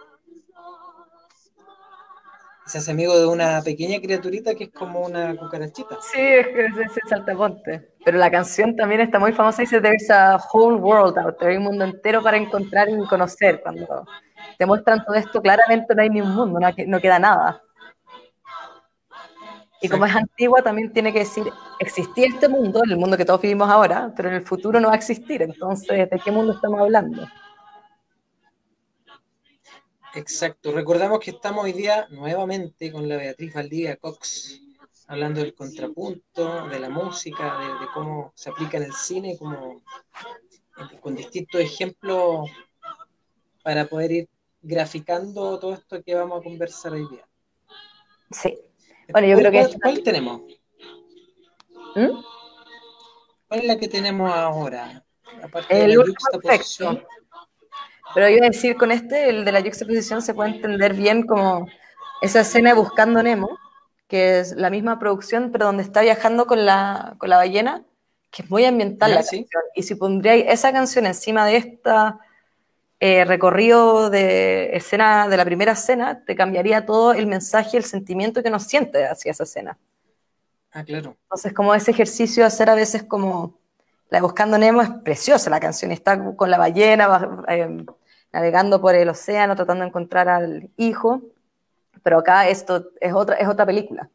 Se 2.66 2.76
hace 2.76 2.90
amigo 2.90 3.18
de 3.18 3.24
una 3.24 3.62
pequeña 3.62 3.98
criaturita 3.98 4.54
que 4.54 4.64
es 4.64 4.70
como 4.70 5.00
una 5.00 5.34
cucarachita. 5.34 5.96
Sí, 6.02 6.20
es 6.20 6.46
que 6.48 6.66
es, 6.66 6.76
el 6.76 7.08
saltamonte. 7.08 7.94
Pero 8.04 8.18
la 8.18 8.30
canción 8.30 8.76
también 8.76 9.00
está 9.00 9.18
muy 9.18 9.32
famosa. 9.32 9.62
Dice, 9.62 9.80
there's 9.80 10.10
a 10.10 10.38
whole 10.52 10.76
world 10.76 11.16
out 11.16 11.38
there. 11.38 11.52
Hay 11.52 11.56
un 11.56 11.64
mundo 11.64 11.86
entero 11.86 12.22
para 12.22 12.36
encontrar 12.36 12.90
y 12.90 12.98
conocer. 13.06 13.62
Cuando 13.62 14.04
te 14.58 14.66
muestran 14.66 15.02
todo 15.02 15.14
esto, 15.14 15.40
claramente 15.40 15.94
no 15.94 16.02
hay 16.02 16.10
ni 16.10 16.20
un 16.20 16.34
mundo, 16.34 16.60
no, 16.60 16.68
no 16.86 17.00
queda 17.00 17.18
nada. 17.18 17.62
Y 19.80 19.88
como 19.88 20.06
es 20.06 20.14
antigua, 20.14 20.62
también 20.62 20.92
tiene 20.92 21.12
que 21.12 21.20
decir, 21.20 21.44
existía 21.78 22.26
este 22.26 22.48
mundo, 22.48 22.82
el 22.82 22.96
mundo 22.96 23.16
que 23.16 23.24
todos 23.24 23.40
vivimos 23.40 23.70
ahora, 23.70 24.12
pero 24.16 24.28
en 24.28 24.36
el 24.36 24.42
futuro 24.42 24.80
no 24.80 24.88
va 24.88 24.94
a 24.94 24.96
existir. 24.96 25.42
Entonces, 25.42 26.10
¿de 26.10 26.20
qué 26.24 26.30
mundo 26.32 26.52
estamos 26.52 26.80
hablando? 26.80 27.28
Exacto. 30.14 30.72
Recordamos 30.72 31.20
que 31.20 31.30
estamos 31.30 31.64
hoy 31.64 31.72
día 31.72 32.08
nuevamente 32.10 32.90
con 32.90 33.08
la 33.08 33.16
Beatriz 33.16 33.54
Valdivia 33.54 33.96
Cox, 33.96 34.60
hablando 35.06 35.40
del 35.40 35.54
contrapunto, 35.54 36.66
de 36.68 36.80
la 36.80 36.88
música, 36.88 37.58
de, 37.58 37.66
de 37.66 37.92
cómo 37.94 38.32
se 38.34 38.50
aplica 38.50 38.78
en 38.78 38.84
el 38.84 38.92
cine, 38.92 39.38
como 39.38 39.82
con 41.00 41.14
distintos 41.14 41.60
ejemplos 41.60 42.50
para 43.62 43.86
poder 43.86 44.12
ir 44.12 44.28
graficando 44.62 45.58
todo 45.58 45.74
esto 45.74 46.02
que 46.02 46.14
vamos 46.14 46.40
a 46.40 46.44
conversar 46.44 46.92
hoy 46.92 47.08
día. 47.08 47.28
Sí. 48.30 48.58
Bueno, 49.12 49.28
yo 49.28 49.36
creo 49.38 49.50
que... 49.50 49.58
¿Cuál, 49.60 49.80
cuál 49.80 50.02
tenemos? 50.02 50.42
¿Mm? 51.94 52.20
¿Cuál 53.48 53.60
es 53.60 53.66
la 53.66 53.78
que 53.78 53.88
tenemos 53.88 54.30
ahora? 54.30 55.04
Aparte 55.42 55.74
de 55.74 55.84
El 55.84 55.98
la. 55.98 57.04
Pero 58.14 58.28
yo 58.28 58.36
iba 58.36 58.46
a 58.46 58.50
decir, 58.50 58.76
con 58.76 58.90
este, 58.90 59.28
el 59.28 59.44
de 59.44 59.52
la 59.52 59.62
juxtaposición, 59.62 60.22
se 60.22 60.34
puede 60.34 60.50
entender 60.50 60.94
bien 60.94 61.26
como 61.26 61.66
esa 62.22 62.40
escena 62.40 62.70
de 62.70 62.76
Buscando 62.76 63.22
Nemo, 63.22 63.58
que 64.06 64.40
es 64.40 64.52
la 64.52 64.70
misma 64.70 64.98
producción, 64.98 65.50
pero 65.52 65.66
donde 65.66 65.82
está 65.82 66.00
viajando 66.00 66.46
con 66.46 66.64
la, 66.64 67.16
con 67.18 67.28
la 67.30 67.36
ballena, 67.36 67.84
que 68.30 68.42
es 68.42 68.50
muy 68.50 68.64
ambiental 68.64 69.10
Ya, 69.10 69.16
la 69.16 69.22
sí. 69.22 69.38
canción. 69.38 69.62
Y 69.74 69.82
si 69.82 69.94
pondríais 69.94 70.46
esa 70.48 70.72
canción 70.72 71.06
encima 71.06 71.46
de 71.46 71.56
esta 71.56 72.18
eh, 73.00 73.24
recorrido 73.24 74.10
de 74.10 74.76
escena, 74.76 75.28
de 75.28 75.36
la 75.36 75.44
primera 75.44 75.72
escena, 75.72 76.24
te 76.24 76.34
cambiaría 76.34 76.84
todo 76.84 77.12
el 77.12 77.26
mensaje, 77.26 77.76
el 77.76 77.84
sentimiento 77.84 78.42
que 78.42 78.50
nos 78.50 78.64
siente 78.64 79.06
hacia 79.06 79.30
esa 79.30 79.44
escena. 79.44 79.78
Ah, 80.72 80.82
claro. 80.84 81.16
Entonces, 81.22 81.52
como 81.52 81.74
ese 81.74 81.92
ejercicio 81.92 82.42
de 82.42 82.48
hacer 82.48 82.68
a 82.68 82.74
veces 82.74 83.04
como 83.04 83.58
la 84.10 84.18
de 84.18 84.22
Buscando 84.22 84.58
Nemo 84.58 84.82
es 84.82 84.90
preciosa 85.04 85.48
la 85.50 85.60
canción, 85.60 85.92
está 85.92 86.34
con 86.34 86.50
la 86.50 86.58
ballena 86.58 87.44
eh, 87.48 87.84
navegando 88.32 88.80
por 88.80 88.94
el 88.94 89.08
océano 89.08 89.54
tratando 89.54 89.82
de 89.82 89.88
encontrar 89.88 90.28
al 90.28 90.70
hijo, 90.76 91.22
pero 92.02 92.18
acá 92.18 92.48
esto 92.48 92.90
es 93.00 93.12
otra, 93.12 93.36
es 93.36 93.46
otra 93.46 93.64
película. 93.64 94.10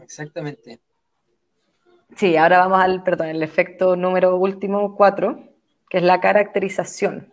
Exactamente. 0.00 0.80
Sí, 2.16 2.36
ahora 2.36 2.58
vamos 2.58 2.80
al, 2.80 3.02
perdón, 3.02 3.28
el 3.28 3.42
efecto 3.42 3.94
número 3.94 4.36
último, 4.36 4.96
cuatro, 4.96 5.47
que 5.88 5.98
es 5.98 6.04
la 6.04 6.20
caracterización. 6.20 7.32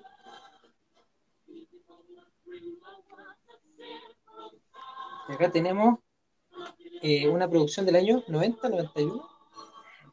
Y 5.28 5.34
acá 5.34 5.52
tenemos 5.52 6.00
eh, 7.02 7.28
una 7.28 7.50
producción 7.50 7.86
del 7.86 7.96
año 7.96 8.24
90, 8.28 8.70
91, 8.70 9.30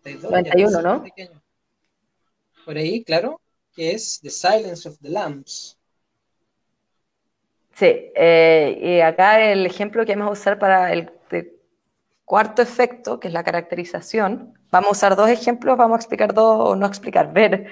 92, 0.05 0.23
ya 0.23 0.55
91, 0.55 0.83
no. 0.83 1.05
Por 2.65 2.77
ahí, 2.77 3.05
claro, 3.05 3.41
que 3.75 3.93
es 3.93 4.21
The 4.23 4.31
Silence 4.31 4.89
of 4.89 4.99
the 5.01 5.11
Lambs. 5.11 5.79
Sí, 7.75 7.87
eh, 7.87 8.79
y 8.81 9.01
acá 9.01 9.41
el 9.41 9.65
ejemplo 9.65 10.05
que 10.05 10.15
vamos 10.15 10.39
a 10.39 10.41
usar 10.41 10.59
para 10.59 10.93
el 10.93 11.11
cuarto 12.25 12.63
efecto, 12.63 13.19
que 13.19 13.29
es 13.29 13.35
la 13.35 13.45
caracterización, 13.45 14.59
vamos 14.71 14.89
a 14.89 14.93
usar 14.93 15.17
dos 15.17 15.29
ejemplos, 15.29 15.77
vamos 15.77 15.97
a 15.97 15.99
explicar 15.99 16.33
dos, 16.33 16.71
o 16.71 16.77
no 16.77 16.87
explicar, 16.87 17.33
ver 17.33 17.71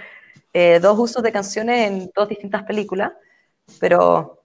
eh, 0.53 0.81
dos 0.81 0.99
usos 0.99 1.23
de 1.23 1.33
canciones 1.33 1.89
en 1.89 2.11
dos 2.15 2.29
distintas 2.29 2.65
películas, 2.65 3.13
pero 3.79 4.45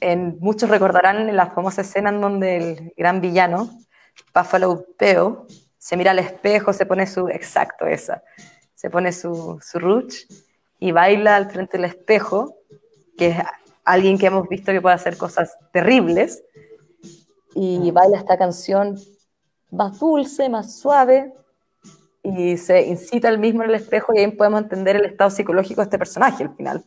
en, 0.00 0.38
muchos 0.40 0.70
recordarán 0.70 1.34
la 1.34 1.46
famosa 1.46 1.80
escena 1.80 2.10
en 2.10 2.20
donde 2.20 2.56
el 2.56 2.92
gran 2.96 3.20
villano, 3.20 3.70
Buffalo 4.34 4.86
Bill, 4.98 5.38
se 5.78 5.96
mira 5.96 6.12
al 6.12 6.20
espejo, 6.20 6.72
se 6.72 6.86
pone 6.86 7.06
su, 7.06 7.28
exacto 7.28 7.86
esa, 7.86 8.22
se 8.74 8.88
pone 8.88 9.12
su, 9.12 9.58
su 9.60 9.78
ruch 9.78 10.26
y 10.78 10.92
baila 10.92 11.36
al 11.36 11.50
frente 11.50 11.76
del 11.76 11.86
espejo, 11.86 12.56
que 13.16 13.28
es 13.28 13.36
alguien 13.84 14.18
que 14.18 14.26
hemos 14.26 14.48
visto 14.48 14.70
que 14.72 14.80
puede 14.80 14.94
hacer 14.94 15.16
cosas 15.16 15.56
terribles, 15.72 16.44
y 17.54 17.90
baila 17.90 18.18
esta 18.18 18.38
canción 18.38 18.98
más 19.70 19.98
dulce, 19.98 20.48
más 20.48 20.78
suave, 20.78 21.32
y 22.22 22.56
se 22.56 22.82
incita 22.82 23.28
al 23.28 23.38
mismo 23.38 23.62
en 23.62 23.70
el 23.70 23.76
espejo, 23.76 24.12
y 24.14 24.18
ahí 24.18 24.30
podemos 24.30 24.62
entender 24.62 24.96
el 24.96 25.06
estado 25.06 25.30
psicológico 25.30 25.80
de 25.80 25.84
este 25.84 25.98
personaje 25.98 26.44
al 26.44 26.54
final. 26.54 26.84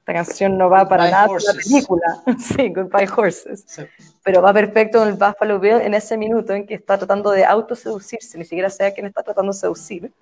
Esta 0.00 0.12
canción 0.12 0.56
no 0.56 0.70
va 0.70 0.88
para 0.88 1.04
Goodbye 1.04 1.12
nada 1.12 1.26
por 1.26 1.42
la 1.42 1.50
Horses. 1.50 1.64
película. 1.68 2.22
Sí, 2.38 2.72
Goodbye 2.72 3.08
Horses. 3.16 3.62
Exacto. 3.62 4.04
Pero 4.22 4.42
va 4.42 4.52
perfecto 4.52 5.02
en 5.02 5.08
el 5.08 5.14
Buffalo 5.14 5.58
Bill 5.58 5.80
en 5.80 5.94
ese 5.94 6.16
minuto 6.16 6.52
en 6.52 6.66
que 6.66 6.74
está 6.74 6.98
tratando 6.98 7.30
de 7.30 7.44
autoseducirse, 7.44 8.38
ni 8.38 8.44
siquiera 8.44 8.70
sea 8.70 8.92
quién 8.92 9.06
está 9.06 9.22
tratando 9.22 9.52
de 9.52 9.58
seducir, 9.58 10.12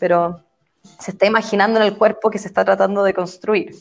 pero 0.00 0.40
se 0.98 1.12
está 1.12 1.26
imaginando 1.26 1.78
en 1.78 1.86
el 1.86 1.96
cuerpo 1.96 2.30
que 2.30 2.38
se 2.38 2.48
está 2.48 2.64
tratando 2.64 3.04
de 3.04 3.14
construir. 3.14 3.74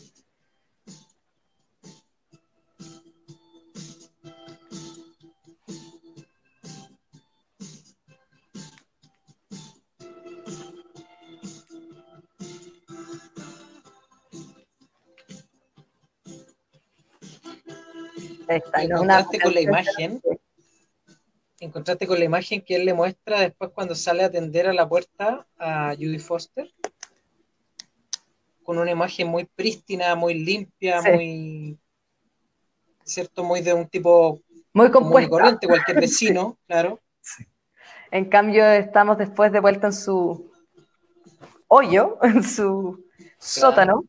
Ahí 18.52 18.58
está, 18.64 18.84
Y 18.84 18.88
no 18.88 18.95
es 18.97 19.02
una 19.02 19.16
contraste 19.18 19.39
con 19.39 19.54
la 19.54 19.62
imagen. 19.62 20.22
En 21.60 21.72
contraste 21.72 22.08
con 22.08 22.18
la 22.20 22.26
imagen 22.26 22.62
que 22.62 22.76
él 22.76 22.86
le 22.86 22.93
muestra 22.93 23.39
después 23.39 23.72
cuando 23.74 23.93
sale 23.95 24.24
a 24.24 24.28
atender 24.28 24.68
a 24.68 24.74
la 24.74 24.88
puerta 24.89 25.45
a 25.60 25.93
Judy 25.95 26.18
Foster, 26.20 26.72
con 28.64 28.78
una 28.80 28.91
imagen 28.91 29.28
muy 29.28 29.45
prístina, 29.45 30.16
muy 30.16 30.34
limpia, 30.34 31.02
Sí. 31.02 31.10
muy, 31.12 31.80
¿cierto? 33.04 33.43
Muy 33.43 33.62
de 33.62 33.74
un 33.74 33.88
tipo 33.88 34.41
Muy 34.74 34.89
compuesta. 34.91 35.30
corriente, 35.30 35.68
cualquier 35.68 35.97
vecino, 36.02 36.58
claro. 36.68 36.99
En 38.12 38.26
cambio, 38.26 38.66
estamos 38.66 39.18
después 39.18 39.52
de 39.52 39.60
vuelta 39.60 39.88
en 39.88 39.93
su 39.93 40.52
hoyo, 41.68 42.18
en 42.24 42.43
su 42.43 43.06
sótano, 43.38 44.04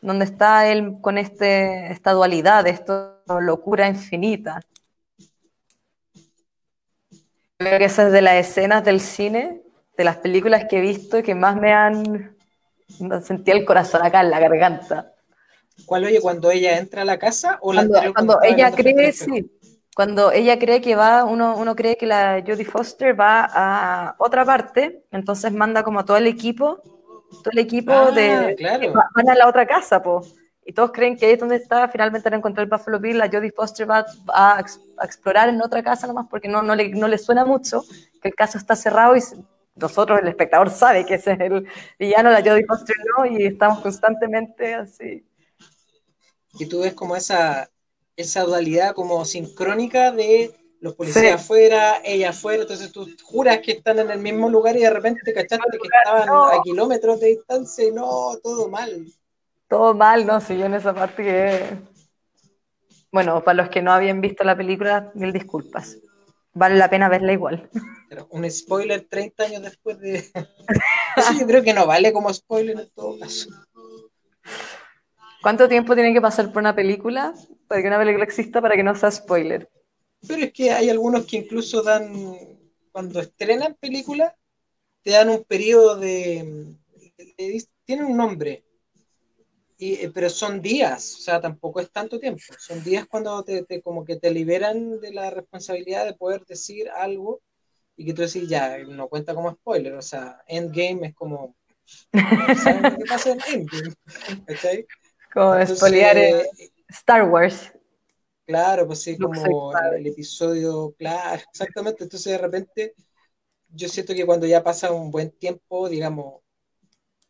donde 0.00 0.24
está 0.24 0.70
él 0.70 0.98
con 1.00 1.18
este, 1.18 1.92
esta 1.92 2.12
dualidad, 2.12 2.66
esta 2.66 3.16
locura 3.40 3.88
infinita. 3.88 4.60
Creo 7.56 7.78
que 7.78 7.84
esa 7.84 8.06
es 8.06 8.12
de 8.12 8.22
las 8.22 8.34
escenas 8.34 8.84
del 8.84 9.00
cine, 9.00 9.62
de 9.96 10.04
las 10.04 10.18
películas 10.18 10.66
que 10.68 10.78
he 10.78 10.80
visto, 10.80 11.22
que 11.22 11.34
más 11.34 11.56
me 11.56 11.72
han... 11.72 12.36
me 13.00 13.20
sentía 13.20 13.54
el 13.54 13.64
corazón 13.64 14.02
acá 14.04 14.20
en 14.20 14.30
la 14.30 14.38
garganta. 14.38 15.12
¿Cuál 15.84 16.04
oye 16.04 16.20
cuando 16.20 16.50
ella 16.50 16.78
entra 16.78 17.02
a 17.02 17.04
la 17.04 17.18
casa 17.18 17.58
o 17.60 17.72
la 17.72 17.86
Cuando, 18.12 18.40
ella 18.42 18.70
cree, 18.72 19.12
sí, 19.12 19.50
cuando 19.94 20.30
ella 20.30 20.58
cree 20.58 20.80
que 20.80 20.94
va, 20.94 21.24
uno, 21.24 21.56
uno 21.56 21.74
cree 21.74 21.96
que 21.96 22.06
la 22.06 22.42
Jodie 22.46 22.64
Foster 22.64 23.18
va 23.18 23.48
a 23.52 24.14
otra 24.18 24.44
parte, 24.44 25.04
entonces 25.10 25.52
manda 25.52 25.82
como 25.82 26.00
a 26.00 26.04
todo 26.04 26.16
el 26.16 26.28
equipo, 26.28 26.82
todo 27.30 27.50
el 27.52 27.58
equipo 27.58 27.92
Ah, 27.92 28.10
de 28.10 28.54
claro. 28.56 28.92
van 29.14 29.28
a 29.30 29.34
la 29.34 29.48
otra 29.48 29.66
casa, 29.66 30.02
po. 30.02 30.22
Y 30.64 30.72
todos 30.72 30.92
creen 30.92 31.16
que 31.16 31.24
ahí 31.26 31.32
es 31.32 31.38
donde 31.40 31.56
está, 31.56 31.88
finalmente 31.88 32.28
van 32.28 32.34
a 32.34 32.36
encontrar 32.38 32.64
el 32.64 32.70
Buffalo 32.70 33.00
Bill, 33.00 33.16
la 33.16 33.30
Jodie 33.30 33.50
Foster 33.52 33.88
va 33.88 34.04
a, 34.34 34.58
a 34.58 35.04
explorar 35.04 35.48
en 35.48 35.62
otra 35.62 35.82
casa 35.82 36.06
nomás 36.06 36.26
porque 36.28 36.46
no, 36.48 36.60
no, 36.62 36.74
le, 36.74 36.90
no 36.90 37.08
le 37.08 37.16
suena 37.16 37.46
mucho, 37.46 37.82
que 38.20 38.28
el 38.28 38.34
caso 38.34 38.58
está 38.58 38.76
cerrado 38.76 39.16
y 39.16 39.20
nosotros, 39.76 40.18
el 40.20 40.28
espectador, 40.28 40.68
sabe 40.70 41.06
que 41.06 41.14
ese 41.14 41.32
es 41.32 41.40
el 41.40 41.66
villano, 41.98 42.30
la 42.30 42.42
Jodie 42.42 42.66
Foster 42.66 42.96
no, 43.16 43.24
y 43.24 43.46
estamos 43.46 43.80
constantemente 43.80 44.74
así. 44.74 45.24
Y 46.58 46.66
tú 46.66 46.80
ves 46.80 46.92
como 46.94 47.16
esa, 47.16 47.70
esa 48.16 48.42
dualidad 48.42 48.94
como 48.94 49.24
sincrónica 49.24 50.10
de 50.10 50.54
los 50.80 50.94
policías 50.94 51.24
Sí. 51.24 51.30
afuera, 51.30 52.00
ella 52.04 52.30
afuera, 52.30 52.62
entonces 52.62 52.92
tú 52.92 53.08
juras 53.22 53.58
que 53.58 53.72
están 53.72 53.98
en 53.98 54.10
el 54.10 54.20
mismo 54.20 54.48
lugar 54.48 54.76
y 54.76 54.80
de 54.80 54.90
repente 54.90 55.32
cachaste 55.32 55.78
que 55.78 55.88
estaban 55.92 56.26
no. 56.26 56.46
a 56.46 56.62
kilómetros 56.62 57.20
de 57.20 57.28
distancia 57.28 57.86
y 57.86 57.92
no, 57.92 58.36
todo 58.42 58.68
mal. 58.68 59.06
Todo 59.68 59.94
mal, 59.94 60.26
¿no? 60.26 60.40
Si 60.40 60.56
yo 60.56 60.66
en 60.66 60.74
esa 60.74 60.94
parte 60.94 61.22
que... 61.22 61.76
Bueno, 63.10 63.42
para 63.42 63.62
los 63.62 63.68
que 63.70 63.82
no 63.82 63.92
habían 63.92 64.20
visto 64.20 64.44
la 64.44 64.56
película, 64.56 65.10
mil 65.14 65.32
disculpas. 65.32 65.98
Vale 66.52 66.76
la 66.76 66.90
pena 66.90 67.08
verla 67.08 67.32
igual. 67.32 67.68
Pero 68.08 68.26
un 68.30 68.50
spoiler 68.50 69.06
30 69.08 69.44
años 69.44 69.62
después 69.62 69.98
de... 69.98 70.18
Eso 71.16 71.32
yo 71.38 71.46
creo 71.46 71.62
que 71.62 71.74
no 71.74 71.86
vale 71.86 72.12
como 72.12 72.32
spoiler 72.32 72.78
en 72.78 72.90
todo 72.94 73.18
caso. 73.18 73.50
¿Cuánto 75.42 75.68
tiempo 75.68 75.94
tiene 75.94 76.12
que 76.12 76.20
pasar 76.20 76.52
por 76.52 76.60
una 76.60 76.74
película 76.74 77.32
para 77.68 77.80
que 77.80 77.88
una 77.88 77.98
película 77.98 78.24
exista 78.24 78.60
para 78.60 78.74
que 78.76 78.82
no 78.82 78.94
sea 78.94 79.10
spoiler? 79.10 79.68
Pero 80.26 80.42
es 80.44 80.52
que 80.52 80.70
hay 80.70 80.90
algunos 80.90 81.26
que 81.26 81.36
incluso 81.38 81.82
dan, 81.82 82.12
cuando 82.92 83.20
estrenan 83.20 83.74
películas, 83.80 84.32
te 85.02 85.12
dan 85.12 85.30
un 85.30 85.44
periodo 85.44 85.96
de... 85.96 86.76
de- 87.38 87.68
tienen 87.84 88.06
un 88.06 88.16
nombre, 88.18 88.64
y, 89.78 89.94
eh, 89.94 90.10
pero 90.12 90.28
son 90.28 90.60
días, 90.60 91.14
o 91.18 91.20
sea, 91.22 91.40
tampoco 91.40 91.80
es 91.80 91.90
tanto 91.92 92.18
tiempo. 92.18 92.42
Son 92.58 92.82
días 92.82 93.06
cuando 93.06 93.42
te, 93.44 93.64
te- 93.64 93.80
como 93.80 94.04
que 94.04 94.16
te 94.16 94.30
liberan 94.30 95.00
de 95.00 95.12
la 95.12 95.30
responsabilidad 95.30 96.04
de 96.04 96.14
poder 96.14 96.44
decir 96.46 96.88
algo 96.90 97.40
y 97.96 98.04
que 98.06 98.14
tú 98.14 98.22
decís, 98.22 98.48
ya, 98.48 98.78
no 98.78 99.08
cuenta 99.08 99.34
como 99.34 99.52
spoiler, 99.52 99.94
o 99.94 100.02
sea, 100.02 100.42
Endgame 100.48 101.08
es 101.08 101.14
como... 101.14 101.54
¿Saben 102.56 102.96
que 102.98 103.06
pasa 103.06 103.32
en 103.32 103.40
Endgame? 103.46 103.94
¿Cachai? 104.46 104.86
Como 105.32 105.54
Entonces, 105.54 105.72
espoliar 105.74 106.18
eh, 106.18 106.50
Star 106.88 107.28
Wars. 107.28 107.72
Claro, 108.48 108.86
pues 108.86 109.02
sí, 109.02 109.18
como 109.18 109.72
el 109.94 110.06
episodio, 110.06 110.94
claro, 110.98 111.42
exactamente. 111.52 112.04
Entonces 112.04 112.32
de 112.32 112.38
repente 112.38 112.94
yo 113.68 113.88
siento 113.88 114.14
que 114.14 114.26
cuando 114.26 114.46
ya 114.46 114.64
pasa 114.64 114.92
un 114.92 115.10
buen 115.10 115.30
tiempo, 115.32 115.88
digamos, 115.88 116.40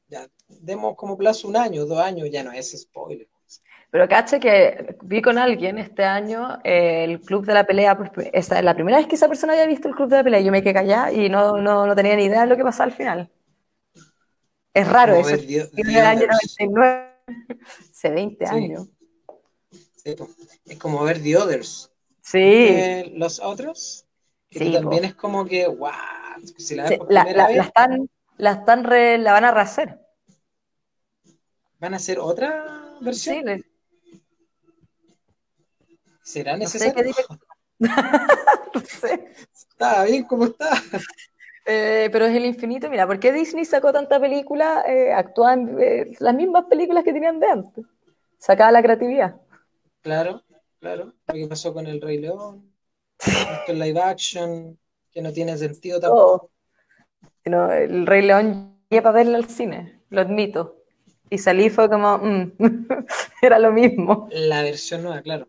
ya 0.08 0.28
demos 0.48 0.96
como 0.96 1.16
plazo 1.18 1.48
un 1.48 1.56
año, 1.56 1.86
dos 1.86 1.98
años, 1.98 2.28
ya 2.30 2.44
no 2.44 2.52
es 2.52 2.70
spoiler. 2.80 3.28
Pero 3.90 4.08
caché 4.08 4.38
que 4.38 4.96
vi 5.02 5.22
con 5.22 5.38
alguien 5.38 5.78
este 5.78 6.04
año 6.04 6.58
eh, 6.62 7.04
el 7.04 7.20
Club 7.20 7.46
de 7.46 7.54
la 7.54 7.64
Pelea. 7.64 7.96
pri- 7.98 8.30
Esa 8.32 8.58
es 8.58 8.64
la 8.64 8.74
primera 8.74 8.98
vez 8.98 9.06
que 9.08 9.16
esa 9.16 9.28
persona 9.28 9.54
había 9.54 9.66
visto 9.66 9.88
el 9.88 9.94
Club 9.96 10.08
de 10.10 10.16
la 10.18 10.24
Pelea. 10.24 10.40
Yo 10.40 10.52
me 10.52 10.62
quedé 10.62 10.74
callada 10.74 11.12
y 11.12 11.28
no, 11.28 11.58
no, 11.60 11.86
no 11.86 11.96
tenía 11.96 12.14
ni 12.16 12.24
idea 12.26 12.42
de 12.42 12.46
lo 12.48 12.56
que 12.56 12.64
pasaba 12.64 12.84
al 12.86 12.92
final. 12.96 13.30
Es 14.72 14.88
raro 14.88 15.14
eso. 15.16 15.34
el 15.76 16.06
año 16.06 16.20
Others. 16.26 16.56
99. 16.58 17.08
Hace 17.90 18.10
20 18.10 18.46
Sí. 18.46 18.52
años. 18.54 18.88
Sí, 20.16 20.16
Es 20.66 20.78
como 20.78 21.02
ver 21.04 21.22
The 21.22 21.36
Others. 21.36 21.90
Sí. 22.22 23.12
los 23.14 23.40
otros, 23.40 24.06
que 24.50 24.58
Sí, 24.58 24.72
también 24.72 25.02
po. 25.02 25.08
es 25.08 25.14
como 25.14 25.44
que, 25.46 25.66
wow, 25.66 25.90
si 26.56 26.74
la 26.74 26.88
Sí, 26.88 26.98
la, 27.08 27.24
la- 27.24 27.46
vez, 27.48 27.56
la 27.56 27.62
están, 27.64 28.08
la 28.36 28.50
están 28.52 28.84
re- 28.84 29.18
la 29.18 29.32
van 29.32 29.44
a 29.44 29.50
rehacer. 29.50 29.98
van 31.78 31.94
a 31.94 31.96
hacer 31.96 32.18
otra 32.18 32.96
versión. 33.00 33.36
Sí, 33.36 33.42
le- 33.44 33.64
¿Será 36.22 36.56
no 36.56 36.66
sé 36.66 36.92
necesario? 36.92 37.14
qué. 37.14 37.24
No 38.74 38.80
sé. 38.82 39.32
Está 39.54 40.04
bien 40.04 40.24
como 40.24 40.46
está. 40.46 40.70
Eh, 41.70 42.08
pero 42.10 42.24
es 42.24 42.34
el 42.34 42.46
infinito. 42.46 42.88
Mira, 42.88 43.06
¿por 43.06 43.20
qué 43.20 43.30
Disney 43.30 43.66
sacó 43.66 43.92
tanta 43.92 44.18
película? 44.18 44.82
Eh, 44.88 45.12
actúan 45.12 45.76
eh, 45.78 46.12
las 46.18 46.34
mismas 46.34 46.64
películas 46.64 47.04
que 47.04 47.12
tenían 47.12 47.38
de 47.40 47.46
antes. 47.46 47.84
Sacaba 48.38 48.72
la 48.72 48.80
creatividad. 48.82 49.36
Claro, 50.02 50.42
claro. 50.80 51.12
Lo 51.26 51.34
que 51.34 51.46
pasó 51.46 51.72
con 51.74 51.86
el 51.86 52.00
Rey 52.00 52.18
León, 52.18 52.72
esto 53.18 53.72
live 53.72 54.00
action, 54.00 54.78
que 55.10 55.20
no 55.22 55.32
tiene 55.32 55.56
sentido 55.56 56.00
tampoco. 56.00 56.22
Todo. 56.38 56.50
Sino, 57.44 57.72
el 57.72 58.06
Rey 58.06 58.22
León 58.22 58.78
llegué 58.90 59.02
para 59.02 59.14
verla 59.16 59.38
al 59.38 59.46
cine, 59.48 60.00
lo 60.10 60.20
admito. 60.20 60.76
Y 61.30 61.38
salí 61.38 61.68
fue 61.70 61.88
como, 61.90 62.18
mm, 62.18 62.52
era 63.42 63.58
lo 63.58 63.72
mismo. 63.72 64.28
La 64.30 64.62
versión 64.62 65.02
nueva, 65.02 65.20
claro. 65.22 65.46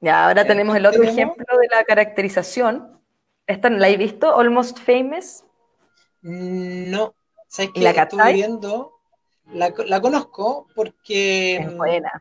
Ya, 0.00 0.28
ahora 0.28 0.46
tenemos 0.46 0.76
el 0.76 0.86
otro 0.86 1.00
tenemos- 1.00 1.16
ejemplo 1.18 1.58
de 1.58 1.68
la 1.68 1.84
caracterización. 1.84 3.00
¿Esta 3.46 3.70
la 3.70 3.88
he 3.88 3.96
visto? 3.96 4.38
Almost 4.38 4.78
Famous. 4.80 5.44
No, 6.22 7.14
¿sabes 7.48 7.70
¿Y 7.70 7.72
qué? 7.74 7.80
la 7.82 7.90
Estuve 7.90 8.32
viendo, 8.32 8.92
la, 9.52 9.72
la 9.86 10.00
conozco 10.00 10.66
porque 10.74 11.56
Es 11.56 11.72
mm, 11.72 11.76
buena. 11.76 12.12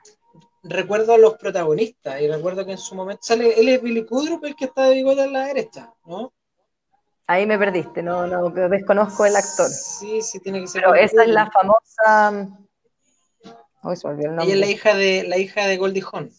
Recuerdo 0.67 1.13
a 1.13 1.17
los 1.17 1.35
protagonistas 1.37 2.21
y 2.21 2.27
recuerdo 2.27 2.65
que 2.65 2.73
en 2.73 2.77
su 2.77 2.95
momento 2.95 3.21
sale, 3.23 3.59
él 3.59 3.69
es 3.69 3.81
Billy 3.81 4.05
Kudrup, 4.05 4.43
el 4.45 4.55
que 4.55 4.65
está 4.65 4.83
de 4.85 4.95
bigote 4.95 5.21
a 5.21 5.27
la 5.27 5.45
derecha, 5.47 5.93
¿no? 6.05 6.33
Ahí 7.27 7.45
me 7.47 7.57
perdiste, 7.57 8.03
no, 8.03 8.27
no 8.27 8.49
desconozco 8.69 9.25
el 9.25 9.35
actor. 9.35 9.67
Sí, 9.67 10.21
sí, 10.21 10.39
tiene 10.39 10.61
que 10.61 10.67
ser. 10.67 10.81
Pero 10.83 10.93
esa 10.95 11.23
es 11.23 11.29
la 11.29 11.49
famosa. 11.49 12.57
Uy, 13.83 13.95
se 13.95 14.07
olvidó 14.07 14.31
el 14.31 14.39
Ella 14.41 14.43
es 14.43 14.47
la 14.49 14.53
nombre. 14.55 14.71
hija 14.71 14.93
de, 14.95 15.23
la 15.27 15.37
hija 15.37 15.65
de 15.67 15.77
Goldie 15.77 16.03
Hawn, 16.11 16.31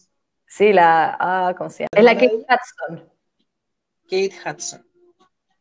Sí, 0.49 0.72
la. 0.72 1.16
Ah, 1.18 1.55
¿cómo 1.59 1.70
se 1.70 1.79
llama? 1.85 1.89
Es 1.93 2.05
la 2.05 2.14
Kate 2.14 2.47
Hudson. 2.49 3.12
Kate 4.05 4.33
Hudson. 4.45 4.87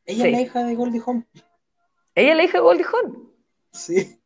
Ella 0.06 0.24
Sí. 0.24 0.30
es 0.30 0.34
la 0.36 0.42
hija 0.42 0.64
de 0.64 0.76
Goldie 0.76 1.02
Hawn. 1.06 1.28
¿Ella 2.14 2.32
es 2.32 2.38
la 2.38 2.44
hija 2.44 2.58
de 2.60 2.64
Goldie 2.64 2.86
Hawn? 2.86 3.34
Sí. 3.72 4.22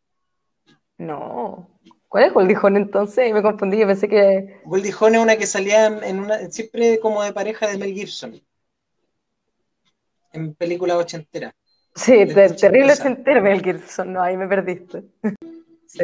No. 0.97 1.78
¿Cuál 2.09 2.23
es 2.23 2.33
Goldie 2.33 2.57
Hawn 2.59 2.75
entonces? 2.75 3.31
Me 3.31 3.41
confundí, 3.43 3.77
yo 3.77 3.85
pensé 3.87 4.09
que. 4.09 4.59
Goldie 4.65 4.93
Hawn 4.99 5.15
es 5.15 5.21
una 5.21 5.37
que 5.37 5.45
salía 5.45 5.85
en 5.85 6.03
en 6.03 6.19
una, 6.19 6.49
siempre 6.49 6.99
como 6.99 7.23
de 7.23 7.31
pareja 7.31 7.67
de 7.67 7.77
Mel 7.77 7.93
Gibson. 7.93 8.41
En 10.33 10.55
películas 10.55 10.97
ochenteras. 10.97 11.53
Sí, 11.95 12.25
terrible 12.59 12.93
ochentera. 12.93 13.41
Mel 13.41 13.61
Gibson, 13.63 14.13
no, 14.13 14.21
ahí 14.21 14.35
me 14.35 14.47
perdiste. 14.47 15.03
Sí. 15.91 16.03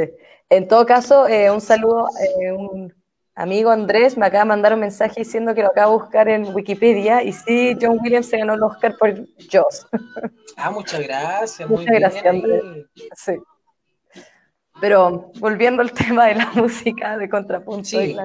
En 0.49 0.67
todo 0.67 0.83
caso, 0.87 1.27
eh, 1.27 1.51
un 1.51 1.61
saludo, 1.61 2.07
eh, 2.19 2.51
un 2.51 2.91
amigo 3.35 3.69
Andrés 3.69 4.17
me 4.17 4.25
acaba 4.25 4.43
de 4.43 4.47
mandar 4.47 4.73
un 4.73 4.79
mensaje 4.79 5.19
diciendo 5.19 5.53
que 5.53 5.61
lo 5.61 5.67
acaba 5.67 5.91
de 5.91 5.97
buscar 5.97 6.27
en 6.27 6.55
Wikipedia 6.55 7.21
y 7.21 7.33
sí, 7.33 7.77
John 7.79 7.99
Williams 8.01 8.25
se 8.25 8.39
ganó 8.39 8.55
el 8.55 8.63
Oscar 8.63 8.97
por 8.97 9.13
Jaws. 9.47 9.85
Ah, 10.57 10.71
muchas 10.71 11.01
gracias. 11.01 11.69
Muy 11.69 11.85
Muchas 11.85 11.91
bien 11.91 12.01
gracias, 12.01 12.25
ahí. 12.25 12.41
Andrés. 12.41 12.63
Sí. 13.15 13.33
Pero 14.85 15.31
volviendo 15.39 15.81
al 15.81 15.91
tema 16.03 16.27
de 16.27 16.35
la 16.35 16.51
música 16.53 17.17
de 17.17 17.27
contrapunto. 17.27 17.85
Sí, 17.85 18.15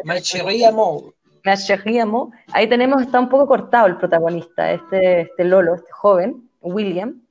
Amour. 1.98 2.28
Ahí 2.52 2.68
tenemos, 2.68 3.00
está 3.00 3.18
un 3.18 3.30
poco 3.30 3.46
cortado 3.46 3.86
el 3.86 3.96
protagonista, 3.96 4.70
este, 4.70 5.22
este 5.22 5.44
Lolo, 5.44 5.76
este 5.76 5.90
joven, 5.90 6.50
William, 6.61 7.22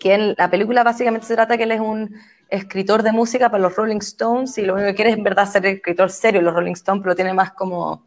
que 0.00 0.14
en 0.14 0.34
la 0.38 0.48
película 0.48 0.82
básicamente 0.84 1.26
se 1.26 1.34
trata 1.34 1.58
que 1.58 1.64
él 1.64 1.72
es 1.72 1.80
un 1.80 2.16
escritor 2.48 3.02
de 3.02 3.12
música 3.12 3.50
para 3.50 3.62
los 3.62 3.76
Rolling 3.76 3.98
Stones 3.98 4.56
y 4.56 4.62
lo 4.62 4.72
único 4.72 4.86
que 4.86 4.94
quiere 4.94 5.10
es 5.10 5.18
en 5.18 5.24
verdad 5.24 5.46
ser 5.46 5.66
escritor 5.66 6.08
serio 6.08 6.40
los 6.40 6.54
Rolling 6.54 6.72
Stones, 6.72 7.02
pero 7.02 7.14
tiene 7.14 7.34
más 7.34 7.52
como 7.52 8.02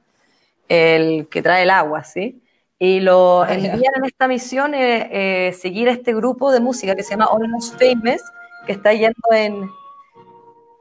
el 0.67 1.27
que 1.29 1.43
trae 1.43 1.61
el 1.61 1.69
agua, 1.69 2.03
¿sí? 2.03 2.41
Y 2.79 3.01
lo 3.01 3.45
ya. 3.45 3.53
envían 3.53 3.93
en 3.97 4.05
esta 4.05 4.27
misión 4.27 4.73
eh, 4.73 5.09
eh, 5.11 5.53
seguir 5.53 5.89
a 5.89 5.91
este 5.91 6.11
grupo 6.15 6.51
de 6.51 6.59
música 6.59 6.95
que 6.95 7.03
se 7.03 7.11
llama 7.11 7.29
Almost 7.31 7.79
Famous, 7.79 8.23
que 8.65 8.71
está 8.71 8.93
yendo 8.93 9.31
en, 9.31 9.69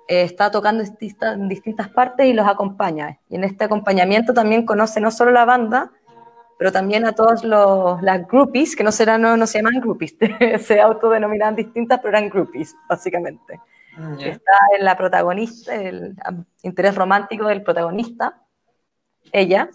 eh, 0.09 0.23
está 0.23 0.51
tocando 0.51 0.83
en 0.83 0.91
distintas, 0.91 1.35
en 1.35 1.49
distintas 1.49 1.89
partes 1.89 2.27
y 2.27 2.33
los 2.33 2.47
acompaña. 2.47 3.19
Y 3.29 3.37
en 3.37 3.45
este 3.45 3.65
acompañamiento 3.65 4.35
también 4.35 4.67
conoce 4.67 5.01
no 5.01 5.11
solo 5.11 5.31
la 5.31 5.45
banda, 5.45 5.93
pero 6.59 6.73
también 6.73 7.05
a 7.05 7.13
todos 7.13 7.45
los, 7.45 8.03
las 8.03 8.27
groupies, 8.27 8.77
que 8.77 8.85
no, 8.85 8.93
serán, 8.93 9.23
no, 9.23 9.37
no 9.37 9.47
se 9.47 9.59
llaman 9.59 9.81
groupies, 9.81 10.17
se 10.61 10.81
autodenominaban 10.81 11.57
distintas, 11.57 12.01
pero 12.01 12.17
eran 12.17 12.29
groupies, 12.29 12.77
básicamente. 12.89 13.61
Mm. 13.97 14.21
Está 14.21 14.53
en 14.79 14.85
la 14.85 14.97
protagonista, 14.97 15.75
el 15.75 16.17
interés 16.63 16.95
romántico 16.95 17.47
del 17.47 17.63
protagonista, 17.63 18.43
ella. 19.33 19.71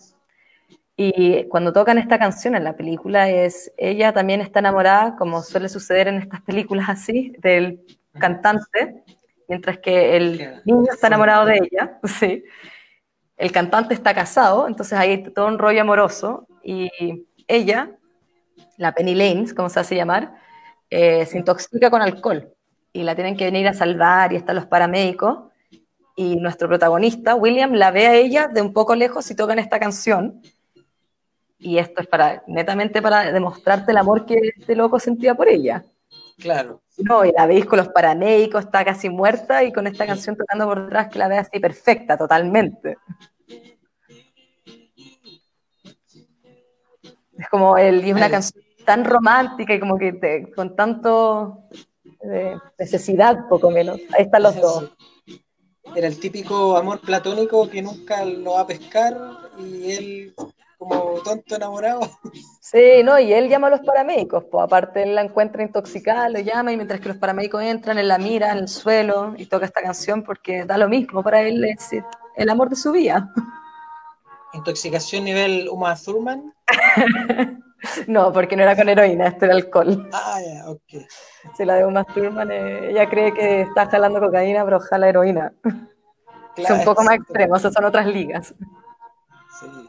Y 0.95 1.45
cuando 1.45 1.71
tocan 1.71 1.97
esta 1.97 2.19
canción 2.19 2.55
en 2.55 2.65
la 2.65 2.75
película, 2.75 3.29
es 3.29 3.71
ella 3.77 4.11
también 4.11 4.41
está 4.41 4.59
enamorada, 4.59 5.15
como 5.15 5.41
suele 5.41 5.69
suceder 5.69 6.09
en 6.09 6.15
estas 6.15 6.41
películas 6.41 6.89
así, 6.89 7.33
del 7.39 7.81
cantante, 8.19 9.03
mientras 9.49 9.79
que 9.79 10.15
el 10.15 10.61
niño 10.63 10.85
está 10.91 11.07
enamorado 11.07 11.45
de 11.45 11.55
ella, 11.55 11.99
sí. 12.03 12.43
El 13.35 13.51
cantante 13.51 13.93
está 13.93 14.13
casado, 14.13 14.67
entonces 14.67 14.97
hay 14.97 15.23
todo 15.23 15.47
un 15.47 15.59
rollo 15.59 15.81
amoroso 15.81 16.47
y 16.63 16.89
ella, 17.47 17.91
la 18.77 18.93
Penny 18.93 19.15
Lane, 19.15 19.53
como 19.55 19.69
se 19.69 19.79
hace 19.79 19.95
llamar, 19.95 20.35
eh, 20.89 21.25
se 21.25 21.37
intoxica 21.37 21.89
con 21.89 22.01
alcohol 22.01 22.53
y 22.93 23.03
la 23.03 23.15
tienen 23.15 23.37
que 23.37 23.45
venir 23.45 23.67
a 23.67 23.73
salvar 23.73 24.33
y 24.33 24.35
están 24.35 24.55
los 24.55 24.65
paramédicos 24.65 25.49
y 26.15 26.35
nuestro 26.35 26.67
protagonista, 26.67 27.35
William, 27.35 27.73
la 27.73 27.91
ve 27.91 28.07
a 28.07 28.15
ella 28.15 28.47
de 28.47 28.61
un 28.61 28.73
poco 28.73 28.93
lejos 28.93 29.31
y 29.31 29.35
tocan 29.35 29.57
esta 29.57 29.79
canción 29.79 30.41
y 31.57 31.77
esto 31.77 32.01
es 32.01 32.07
para, 32.07 32.43
netamente 32.47 33.01
para 33.01 33.31
demostrarte 33.31 33.91
el 33.91 33.97
amor 33.97 34.25
que 34.25 34.35
este 34.57 34.75
loco 34.75 34.99
sentía 34.99 35.35
por 35.35 35.47
ella. 35.47 35.85
Claro. 36.39 36.81
No, 36.97 37.25
y 37.25 37.31
la 37.31 37.45
veis 37.45 37.65
con 37.65 37.77
los 37.77 37.89
paramédicos, 37.89 38.65
está 38.65 38.83
casi 38.83 39.09
muerta 39.09 39.63
y 39.63 39.71
con 39.71 39.87
esta 39.87 40.05
canción 40.05 40.35
tocando 40.35 40.65
por 40.65 40.83
detrás 40.83 41.07
que 41.09 41.19
la 41.19 41.27
ve 41.27 41.37
así 41.37 41.59
perfecta, 41.59 42.17
totalmente. 42.17 42.97
Es 47.37 47.47
como 47.49 47.77
el, 47.77 48.05
y 48.05 48.09
es 48.09 48.15
una 48.15 48.29
canción 48.29 48.63
tan 48.85 49.05
romántica 49.05 49.73
y 49.73 49.79
como 49.79 49.97
que 49.97 50.13
te- 50.13 50.51
con 50.51 50.75
tanto 50.75 51.63
eh, 52.21 52.55
necesidad, 52.77 53.47
poco 53.47 53.69
menos. 53.71 53.97
Ahí 54.17 54.25
están 54.25 54.43
los 54.43 54.55
dos. 54.59 54.91
Era 55.95 56.07
el 56.07 56.19
típico 56.19 56.75
amor 56.75 56.99
platónico 56.99 57.69
que 57.69 57.81
nunca 57.81 58.23
lo 58.25 58.51
va 58.53 58.61
a 58.61 58.67
pescar 58.67 59.17
y 59.57 59.91
él 59.91 60.35
como 60.79 61.21
tonto 61.21 61.55
enamorado. 61.55 61.99
Sí, 62.61 63.03
no, 63.03 63.19
y 63.19 63.33
él 63.33 63.49
llama 63.49 63.67
a 63.67 63.71
los 63.71 63.81
paramédicos, 63.81 64.45
pues 64.49 64.63
aparte 64.63 65.03
él 65.03 65.13
la 65.13 65.21
encuentra 65.21 65.61
intoxicada, 65.61 66.29
lo 66.29 66.39
llama 66.39 66.71
y 66.71 66.77
mientras 66.77 67.01
que 67.01 67.09
los 67.09 67.17
paramédicos 67.17 67.61
entran, 67.61 67.97
él 67.97 68.07
la 68.07 68.17
mira 68.17 68.51
en 68.53 68.59
el 68.59 68.67
suelo 68.69 69.33
y 69.37 69.45
toca 69.45 69.65
esta 69.65 69.81
canción 69.81 70.23
porque 70.23 70.63
da 70.65 70.77
lo 70.77 70.87
mismo 70.87 71.21
para 71.21 71.41
él, 71.41 71.63
es 71.65 71.89
el 72.35 72.49
amor 72.49 72.69
de 72.69 72.77
su 72.77 72.91
vida. 72.93 73.31
Intoxicación 74.53 75.25
nivel 75.25 75.69
Uma 75.69 75.95
Thurman. 75.95 76.53
No, 78.07 78.33
porque 78.33 78.57
no 78.57 78.63
era 78.63 78.75
con 78.75 78.89
heroína, 78.89 79.27
esto 79.27 79.45
era 79.45 79.53
alcohol. 79.53 80.09
Ah, 80.11 80.41
ya, 80.45 80.69
ok. 80.69 81.07
Si 81.55 81.63
la 81.63 81.75
de 81.75 81.85
Uma 81.85 82.03
Thurman, 82.03 82.51
eh, 82.51 82.89
ella 82.89 83.09
cree 83.09 83.33
que 83.33 83.61
está 83.61 83.85
jalando 83.87 84.19
cocaína, 84.19 84.65
pero 84.65 84.81
jala 84.81 85.07
heroína. 85.07 85.53
es 86.57 86.69
un 86.69 86.83
poco 86.83 87.03
más 87.03 87.15
extremo, 87.15 87.55
esas 87.55 87.73
son 87.73 87.85
otras 87.85 88.05
ligas. 88.05 88.53
Sí. 89.61 89.88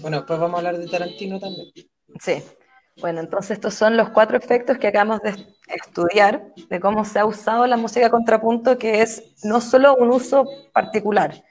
Bueno, 0.00 0.18
después 0.18 0.38
vamos 0.38 0.54
a 0.54 0.58
hablar 0.58 0.78
de 0.78 0.88
Tarantino 0.88 1.38
también. 1.38 1.68
Sí. 2.20 2.42
Bueno, 3.00 3.20
entonces 3.20 3.52
estos 3.52 3.74
son 3.74 3.96
los 3.96 4.08
cuatro 4.08 4.38
efectos 4.38 4.78
que 4.78 4.86
acabamos 4.86 5.20
de 5.20 5.34
estudiar 5.68 6.46
de 6.70 6.80
cómo 6.80 7.04
se 7.04 7.18
ha 7.18 7.26
usado 7.26 7.66
la 7.66 7.76
música 7.76 8.08
contrapunto, 8.08 8.78
que 8.78 9.02
es 9.02 9.34
no 9.44 9.60
solo 9.60 9.96
un 9.96 10.08
uso 10.08 10.46
particular, 10.72 11.44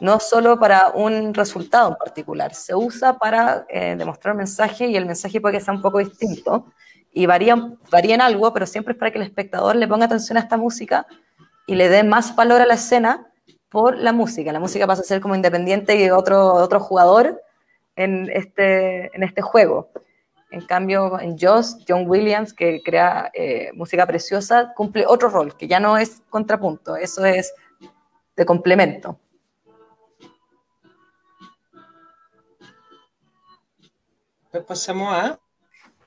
no 0.00 0.20
solo 0.20 0.58
para 0.58 0.90
un 0.90 1.32
resultado 1.32 1.88
en 1.88 1.96
particular, 1.96 2.54
se 2.54 2.74
usa 2.74 3.18
para 3.18 3.64
eh, 3.70 3.94
demostrar 3.96 4.34
mensaje 4.34 4.86
y 4.86 4.96
el 4.96 5.06
mensaje 5.06 5.40
puede 5.40 5.56
que 5.56 5.64
sea 5.64 5.72
un 5.72 5.80
poco 5.80 6.00
distinto 6.00 6.66
y 7.12 7.24
varía, 7.24 7.56
varía 7.90 8.16
en 8.16 8.20
algo, 8.20 8.52
pero 8.52 8.66
siempre 8.66 8.92
es 8.92 8.98
para 8.98 9.10
que 9.10 9.18
el 9.18 9.24
espectador 9.24 9.76
le 9.76 9.88
ponga 9.88 10.04
atención 10.04 10.36
a 10.36 10.40
esta 10.40 10.58
música 10.58 11.06
y 11.66 11.76
le 11.76 11.88
dé 11.88 12.02
más 12.02 12.36
valor 12.36 12.60
a 12.60 12.66
la 12.66 12.74
escena 12.74 13.32
por 13.70 13.96
la 13.96 14.12
música. 14.12 14.52
La 14.52 14.60
música 14.60 14.86
pasa 14.86 15.00
a 15.00 15.04
ser 15.04 15.22
como 15.22 15.34
independiente 15.34 15.96
y 15.96 16.10
otro, 16.10 16.52
otro 16.52 16.78
jugador 16.78 17.40
en 17.96 18.30
este, 18.32 19.14
en 19.14 19.22
este 19.22 19.42
juego. 19.42 19.90
En 20.50 20.60
cambio, 20.66 21.18
en 21.18 21.36
Joss, 21.36 21.78
John 21.88 22.04
Williams, 22.06 22.54
que 22.54 22.80
crea 22.82 23.30
eh, 23.34 23.70
música 23.74 24.06
preciosa, 24.06 24.72
cumple 24.76 25.04
otro 25.06 25.28
rol, 25.28 25.56
que 25.56 25.66
ya 25.66 25.80
no 25.80 25.98
es 25.98 26.22
contrapunto, 26.30 26.96
eso 26.96 27.24
es 27.24 27.52
de 28.36 28.46
complemento. 28.46 29.18
Pues 34.50 34.64
pasamos 34.64 35.12
a 35.12 35.40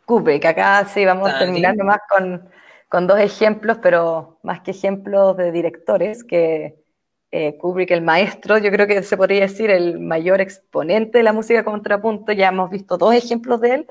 Kubrick. 0.05 0.45
Acá 0.45 0.85
sí 0.85 1.03
vamos 1.03 1.37
terminando 1.37 1.83
más 1.83 1.99
con, 2.09 2.49
con, 2.87 3.05
dos 3.05 3.19
ejemplos, 3.19 3.79
pero 3.81 4.39
más 4.41 4.61
que 4.61 4.71
ejemplos 4.71 5.35
de 5.35 5.51
directores, 5.51 6.23
que 6.23 6.81
eh, 7.31 7.57
Kubrick, 7.57 7.91
el 7.91 8.01
maestro, 8.01 8.57
yo 8.57 8.71
creo 8.71 8.87
que 8.87 9.03
se 9.03 9.17
podría 9.17 9.41
decir 9.41 9.69
el 9.69 9.99
mayor 9.99 10.41
exponente 10.41 11.19
de 11.19 11.23
la 11.23 11.33
música 11.33 11.63
contrapunto. 11.63 12.31
Ya 12.31 12.49
hemos 12.49 12.69
visto 12.69 12.97
dos 12.97 13.13
ejemplos 13.13 13.61
de 13.61 13.75
él. 13.75 13.87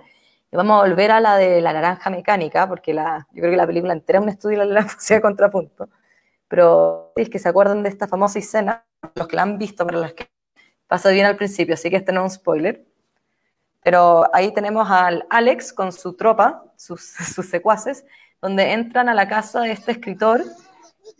Y 0.52 0.56
vamos 0.56 0.78
a 0.78 0.88
volver 0.88 1.10
a 1.10 1.20
la 1.20 1.36
de 1.36 1.60
la 1.60 1.72
naranja 1.72 2.08
mecánica, 2.10 2.68
porque 2.68 2.94
la, 2.94 3.26
yo 3.32 3.40
creo 3.40 3.50
que 3.50 3.56
la 3.56 3.66
película 3.66 3.92
entera 3.92 4.20
es 4.20 4.22
un 4.24 4.28
estudio 4.28 4.60
de 4.60 4.66
la 4.66 4.82
música 4.94 5.20
contrapunto. 5.20 5.88
Pero 6.48 7.12
es 7.16 7.28
que 7.28 7.38
se 7.38 7.48
acuerdan 7.48 7.82
de 7.82 7.88
esta 7.88 8.06
famosa 8.08 8.38
escena, 8.38 8.84
los 9.14 9.28
que 9.28 9.36
la 9.36 9.42
han 9.42 9.58
visto, 9.58 9.84
para 9.84 9.98
los 9.98 10.12
que 10.12 10.28
pasa 10.86 11.10
bien 11.10 11.26
al 11.26 11.36
principio, 11.36 11.74
así 11.74 11.90
que 11.90 11.96
este 11.96 12.12
no 12.12 12.20
es 12.24 12.32
un 12.32 12.38
spoiler 12.38 12.84
pero 13.86 14.28
ahí 14.34 14.52
tenemos 14.52 14.90
al 14.90 15.26
Alex 15.30 15.72
con 15.72 15.92
su 15.92 16.14
tropa, 16.14 16.64
sus, 16.74 17.02
secuaces, 17.48 18.04
donde 18.42 18.72
entran 18.72 19.08
a 19.08 19.14
la 19.14 19.28
casa 19.28 19.60
de 19.60 19.70
este 19.70 19.92
escritor 19.92 20.42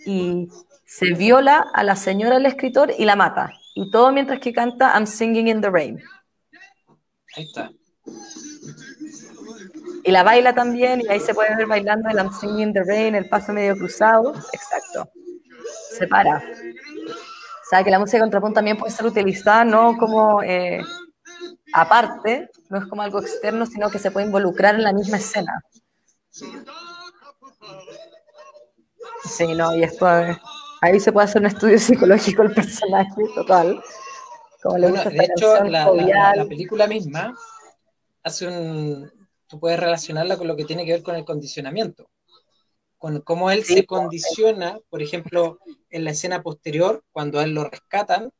y 0.04 0.48
se 0.87 1.12
viola 1.14 1.66
a 1.74 1.82
la 1.82 1.97
señora 1.97 2.37
del 2.37 2.47
escritor 2.47 2.93
y 2.97 3.05
la 3.05 3.16
mata. 3.16 3.53
Y 3.74 3.91
todo 3.91 4.12
mientras 4.12 4.41
que 4.41 4.53
canta 4.53 4.95
I'm 4.95 5.07
Singing 5.07 5.49
in 5.49 5.61
the 5.61 5.68
Rain. 5.68 6.03
Ahí 7.37 7.45
está. 7.45 7.70
Y 10.05 10.12
la 10.12 10.22
baila 10.22 10.55
también, 10.55 11.01
y 11.01 11.09
ahí 11.09 11.18
se 11.18 11.34
puede 11.34 11.55
ver 11.57 11.66
bailando 11.66 12.09
el 12.09 12.16
I'm 12.16 12.32
Singing 12.32 12.68
in 12.68 12.72
the 12.72 12.84
Rain, 12.84 13.16
el 13.16 13.28
paso 13.28 13.53
medio 13.53 13.76
cruzado. 13.76 14.32
Exacto. 14.53 15.11
Se 15.91 16.07
para. 16.07 16.37
O 16.37 17.68
sea, 17.68 17.82
que 17.82 17.91
la 17.91 17.99
música 17.99 18.18
de 18.18 18.22
contrapunto 18.22 18.55
también 18.55 18.76
puede 18.76 18.93
ser 18.93 19.07
utilizada 19.07 19.64
no 19.64 19.99
como 19.99 20.41
eh, 20.45 20.80
aparte, 21.72 22.49
no 22.70 22.78
es 22.78 22.87
como 22.87 23.03
algo 23.03 23.20
externo, 23.20 23.66
sino 23.66 23.91
que 23.91 23.99
se 23.99 24.12
puede 24.12 24.26
involucrar 24.26 24.76
en 24.76 24.84
la 24.84 24.93
misma 24.93 25.16
escena. 25.16 25.61
Sí, 29.24 29.53
no, 29.55 29.74
y 29.74 29.82
esto 29.82 30.07
ahí 30.87 31.01
se 31.01 31.12
puede 31.12 31.26
hacer 31.26 31.43
un 31.43 31.47
estudio 31.47 31.78
psicológico 31.78 32.43
del 32.43 32.55
personaje 32.55 33.22
total. 33.34 33.82
Como 34.62 34.78
le 34.78 34.91
de 34.91 35.24
hecho, 35.24 35.64
la, 35.64 36.47
película 36.49 36.87
misma 36.87 37.34
hace 38.22 38.49
un. 38.49 39.11
Tú 39.47 39.61
puedes 39.61 39.78
relacionarla 39.78 40.37
con 40.37 40.49
lo 40.49 40.57
que 40.57 40.64
tiene 40.64 40.84
que 40.84 40.93
ver 40.93 41.03
con 41.03 41.14
el 41.14 41.24
condicionamiento. 41.24 42.11
Con 42.99 43.20
cómo 43.20 43.51
él 43.51 43.62
se 43.62 43.87
condiciona, 43.87 44.80
por 44.89 45.03
ejemplo, 45.03 45.61
en 45.91 46.05
la 46.05 46.11
escena 46.11 46.43
posterior, 46.43 47.05
cuando 47.12 47.39
a 47.39 47.45
él 47.45 47.55
lo 47.55 47.64
rescatan, 47.64 48.32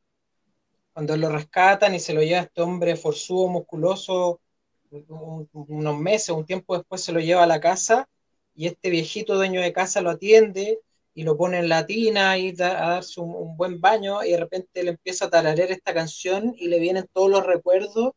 cuando 0.91 1.15
lo 1.15 1.29
rescatan 1.29 1.95
y 1.95 1.99
se 1.99 2.13
lo 2.13 2.21
lleva 2.21 2.39
a 2.39 2.43
este 2.43 2.61
hombre 2.61 2.97
forzudo, 2.97 3.47
musculoso, 3.47 4.41
unos 4.89 5.97
meses, 5.97 6.29
un 6.29 6.45
tiempo 6.45 6.77
después 6.77 7.01
se 7.01 7.11
lo 7.11 7.19
lleva 7.19 7.43
a 7.43 7.47
la 7.47 7.61
casa 7.61 8.09
y 8.55 8.67
este 8.67 8.89
viejito 8.89 9.35
dueño 9.35 9.61
de 9.61 9.71
casa 9.71 10.01
lo 10.01 10.09
atiende 10.09 10.79
y 11.17 11.23
lo 11.23 11.35
pone 11.35 11.57
en 11.57 11.67
la 11.67 11.87
tina 11.87 12.37
y 12.37 12.51
da, 12.51 12.85
a 12.85 12.89
darse 12.91 13.19
un, 13.21 13.57
buen 13.57 13.81
baño 13.81 14.23
y 14.23 14.31
de 14.33 14.37
repente 14.37 14.83
le 14.83 14.91
empieza 14.91 15.25
a 15.25 15.29
tararear 15.31 15.71
esta 15.71 15.91
canción 15.91 16.53
y 16.55 16.67
le 16.67 16.79
vienen 16.79 17.07
todos 17.11 17.31
los 17.31 17.43
recuerdos 17.43 18.11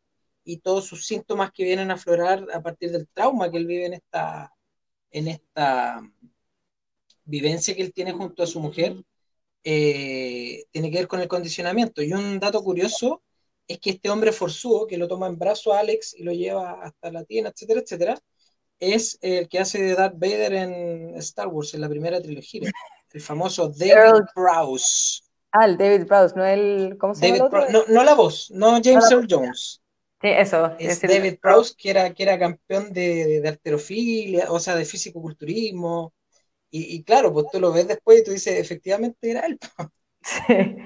y 0.45 0.59
todos 0.59 0.85
sus 0.85 1.07
síntomas 1.07 1.51
que 1.51 1.65
vienen 1.65 1.91
a 1.91 1.95
aflorar 1.95 2.47
a 2.53 2.63
partir 2.63 2.93
del 2.93 3.09
trauma 3.09 3.51
que 3.51 3.57
él 3.57 3.67
vive 3.67 3.87
en 3.87 3.95
esta, 3.95 4.53
en 5.13 5.29
esta 5.29 6.03
vivencia 7.25 7.75
que 7.75 7.83
él 7.83 7.95
tiene 7.95 8.13
junto 8.13 8.43
a 8.43 8.47
su 8.47 8.61
mujer 8.61 9.03
eh, 9.65 10.65
tiene 10.71 10.91
que 10.91 10.99
ver 10.99 11.09
con 11.09 11.21
el 11.21 11.29
condicionamiento. 11.29 12.03
Y 12.03 12.13
un 12.13 12.39
dato 12.39 12.63
curioso 12.63 13.23
es 13.67 13.79
que 13.79 13.91
este 13.91 14.11
hombre 14.11 14.33
forzudo, 14.33 14.87
que 14.87 14.99
lo 14.99 15.09
toma 15.09 15.27
en 15.29 15.39
brazo 15.39 15.73
a 15.73 15.81
Alex 15.81 16.15
y 16.19 16.23
lo 16.23 16.33
lleva 16.33 16.83
hasta 16.83 17.11
la 17.11 17.25
tienda, 17.25 17.51
etcétera, 17.51 17.81
etcétera, 17.81 18.21
es 18.81 19.19
el 19.21 19.49
que 19.49 19.59
hace 19.59 19.83
de 19.83 19.95
Darth 19.95 20.19
Vader 20.19 20.55
en 20.55 21.15
Star 21.17 21.49
Wars, 21.49 21.75
en 21.75 21.83
la 21.83 21.89
primera 21.89 22.21
trilogía. 22.21 22.71
El 23.13 23.21
famoso 23.21 23.69
David 23.79 24.25
Prowse. 24.35 25.23
Ah, 25.53 25.67
el 25.67 25.77
David 25.77 26.07
Prowse, 26.07 26.35
no 26.37 26.45
el. 26.45 26.97
¿Cómo 26.99 27.15
se 27.15 27.33
llama? 27.33 27.49
No, 27.71 27.85
no, 27.89 28.05
la 28.05 28.15
voz, 28.15 28.51
no 28.51 28.81
James 28.83 29.11
Earl 29.11 29.27
Jones. 29.29 29.83
Sí, 30.21 30.29
eso. 30.29 30.75
Es, 30.79 31.01
David 31.01 31.39
Prowse, 31.41 31.75
que 31.77 31.91
era, 31.91 32.13
que 32.13 32.23
era 32.23 32.39
campeón 32.39 32.93
de, 32.93 33.41
de, 33.41 33.49
arterofilia, 33.49 34.51
o 34.51 34.61
sea, 34.61 34.75
de 34.75 34.85
físico-culturismo. 34.85 36.13
Y, 36.73 37.03
claro, 37.03 37.33
pues 37.33 37.47
tú 37.51 37.59
lo 37.59 37.73
ves 37.73 37.89
después 37.89 38.21
y 38.21 38.25
tú 38.25 38.31
dices, 38.31 38.55
efectivamente 38.59 39.31
era 39.31 39.41
él. 39.41 39.59
Sí. 40.23 40.77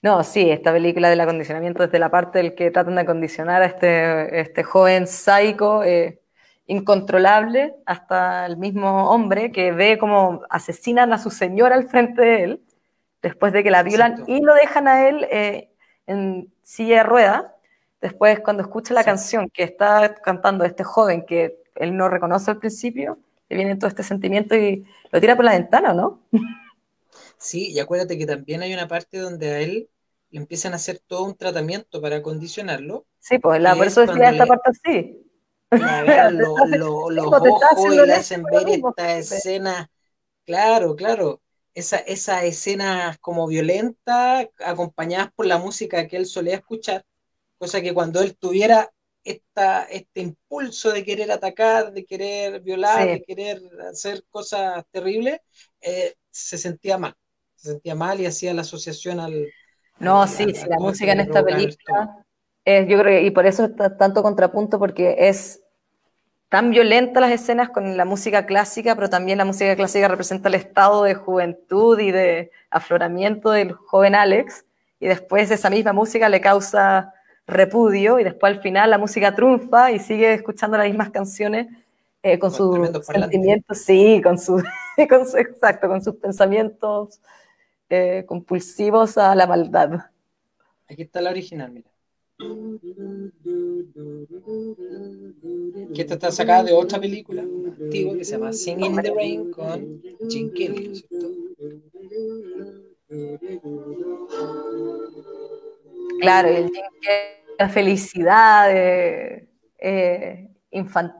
No, 0.00 0.22
sí, 0.22 0.48
esta 0.48 0.72
película 0.72 1.10
del 1.10 1.20
acondicionamiento 1.20 1.84
desde 1.84 1.98
la 1.98 2.08
parte 2.08 2.38
del 2.38 2.54
que 2.54 2.70
tratan 2.70 2.94
de 2.94 3.00
acondicionar 3.00 3.62
a 3.62 3.66
este, 3.66 4.40
este 4.40 4.62
joven 4.62 5.08
psycho 5.08 5.82
eh, 5.82 6.19
incontrolable, 6.70 7.74
hasta 7.84 8.46
el 8.46 8.56
mismo 8.56 9.10
hombre 9.10 9.50
que 9.50 9.72
ve 9.72 9.98
cómo 9.98 10.42
asesinan 10.48 11.12
a 11.12 11.18
su 11.18 11.30
señora 11.30 11.74
al 11.74 11.88
frente 11.88 12.22
de 12.22 12.44
él, 12.44 12.62
después 13.22 13.52
de 13.52 13.64
que 13.64 13.72
la 13.72 13.82
violan 13.82 14.22
y 14.28 14.40
lo 14.40 14.54
dejan 14.54 14.86
a 14.86 15.08
él 15.08 15.26
eh, 15.32 15.70
en 16.06 16.52
silla 16.62 16.98
de 16.98 17.02
rueda. 17.02 17.56
Después, 18.00 18.38
cuando 18.38 18.62
escucha 18.62 18.94
la 18.94 19.02
canción 19.02 19.50
que 19.50 19.64
está 19.64 20.14
cantando 20.14 20.64
este 20.64 20.84
joven 20.84 21.26
que 21.26 21.56
él 21.74 21.96
no 21.96 22.08
reconoce 22.08 22.52
al 22.52 22.58
principio, 22.58 23.18
le 23.48 23.56
viene 23.56 23.74
todo 23.74 23.88
este 23.88 24.04
sentimiento 24.04 24.54
y 24.54 24.86
lo 25.10 25.20
tira 25.20 25.34
por 25.34 25.44
la 25.44 25.52
ventana, 25.52 25.92
¿no? 25.92 26.22
Sí, 27.36 27.72
y 27.72 27.80
acuérdate 27.80 28.16
que 28.16 28.26
también 28.26 28.62
hay 28.62 28.72
una 28.72 28.86
parte 28.86 29.18
donde 29.18 29.50
a 29.50 29.60
él 29.60 29.88
le 30.30 30.38
empiezan 30.38 30.72
a 30.72 30.76
hacer 30.76 31.00
todo 31.04 31.24
un 31.24 31.34
tratamiento 31.34 32.00
para 32.00 32.16
acondicionarlo. 32.16 33.06
Sí, 33.18 33.38
pues 33.38 33.60
la, 33.60 33.74
por 33.74 33.88
eso 33.88 34.02
decía 34.02 34.30
esta 34.30 34.46
parte 34.46 34.70
así. 34.70 35.29
los 36.32 37.26
ojos 37.26 37.94
y 37.94 38.06
le 38.06 38.12
hacen 38.14 38.42
ver 38.44 38.68
esta 38.68 39.18
escena. 39.18 39.90
Claro, 40.44 40.96
claro. 40.96 41.40
Esa, 41.72 41.98
esa 41.98 42.44
escena 42.44 43.16
como 43.20 43.46
violenta, 43.46 44.48
acompañadas 44.64 45.30
por 45.32 45.46
la 45.46 45.58
música 45.58 46.08
que 46.08 46.16
él 46.16 46.26
solía 46.26 46.56
escuchar, 46.56 47.04
cosa 47.58 47.80
que 47.80 47.94
cuando 47.94 48.20
él 48.20 48.36
tuviera 48.36 48.90
esta, 49.22 49.84
este 49.84 50.20
impulso 50.20 50.90
de 50.90 51.04
querer 51.04 51.30
atacar, 51.30 51.92
de 51.92 52.04
querer 52.04 52.60
violar, 52.60 53.06
de 53.06 53.22
querer 53.22 53.60
hacer 53.88 54.24
cosas 54.30 54.84
terribles, 54.90 55.40
eh, 55.80 56.14
se 56.30 56.58
sentía 56.58 56.98
mal. 56.98 57.14
Se 57.54 57.72
sentía 57.72 57.94
mal 57.94 58.20
y 58.20 58.26
hacía 58.26 58.54
la 58.54 58.62
asociación 58.62 59.20
al. 59.20 59.46
No, 59.98 60.26
sí, 60.26 60.46
la 60.46 60.78
música 60.78 61.12
en 61.12 61.20
esta 61.20 61.44
película. 61.44 62.24
Yo 62.66 62.98
creo 62.98 63.04
que, 63.04 63.22
y 63.22 63.30
por 63.30 63.46
eso 63.46 63.64
está 63.64 63.96
tanto 63.96 64.22
contrapunto, 64.22 64.78
porque 64.78 65.16
es 65.18 65.60
tan 66.48 66.70
violenta 66.70 67.20
las 67.20 67.30
escenas 67.30 67.70
con 67.70 67.96
la 67.96 68.04
música 68.04 68.44
clásica, 68.44 68.94
pero 68.94 69.08
también 69.08 69.38
la 69.38 69.44
música 69.44 69.74
clásica 69.76 70.08
representa 70.08 70.48
el 70.48 70.56
estado 70.56 71.04
de 71.04 71.14
juventud 71.14 71.98
y 71.98 72.10
de 72.10 72.50
afloramiento 72.70 73.50
del 73.50 73.72
joven 73.72 74.14
Alex, 74.14 74.64
y 74.98 75.06
después 75.06 75.50
esa 75.50 75.70
misma 75.70 75.92
música 75.92 76.28
le 76.28 76.40
causa 76.40 77.14
repudio 77.46 78.18
y 78.18 78.24
después 78.24 78.54
al 78.54 78.62
final 78.62 78.90
la 78.90 78.98
música 78.98 79.34
triunfa 79.34 79.90
y 79.90 79.98
sigue 79.98 80.34
escuchando 80.34 80.76
las 80.76 80.86
mismas 80.86 81.10
canciones 81.10 81.68
eh, 82.22 82.38
con, 82.38 82.50
sus 82.52 82.78
sentimientos, 83.06 83.78
sí, 83.78 84.20
con, 84.22 84.38
su, 84.38 84.62
con 85.08 85.26
su, 85.26 85.36
exacto, 85.38 85.88
con 85.88 86.02
sus 86.02 86.16
pensamientos 86.16 87.20
eh, 87.88 88.24
compulsivos 88.26 89.18
a 89.18 89.34
la 89.34 89.46
maldad. 89.46 90.10
Aquí 90.88 91.02
está 91.02 91.20
la 91.20 91.30
original, 91.30 91.70
mira. 91.70 91.89
Que 95.94 96.02
esta 96.02 96.14
está 96.14 96.32
sacada 96.32 96.64
de 96.64 96.72
otra 96.72 96.98
película 97.00 97.42
antigua 97.42 98.16
que 98.16 98.24
se 98.24 98.32
llama 98.32 98.52
Singing 98.52 98.94
in 98.94 99.02
the 99.02 99.14
Rain 99.14 99.50
con 99.50 100.02
Jim 100.28 100.52
Kelly, 100.52 100.94
¿cierto? 100.96 101.28
Claro, 106.20 106.48
el 106.48 106.70
la 107.60 107.68
felicidad, 107.68 108.70
eh, 108.72 109.46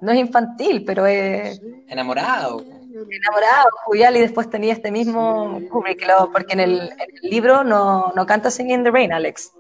no 0.01 0.13
es 0.13 0.19
infantil, 0.19 0.85
pero 0.87 1.05
es... 1.07 1.61
Enamorado. 1.87 2.63
enamorado, 2.63 3.69
Julián, 3.85 4.17
y 4.17 4.21
después 4.21 4.49
tenía 4.49 4.73
este 4.73 4.91
mismo 4.91 5.61
Kubrick, 5.71 6.03
porque 6.33 6.55
en 6.55 6.61
el, 6.61 6.81
en 6.81 7.11
el 7.23 7.31
libro 7.31 7.63
no, 7.63 8.13
no 8.17 8.25
canta 8.25 8.51
Singing 8.51 8.77
in 8.77 8.85
the 8.85 8.91
Rain, 8.91 9.13
Alex. 9.13 9.53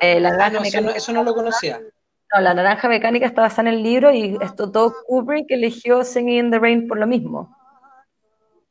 Eh, 0.00 0.20
la 0.20 0.30
Ah, 0.30 0.32
naranja 0.32 0.58
no, 0.60 0.64
eso, 0.64 0.76
no, 0.80 0.82
mecánica, 0.82 0.98
eso 0.98 1.12
no 1.12 1.22
lo 1.24 1.34
conocía. 1.34 1.80
no, 2.34 2.40
la 2.40 2.54
naranja 2.54 2.88
mecánica 2.88 3.26
está 3.26 3.42
basada 3.42 3.68
en 3.68 3.76
el 3.76 3.82
libro 3.82 4.10
y 4.12 4.38
esto 4.40 4.70
todo 4.70 4.94
Kubrick 5.06 5.50
eligió 5.50 6.04
Singing 6.04 6.46
in 6.46 6.50
the 6.50 6.58
Rain 6.58 6.88
por 6.88 6.98
lo 6.98 7.06
mismo. 7.06 7.54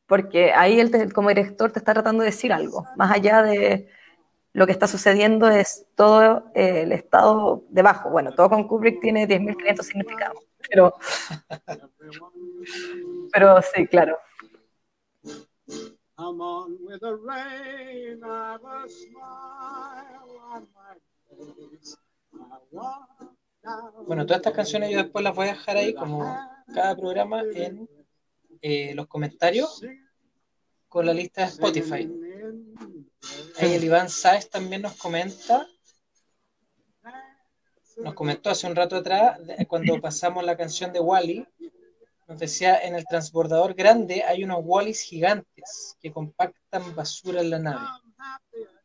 Porque 0.07 0.51
ahí 0.53 0.80
él 0.80 0.89
te- 0.89 1.11
como 1.11 1.30
director 1.30 1.71
te 1.71 1.80
está 1.80 1.93
tratando 1.93 2.23
de 2.23 2.32
decir 2.32 2.51
algo, 2.51 2.86
más 2.95 3.11
allá 3.11 3.43
de 3.43 3.88
lo 4.53 4.65
que 4.65 4.71
está 4.71 4.88
sucediendo 4.88 5.47
es 5.49 5.86
todo 5.95 6.45
eh, 6.55 6.82
el 6.82 6.91
estado 6.93 7.63
debajo. 7.69 8.09
Bueno, 8.09 8.34
todo 8.34 8.49
con 8.49 8.67
Kubrick 8.67 8.99
tiene 9.01 9.27
10.500 9.27 9.86
significados, 9.86 10.39
pero, 10.67 10.95
pero 13.32 13.61
sí, 13.61 13.86
claro. 13.88 14.17
Come 16.17 16.41
on 16.43 16.77
with 16.82 16.99
the 16.99 17.15
rain, 17.15 18.21
a 18.23 18.57
smile 18.89 20.39
on 20.51 20.67
my 20.73 20.95
Bueno, 24.05 24.25
todas 24.25 24.39
estas 24.39 24.53
canciones 24.53 24.91
yo 24.91 24.97
después 24.97 25.23
las 25.23 25.35
voy 25.35 25.47
a 25.47 25.53
dejar 25.53 25.77
ahí 25.77 25.93
como 25.93 26.23
cada 26.73 26.95
programa 26.95 27.43
en 27.53 27.87
eh, 28.61 28.93
los 28.95 29.07
comentarios 29.07 29.81
con 30.87 31.05
la 31.05 31.13
lista 31.13 31.41
de 31.41 31.47
Spotify. 31.47 32.11
Ahí 33.59 33.73
el 33.73 33.83
Iván 33.83 34.09
Sáez 34.09 34.49
también 34.49 34.81
nos 34.81 34.95
comenta, 34.95 35.67
nos 37.97 38.13
comentó 38.13 38.49
hace 38.49 38.65
un 38.67 38.75
rato 38.75 38.95
atrás, 38.95 39.39
cuando 39.67 39.99
pasamos 39.99 40.43
la 40.43 40.57
canción 40.57 40.93
de 40.93 40.99
Wally, 40.99 41.45
nos 42.27 42.39
decía, 42.39 42.79
en 42.79 42.95
el 42.95 43.05
transbordador 43.05 43.73
grande 43.73 44.23
hay 44.23 44.43
unos 44.43 44.59
Wallys 44.61 45.01
gigantes 45.01 45.97
que 45.99 46.11
compactan 46.11 46.95
basura 46.95 47.41
en 47.41 47.49
la 47.49 47.59
nave. 47.59 47.85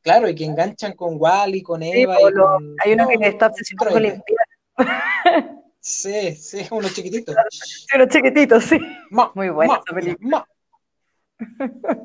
Claro, 0.05 0.29
y 0.29 0.35
que 0.35 0.45
enganchan 0.45 0.93
con 0.93 1.17
Wally, 1.19 1.63
con 1.63 1.83
Sí, 1.83 1.91
Eva 2.03 2.19
o 2.19 2.29
y 2.29 2.33
lo- 2.33 2.47
con... 2.47 2.77
hay 2.85 2.93
uno 2.93 3.05
no, 3.05 3.09
que 3.19 3.27
está 3.27 3.47
obsesionado 3.47 3.91
con 3.91 4.03
limpiar. 4.03 5.55
Sí, 5.81 6.35
sí, 6.37 6.67
unos 6.71 6.95
chiquititos. 6.95 7.35
Sí, 7.51 7.87
unos 7.97 8.09
chiquititos, 8.09 8.65
sí. 8.65 8.79
Ma, 9.11 9.33
Muy 9.35 9.49
buena 9.49 9.73
ma, 9.75 9.81
esa 9.85 9.95
película. 9.95 10.47
ma. 11.39 11.99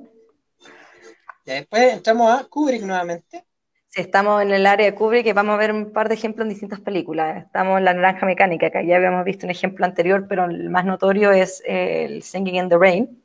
Ya 1.46 1.54
después 1.56 1.94
entramos 1.94 2.32
a 2.40 2.46
Kubrick 2.46 2.84
nuevamente. 2.84 3.46
Si 3.88 4.02
estamos 4.02 4.42
en 4.44 4.52
el 4.52 4.66
área 4.66 4.86
de 4.86 4.96
Kubrick, 4.96 5.24
que 5.24 5.34
vamos 5.34 5.56
a 5.56 5.58
ver 5.58 5.72
un 5.74 5.92
par 5.92 6.08
de 6.08 6.16
ejemplos 6.16 6.46
en 6.46 6.50
distintas 6.50 6.80
películas. 6.80 7.44
Estamos 7.46 7.80
en 7.80 7.86
La 7.86 7.94
Naranja 7.94 8.26
Mecánica, 8.26 8.70
que 8.70 8.86
ya 8.86 8.96
habíamos 8.98 9.26
visto 9.26 9.46
un 9.46 9.52
ejemplo 9.52 9.86
anterior, 9.86 10.26
pero 10.30 10.46
el 10.46 10.70
más 10.70 10.86
notorio 10.86 11.32
es 11.32 11.62
el 11.66 12.22
Singing 12.24 12.56
in 12.56 12.70
the 12.70 12.78
Rain, 12.78 13.24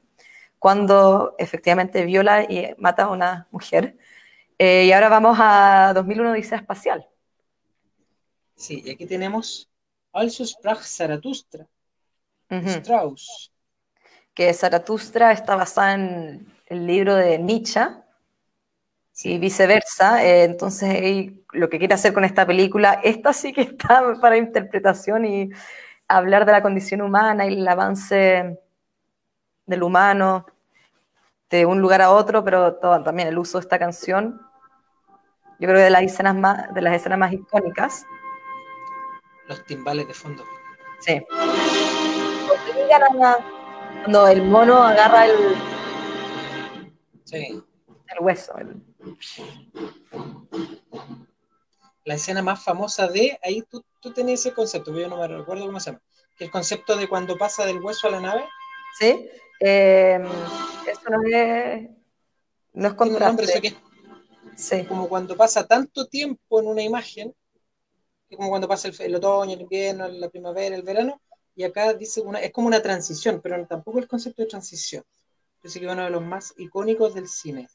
cuando 0.58 1.34
efectivamente 1.38 2.04
viola 2.04 2.42
y 2.44 2.74
mata 2.78 3.04
a 3.04 3.10
una 3.10 3.46
mujer. 3.50 3.96
Eh, 4.58 4.86
y 4.86 4.92
ahora 4.92 5.08
vamos 5.08 5.36
a 5.40 5.92
2001 5.94 6.32
Odisea 6.32 6.58
Espacial. 6.58 7.06
Sí, 8.56 8.82
y 8.84 8.90
aquí 8.90 9.06
tenemos 9.06 9.68
Also 10.12 10.46
sprach 10.46 10.82
Zarathustra, 10.82 11.66
Ujú. 12.50 12.68
Strauss. 12.68 13.52
Que 14.32 14.52
Zaratustra 14.54 15.32
está 15.32 15.56
basada 15.56 15.94
en 15.94 16.46
el 16.66 16.86
libro 16.86 17.16
de 17.16 17.38
Nietzsche, 17.38 17.80
y 19.22 19.38
viceversa. 19.38 20.24
Eh, 20.24 20.44
entonces, 20.44 20.94
él 20.96 21.44
lo 21.52 21.68
que 21.68 21.78
quiere 21.78 21.94
hacer 21.94 22.12
con 22.12 22.24
esta 22.24 22.46
película, 22.46 23.00
esta 23.04 23.32
sí 23.32 23.52
que 23.52 23.62
está 23.62 24.02
para 24.20 24.36
interpretación 24.36 25.24
y 25.24 25.50
hablar 26.08 26.44
de 26.46 26.52
la 26.52 26.62
condición 26.62 27.00
humana 27.00 27.46
y 27.46 27.54
el 27.54 27.68
avance 27.68 28.58
del 29.66 29.82
humano 29.82 30.46
de 31.50 31.66
un 31.66 31.80
lugar 31.80 32.02
a 32.02 32.10
otro, 32.10 32.42
pero 32.44 32.74
todo, 32.74 33.02
también 33.02 33.28
el 33.28 33.38
uso 33.38 33.58
de 33.58 33.62
esta 33.62 33.78
canción. 33.78 34.43
Yo 35.58 35.68
creo 35.68 35.76
que 35.76 35.82
de 35.84 35.90
las 35.90 36.02
escenas 36.02 36.34
más, 36.36 36.72
de 36.74 36.80
las 36.82 36.96
escenas 36.96 37.18
más 37.18 37.32
icónicas. 37.32 38.04
Los 39.46 39.64
timbales 39.64 40.06
de 40.08 40.14
fondo. 40.14 40.44
Sí. 41.00 41.22
Cuando 44.02 44.28
el 44.28 44.42
mono 44.42 44.82
agarra 44.82 45.26
el, 45.26 45.32
Sí. 47.24 47.62
el 48.08 48.18
hueso. 48.20 48.56
el- 48.58 48.82
La 52.04 52.14
escena 52.14 52.42
más 52.42 52.62
famosa 52.62 53.08
de, 53.08 53.38
ahí 53.42 53.62
tú, 53.62 53.82
tú 54.00 54.12
tenías 54.12 54.40
ese 54.40 54.52
concepto, 54.52 54.92
yo 54.98 55.08
no 55.08 55.16
me 55.16 55.26
recuerdo 55.28 55.64
cómo 55.66 55.80
se 55.80 55.90
llama. 55.92 56.02
El 56.38 56.50
concepto 56.50 56.96
de 56.96 57.08
cuando 57.08 57.38
pasa 57.38 57.64
del 57.64 57.80
hueso 57.80 58.08
a 58.08 58.10
la 58.10 58.20
nave, 58.20 58.44
¿Sí? 58.98 59.28
Eh, 59.60 60.20
eso 60.86 61.00
no 61.10 61.18
es, 61.26 61.88
no 62.74 62.88
es 62.88 62.92
un 62.92 62.98
nombre, 63.18 63.44
eso 63.44 63.54
contraste. 63.54 63.60
que 63.62 63.68
es 63.68 63.76
Sí. 64.56 64.84
como 64.84 65.08
cuando 65.08 65.36
pasa 65.36 65.66
tanto 65.66 66.06
tiempo 66.06 66.60
en 66.60 66.68
una 66.68 66.82
imagen, 66.82 67.34
que 68.28 68.36
como 68.36 68.48
cuando 68.48 68.68
pasa 68.68 68.88
el, 68.88 69.00
el 69.00 69.14
otoño, 69.16 69.54
el 69.54 69.62
invierno, 69.62 70.08
la 70.08 70.28
primavera, 70.28 70.76
el 70.76 70.82
verano, 70.82 71.20
y 71.56 71.64
acá 71.64 71.92
dice 71.94 72.20
una, 72.20 72.40
es 72.40 72.52
como 72.52 72.66
una 72.66 72.82
transición, 72.82 73.40
pero 73.42 73.64
tampoco 73.66 73.98
el 73.98 74.08
concepto 74.08 74.42
de 74.42 74.48
transición. 74.48 75.04
Parece 75.60 75.80
que 75.80 75.86
es 75.86 75.92
uno 75.92 76.04
de 76.04 76.10
los 76.10 76.22
más 76.22 76.52
icónicos 76.56 77.14
del 77.14 77.28
cine. 77.28 77.68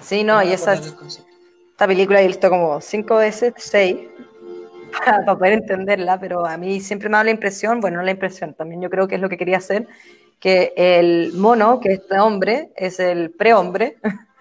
Sí, 0.00 0.24
no, 0.24 0.42
y 0.42 0.52
esa, 0.52 0.74
esta 0.74 1.86
película 1.86 2.20
he 2.20 2.26
visto 2.26 2.50
como 2.50 2.80
cinco 2.80 3.16
veces, 3.16 3.54
seis, 3.56 3.96
para, 4.92 5.18
para 5.24 5.38
poder 5.38 5.52
entenderla, 5.54 6.18
pero 6.18 6.44
a 6.44 6.56
mí 6.56 6.80
siempre 6.80 7.08
me 7.08 7.16
da 7.16 7.24
la 7.24 7.30
impresión, 7.30 7.80
bueno, 7.80 7.98
no 7.98 8.02
la 8.02 8.10
impresión, 8.10 8.54
también 8.54 8.82
yo 8.82 8.90
creo 8.90 9.08
que 9.08 9.14
es 9.14 9.20
lo 9.20 9.28
que 9.28 9.38
quería 9.38 9.58
hacer, 9.58 9.86
que 10.40 10.72
el 10.76 11.32
mono, 11.34 11.80
que 11.80 11.92
este 11.94 12.18
hombre, 12.18 12.70
es 12.76 13.00
el 13.00 13.30
prehombre, 13.30 13.96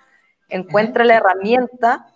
encuentra 0.54 1.04
la 1.04 1.16
herramienta 1.16 2.08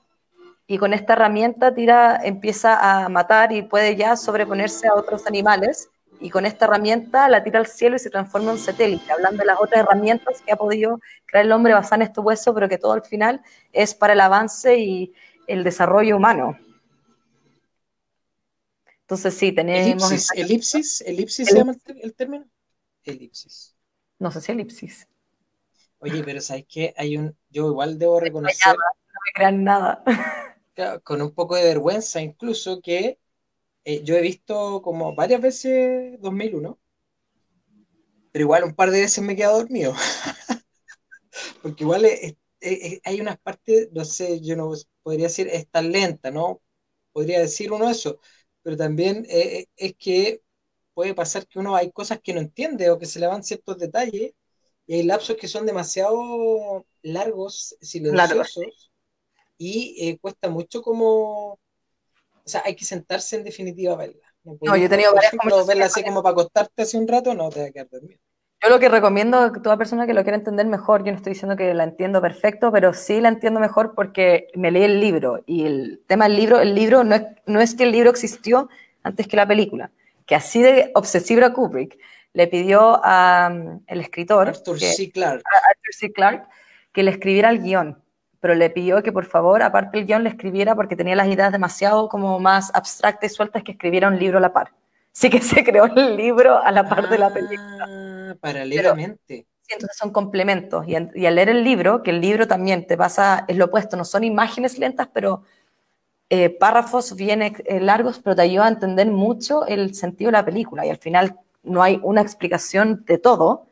y 0.67 0.77
con 0.77 0.93
esta 0.93 1.13
herramienta 1.13 1.73
tira, 1.73 2.19
empieza 2.23 3.03
a 3.03 3.09
matar 3.09 3.51
y 3.51 3.63
puede 3.63 3.95
ya 3.95 4.15
sobreponerse 4.15 4.87
a 4.87 4.93
otros 4.95 5.25
animales 5.25 5.89
y 6.19 6.29
con 6.29 6.45
esta 6.45 6.65
herramienta 6.65 7.29
la 7.29 7.43
tira 7.43 7.59
al 7.59 7.67
cielo 7.67 7.95
y 7.95 7.99
se 7.99 8.09
transforma 8.09 8.51
en 8.51 8.57
satélite, 8.57 9.11
hablando 9.11 9.39
de 9.39 9.45
las 9.45 9.59
otras 9.59 9.81
herramientas 9.83 10.41
que 10.41 10.51
ha 10.51 10.55
podido 10.55 10.99
crear 11.25 11.45
el 11.45 11.51
hombre 11.51 11.73
basada 11.73 11.97
en 11.97 12.01
este 12.03 12.19
hueso, 12.21 12.53
pero 12.53 12.69
que 12.69 12.77
todo 12.77 12.93
al 12.93 13.03
final 13.03 13.41
es 13.71 13.93
para 13.95 14.13
el 14.13 14.21
avance 14.21 14.77
y 14.77 15.13
el 15.47 15.63
desarrollo 15.63 16.17
humano. 16.17 16.57
Entonces 19.01 19.33
sí, 19.35 19.51
tenemos... 19.53 20.11
Elipsis, 20.11 20.31
elipsis, 20.35 21.01
elipsis 21.01 21.47
El- 21.47 21.53
se 21.53 21.59
llama 21.59 21.75
el, 21.85 22.01
el 22.01 22.13
término. 22.13 22.45
Elipsis. 23.03 23.75
No 24.19 24.31
sé 24.31 24.41
si 24.41 24.51
elipsis. 24.51 25.07
Oye, 25.99 26.23
pero 26.23 26.41
¿sabes 26.41 26.65
qué? 26.67 26.93
Hay 26.97 27.17
un, 27.17 27.37
yo 27.49 27.67
igual 27.69 27.97
debo 27.99 28.19
reconocer, 28.19 28.75
No 28.75 29.19
me 29.25 29.31
crean 29.33 29.63
nada. 29.63 30.03
con 31.03 31.21
un 31.21 31.31
poco 31.33 31.55
de 31.55 31.63
vergüenza 31.63 32.21
incluso, 32.21 32.81
que 32.81 33.19
eh, 33.85 34.03
yo 34.03 34.15
he 34.15 34.21
visto 34.21 34.81
como 34.83 35.15
varias 35.15 35.41
veces 35.41 36.19
2001, 36.21 36.79
pero 38.31 38.43
igual 38.43 38.63
un 38.63 38.75
par 38.75 38.91
de 38.91 39.01
veces 39.01 39.23
me 39.23 39.33
he 39.33 39.35
quedado 39.35 39.57
dormido. 39.59 39.93
Porque 41.61 41.83
igual 41.83 42.05
es- 42.05 42.35
es- 42.59 43.01
hay 43.03 43.21
unas 43.21 43.37
partes, 43.39 43.89
no 43.91 44.05
sé, 44.05 44.41
yo 44.41 44.55
no 44.55 44.71
podría 45.03 45.25
decir, 45.27 45.47
es 45.51 45.67
tan 45.69 45.91
lenta, 45.91 46.31
¿no? 46.31 46.61
Podría 47.11 47.39
decir 47.39 47.71
uno 47.71 47.89
eso, 47.89 48.19
pero 48.63 48.77
también 48.77 49.25
eh, 49.29 49.67
es 49.75 49.95
que 49.97 50.41
puede 50.93 51.13
pasar 51.15 51.47
que 51.47 51.59
uno 51.59 51.75
hay 51.75 51.91
cosas 51.91 52.19
que 52.21 52.33
no 52.33 52.41
entiende 52.41 52.89
o 52.89 52.97
que 52.99 53.05
se 53.05 53.19
le 53.19 53.27
van 53.27 53.43
ciertos 53.43 53.77
detalles 53.77 54.33
y 54.87 54.95
hay 54.95 55.03
lapsos 55.03 55.35
que 55.35 55.49
son 55.49 55.65
demasiado 55.65 56.85
largos, 57.03 57.75
silenciosos 57.81 58.89
y 59.57 60.07
eh, 60.07 60.17
cuesta 60.19 60.49
mucho 60.49 60.81
como, 60.81 61.51
o 61.51 61.59
sea, 62.45 62.63
hay 62.65 62.75
que 62.75 62.85
sentarse 62.85 63.35
en 63.35 63.43
definitiva 63.43 63.93
a 63.93 63.97
verla. 63.97 64.21
No, 64.43 64.77
yo 64.77 64.85
he 64.85 64.89
tenido 64.89 65.13
varias 65.13 65.31
conversaciones 65.31 65.67
verla 65.67 65.85
así 65.87 66.03
como 66.03 66.23
para 66.23 66.31
acostarte 66.31 66.83
hace 66.83 66.97
un 66.97 67.07
rato, 67.07 67.33
no 67.33 67.49
te 67.49 67.59
va 67.59 67.67
a 67.67 67.71
quedar 67.71 67.89
dormido. 67.89 68.19
Yo 68.63 68.69
lo 68.69 68.79
que 68.79 68.89
recomiendo 68.89 69.37
a 69.37 69.51
toda 69.51 69.77
persona 69.77 70.07
que 70.07 70.13
lo 70.13 70.23
quiera 70.23 70.37
entender 70.37 70.65
mejor, 70.65 71.03
yo 71.03 71.11
no 71.11 71.17
estoy 71.17 71.33
diciendo 71.33 71.57
que 71.57 71.73
la 71.73 71.83
entiendo 71.83 72.21
perfecto, 72.21 72.71
pero 72.71 72.93
sí 72.93 73.19
la 73.19 73.29
entiendo 73.29 73.59
mejor 73.59 73.93
porque 73.93 74.47
me 74.55 74.71
leí 74.71 74.83
el 74.83 75.01
libro 75.01 75.43
y 75.45 75.65
el 75.65 76.01
tema 76.07 76.27
del 76.27 76.37
libro, 76.37 76.59
el 76.61 76.73
libro 76.73 77.03
no 77.03 77.15
es, 77.15 77.23
no 77.45 77.59
es 77.59 77.75
que 77.75 77.83
el 77.83 77.91
libro 77.91 78.09
existió 78.09 78.69
antes 79.03 79.27
que 79.27 79.35
la 79.35 79.47
película, 79.47 79.91
que 80.25 80.33
así 80.33 80.61
de 80.61 80.91
obsesivo 80.95 81.39
era 81.39 81.53
Kubrick, 81.53 81.99
le 82.37 82.45
pidió 82.47 83.03
al 83.03 83.81
escritor, 83.87 84.49
Arthur 84.49 84.77
que- 84.77 84.85
C. 84.93 85.11
Clarke. 85.11 85.43
Arthur 85.69 85.93
C. 85.93 86.11
Clarke, 86.11 86.47
que 86.91 87.01
le 87.01 87.09
escribiera 87.09 87.49
el 87.49 87.63
guion, 87.63 87.99
pero 88.39 88.53
le 88.53 88.69
pidió 88.69 89.01
que 89.01 89.11
por 89.11 89.25
favor, 89.25 89.63
aparte 89.63 89.97
del 89.97 90.05
guion, 90.05 90.23
le 90.23 90.29
escribiera 90.29 90.75
porque 90.75 90.95
tenía 90.95 91.15
las 91.15 91.27
ideas 91.29 91.51
demasiado 91.51 92.07
como 92.09 92.39
más 92.39 92.69
abstractas 92.75 93.31
y 93.31 93.35
sueltas 93.35 93.63
que 93.63 93.71
escribiera 93.71 94.07
un 94.07 94.19
libro 94.19 94.37
a 94.37 94.41
la 94.41 94.53
par. 94.53 94.71
Así 95.15 95.31
que 95.31 95.41
se 95.41 95.63
creó 95.63 95.85
el 95.85 96.15
libro 96.15 96.61
a 96.63 96.71
la 96.71 96.87
par 96.87 97.09
de 97.09 97.17
la 97.17 97.33
película. 97.33 97.87
Ah, 97.89 98.35
paralelamente. 98.39 99.47
Sí, 99.63 99.73
entonces 99.73 99.97
son 99.97 100.11
complementos. 100.11 100.87
Y, 100.87 100.95
en- 100.95 101.11
y 101.15 101.25
al 101.25 101.33
leer 101.33 101.49
el 101.49 101.63
libro, 101.63 102.03
que 102.03 102.11
el 102.11 102.21
libro 102.21 102.47
también 102.47 102.85
te 102.85 102.95
pasa, 102.97 103.45
es 103.47 103.57
lo 103.57 103.65
opuesto, 103.65 103.97
no 103.97 104.05
son 104.05 104.23
imágenes 104.23 104.77
lentas, 104.77 105.09
pero 105.11 105.41
eh, 106.29 106.51
párrafos 106.51 107.15
bien 107.15 107.41
eh, 107.41 107.79
largos, 107.81 108.19
pero 108.19 108.35
te 108.35 108.43
ayuda 108.43 108.65
a 108.65 108.69
entender 108.69 109.07
mucho 109.07 109.65
el 109.65 109.95
sentido 109.95 110.27
de 110.27 110.33
la 110.33 110.45
película. 110.45 110.85
Y 110.85 110.91
al 110.91 110.97
final 110.97 111.35
no 111.67 111.83
hay 111.83 111.99
una 112.03 112.21
explicación 112.21 113.03
de 113.05 113.17
todo, 113.17 113.67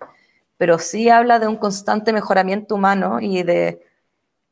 pero 0.58 0.80
sí 0.80 1.10
habla 1.10 1.40
de 1.40 1.48
un 1.48 1.58
constante 1.58 2.14
mejoramiento 2.14 2.76
humano 2.76 3.20
y 3.20 3.44
de 3.44 3.82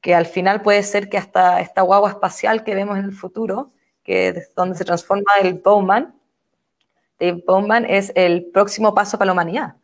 que 0.01 0.15
al 0.15 0.25
final 0.25 0.61
puede 0.61 0.83
ser 0.83 1.09
que 1.09 1.17
hasta 1.17 1.61
esta 1.61 1.81
guagua 1.81 2.09
espacial 2.09 2.63
que 2.63 2.75
vemos 2.75 2.97
en 2.97 3.05
el 3.05 3.13
futuro, 3.13 3.71
que 4.03 4.29
es 4.29 4.53
donde 4.55 4.75
se 4.75 4.85
transforma 4.85 5.31
el 5.41 5.53
Bowman, 5.55 6.13
Dave 7.19 7.43
Bowman 7.47 7.85
es 7.85 8.11
el 8.15 8.45
próximo 8.51 8.93
paso 8.93 9.17
para 9.17 9.27
la 9.27 9.31
humanidad, 9.31 9.75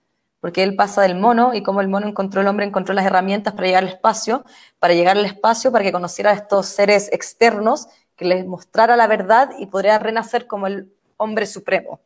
porque 0.41 0.63
él 0.63 0.75
pasa 0.75 1.01
del 1.01 1.15
mono 1.15 1.53
y 1.53 1.63
como 1.63 1.79
el 1.79 1.87
mono 1.87 2.05
encontró 2.07 2.41
el 2.41 2.47
hombre, 2.47 2.65
encontró 2.65 2.93
las 2.93 3.05
herramientas 3.05 3.53
para 3.53 3.67
llegar 3.67 3.83
al 3.83 3.89
espacio, 3.89 4.43
para 4.77 4.93
llegar 4.93 5.17
al 5.17 5.25
espacio, 5.25 5.71
para 5.71 5.85
que 5.85 5.93
conociera 5.93 6.31
a 6.31 6.33
estos 6.33 6.65
seres 6.65 7.09
externos, 7.13 7.87
que 8.17 8.25
les 8.25 8.45
mostrara 8.45 8.97
la 8.97 9.07
verdad 9.07 9.51
y 9.57 9.67
podría 9.67 9.97
renacer 9.99 10.47
como 10.47 10.67
el 10.67 10.91
hombre 11.15 11.45
supremo. 11.45 12.01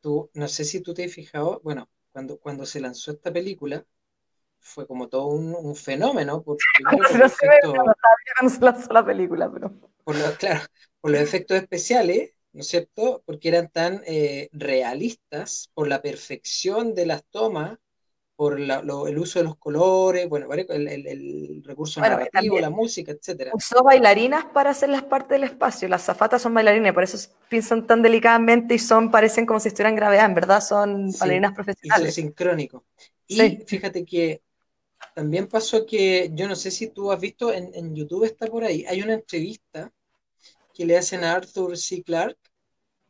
Tú, 0.00 0.30
no 0.34 0.48
sé 0.48 0.64
si 0.64 0.80
tú 0.82 0.94
te 0.94 1.04
has 1.04 1.12
fijado, 1.12 1.60
bueno, 1.64 1.88
cuando, 2.12 2.38
cuando 2.38 2.66
se 2.66 2.80
lanzó 2.80 3.10
esta 3.12 3.32
película, 3.32 3.86
fue 4.60 4.86
como 4.86 5.08
todo 5.08 5.26
un, 5.28 5.54
un 5.54 5.76
fenómeno. 5.76 6.42
Por, 6.44 6.58
No 6.82 6.98
los 6.98 7.10
se 7.10 7.18
ve, 7.18 7.26
efectos- 7.26 7.74
no 8.42 8.48
se 8.50 8.60
lanzó 8.60 8.92
la 8.92 9.04
película, 9.04 9.50
pero... 9.52 9.72
por 10.04 10.16
los- 10.16 10.36
claro, 10.38 10.60
por 11.00 11.10
los 11.10 11.20
efectos 11.20 11.56
especiales, 11.58 12.32
¿no 12.52 12.60
es 12.60 12.68
cierto? 12.68 13.22
Porque 13.26 13.48
eran 13.48 13.68
tan 13.70 14.02
eh, 14.06 14.48
realistas, 14.52 15.70
por 15.74 15.88
la 15.88 16.02
perfección 16.02 16.94
de 16.94 17.06
las 17.06 17.24
tomas, 17.30 17.78
por 18.36 18.60
la- 18.60 18.82
lo- 18.82 19.08
el 19.08 19.18
uso 19.18 19.38
de 19.38 19.44
los 19.46 19.56
colores, 19.56 20.28
bueno, 20.28 20.46
el, 20.52 20.88
el- 20.88 21.06
el 21.06 21.62
recurso 21.64 22.00
Bueno, 22.00 22.18
narrativo, 22.18 22.60
la 22.60 22.70
música, 22.70 23.12
etcétera. 23.12 23.52
Usó 23.54 23.82
bailarinas 23.82 24.44
para 24.46 24.70
hacer 24.70 24.90
las 24.90 25.02
partes 25.04 25.30
del 25.30 25.44
espacio. 25.44 25.88
Las 25.88 26.04
zafatas 26.04 26.42
son 26.42 26.52
bailarinas, 26.54 26.92
por 26.92 27.02
eso 27.04 27.16
piensan 27.48 27.86
tan 27.86 28.02
delicadamente 28.02 28.74
y 28.74 28.78
son, 28.78 29.10
parecen 29.10 29.46
como 29.46 29.60
si 29.60 29.68
estuvieran 29.68 29.92
en 29.94 29.96
gravedad. 29.96 30.26
En 30.26 30.34
verdad 30.34 30.60
son 30.60 31.10
Sí, 31.12 31.18
bailarinas 31.18 31.52
Hizo 31.52 31.54
profesionales. 31.54 32.14
sincrónico. 32.14 32.84
Y 33.26 33.36
Sí. 33.38 33.64
fíjate 33.66 34.04
que 34.04 34.42
también 35.14 35.48
pasó 35.48 35.86
que, 35.86 36.30
yo 36.34 36.48
no 36.48 36.56
sé 36.56 36.70
si 36.70 36.88
tú 36.88 37.12
has 37.12 37.20
visto, 37.20 37.52
en, 37.52 37.70
en 37.74 37.94
YouTube 37.94 38.24
está 38.24 38.46
por 38.48 38.64
ahí, 38.64 38.84
hay 38.86 39.02
una 39.02 39.14
entrevista 39.14 39.92
que 40.74 40.86
le 40.86 40.96
hacen 40.98 41.24
a 41.24 41.34
Arthur 41.34 41.76
C. 41.78 42.02
Clarke 42.02 42.38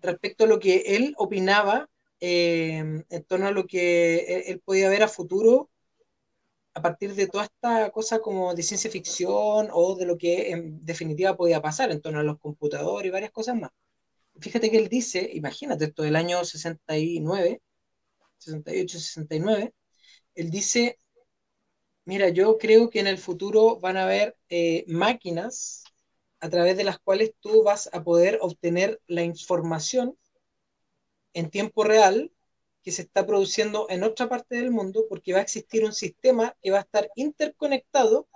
respecto 0.00 0.44
a 0.44 0.46
lo 0.48 0.60
que 0.60 0.78
él 0.96 1.14
opinaba 1.18 1.88
eh, 2.20 2.78
en 3.08 3.24
torno 3.24 3.46
a 3.48 3.50
lo 3.52 3.66
que 3.66 4.18
él, 4.18 4.42
él 4.46 4.60
podía 4.60 4.88
ver 4.88 5.02
a 5.02 5.08
futuro 5.08 5.70
a 6.74 6.82
partir 6.82 7.14
de 7.14 7.26
toda 7.26 7.44
esta 7.44 7.90
cosa 7.90 8.20
como 8.20 8.54
de 8.54 8.62
ciencia 8.62 8.90
ficción 8.90 9.68
o 9.72 9.96
de 9.96 10.04
lo 10.06 10.18
que 10.18 10.50
en 10.50 10.84
definitiva 10.84 11.36
podía 11.36 11.62
pasar 11.62 11.90
en 11.90 12.02
torno 12.02 12.20
a 12.20 12.22
los 12.22 12.38
computadores 12.38 13.08
y 13.08 13.12
varias 13.12 13.32
cosas 13.32 13.56
más. 13.56 13.70
Fíjate 14.40 14.70
que 14.70 14.78
él 14.78 14.88
dice, 14.88 15.30
imagínate 15.34 15.86
esto 15.86 16.02
del 16.02 16.16
año 16.16 16.44
69, 16.44 17.62
68, 18.38 18.98
69, 18.98 19.74
él 20.34 20.50
dice, 20.50 20.98
mira, 22.04 22.28
yo 22.30 22.58
creo 22.58 22.90
que 22.90 23.00
en 23.00 23.06
el 23.06 23.18
futuro 23.18 23.78
van 23.80 23.96
a 23.96 24.04
haber 24.04 24.36
eh, 24.48 24.84
máquinas 24.88 25.84
a 26.40 26.48
través 26.50 26.76
de 26.76 26.84
las 26.84 26.98
cuales 26.98 27.32
tú 27.40 27.62
vas 27.64 27.88
a 27.92 28.02
poder 28.04 28.38
obtener 28.42 29.00
la 29.06 29.22
información 29.22 30.16
en 31.36 31.50
tiempo 31.50 31.84
real 31.84 32.32
que 32.82 32.92
se 32.92 33.02
está 33.02 33.26
produciendo 33.26 33.86
en 33.90 34.04
otra 34.04 34.26
parte 34.26 34.56
del 34.56 34.70
mundo 34.70 35.04
porque 35.08 35.34
va 35.34 35.40
a 35.40 35.42
existir 35.42 35.84
un 35.84 35.92
sistema 35.92 36.56
que 36.62 36.70
va 36.70 36.78
a 36.78 36.82
estar 36.82 37.10
interconectado 37.14 38.26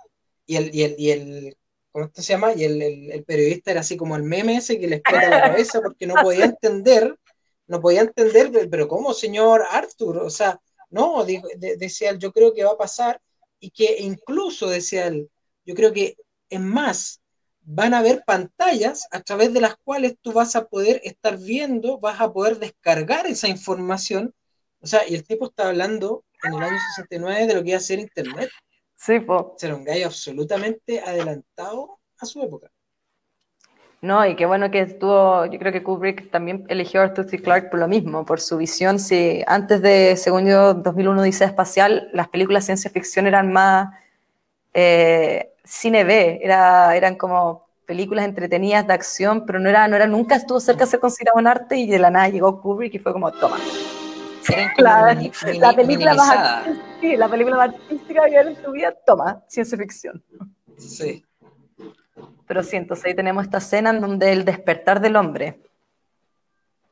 y 0.45 0.57
el, 0.57 0.75
y 0.75 0.83
el, 0.83 0.95
y 0.99 1.11
el 1.11 1.57
¿cómo 1.91 2.05
esto 2.05 2.21
se 2.21 2.33
llama? 2.33 2.53
Y 2.53 2.63
el, 2.63 3.23
periodista 3.25 3.71
era 3.71 3.79
así 3.81 3.97
como 3.97 4.15
el 4.15 4.23
meme 4.23 4.57
ese 4.57 4.79
que 4.79 4.87
le 4.87 4.97
explota 4.97 5.29
la 5.29 5.41
cabeza 5.41 5.81
porque 5.81 6.05
no 6.05 6.13
podía 6.21 6.45
entender, 6.45 7.17
no 7.67 7.81
podía 7.81 8.01
entender, 8.01 8.51
pero- 8.69 8.87
¿cómo, 8.87 9.13
señor 9.13 9.63
Arthur? 9.69 10.19
O 10.19 10.29
sea, 10.29 10.59
no, 10.89 11.23
dijo- 11.25 11.47
de- 11.57 11.77
decía 11.77 12.11
él, 12.11 12.19
yo 12.19 12.31
creo 12.31 12.53
que 12.53 12.63
va 12.63 12.71
a 12.71 12.77
pasar 12.77 13.19
y 13.59 13.71
que 13.71 13.97
incluso, 13.99 14.69
decía 14.69 15.07
él, 15.07 15.29
yo 15.65 15.73
creo 15.73 15.91
que 15.91 16.17
es 16.49 16.59
más, 16.59 17.20
van 17.73 17.93
a 17.93 17.99
haber 17.99 18.23
pantallas 18.25 19.07
a 19.11 19.21
través 19.21 19.53
de 19.53 19.61
las 19.61 19.75
cuales 19.77 20.17
tú 20.21 20.33
vas 20.33 20.57
a 20.57 20.65
poder 20.65 20.99
estar 21.05 21.37
viendo, 21.37 21.99
vas 21.99 22.19
a 22.19 22.31
poder 22.31 22.59
descargar 22.59 23.27
esa 23.27 23.47
información. 23.47 24.33
O 24.81 24.87
sea, 24.87 25.07
y 25.07 25.15
el 25.15 25.23
tipo 25.23 25.45
está 25.45 25.69
hablando 25.69 26.25
en 26.43 26.53
el 26.53 26.63
año 26.63 26.77
69 26.95 27.47
de 27.47 27.53
lo 27.55 27.63
que 27.63 27.69
iba 27.69 27.77
a 27.77 27.81
ser 27.81 27.99
Internet. 27.99 28.49
Sí, 28.95 29.21
po. 29.21 29.55
Era 29.61 29.75
un 29.75 29.85
gallo 29.85 30.07
absolutamente 30.07 30.99
adelantado 30.99 31.99
a 32.19 32.25
su 32.25 32.41
época. 32.41 32.69
No, 34.01 34.25
y 34.25 34.35
qué 34.35 34.45
bueno 34.45 34.69
que 34.69 34.81
estuvo, 34.81 35.45
yo 35.45 35.57
creo 35.57 35.71
que 35.71 35.83
Kubrick 35.83 36.29
también 36.29 36.65
eligió 36.67 36.99
a 36.99 37.03
Arthur 37.05 37.29
C. 37.29 37.39
Clarke 37.39 37.69
por 37.69 37.79
lo 37.79 37.87
mismo, 37.87 38.25
por 38.25 38.41
su 38.41 38.57
visión. 38.57 38.99
Si 38.99 39.43
antes 39.47 39.81
de, 39.81 40.17
según 40.17 40.45
yo, 40.45 40.73
2001 40.73 41.21
Odisea 41.21 41.47
Espacial, 41.47 42.09
las 42.11 42.27
películas 42.27 42.63
de 42.63 42.65
ciencia 42.65 42.91
ficción 42.91 43.27
eran 43.27 43.53
más 43.53 43.93
eh, 44.73 45.50
cine 45.71 46.03
B, 46.03 46.39
era, 46.43 46.95
eran 46.95 47.15
como 47.15 47.65
películas 47.85 48.25
entretenidas 48.25 48.85
de 48.85 48.93
acción, 48.93 49.45
pero 49.45 49.57
no 49.59 49.69
era, 49.69 49.87
no 49.87 49.95
era, 49.95 50.05
nunca 50.05 50.35
estuvo 50.35 50.59
cerca 50.59 50.83
de 50.85 50.91
ser 50.91 50.99
considerado 50.99 51.39
un 51.39 51.47
arte 51.47 51.77
y 51.77 51.87
de 51.87 51.97
la 51.97 52.09
nada 52.09 52.27
llegó 52.27 52.61
Kubrick 52.61 52.93
y 52.95 52.99
fue 52.99 53.13
como, 53.13 53.31
toma. 53.31 53.57
La, 54.77 55.13
mini- 55.15 55.31
la 55.59 55.73
película 55.73 56.13
más 56.13 56.65
sí, 56.99 57.15
la 57.15 57.29
película 57.29 57.55
más 57.55 57.69
artística 57.69 58.25
que 58.25 58.35
ver 58.35 58.47
en 58.47 58.61
tu 58.61 58.71
vida, 58.71 58.93
toma, 59.05 59.41
ciencia 59.47 59.77
ficción. 59.77 60.21
Sí. 60.77 61.23
Pero 62.47 62.63
sí, 62.63 62.75
entonces 62.75 63.05
ahí 63.05 63.15
tenemos 63.15 63.45
esta 63.45 63.59
escena 63.59 63.91
en 63.91 64.01
donde 64.01 64.33
el 64.33 64.43
despertar 64.43 64.99
del 64.99 65.15
hombre, 65.15 65.61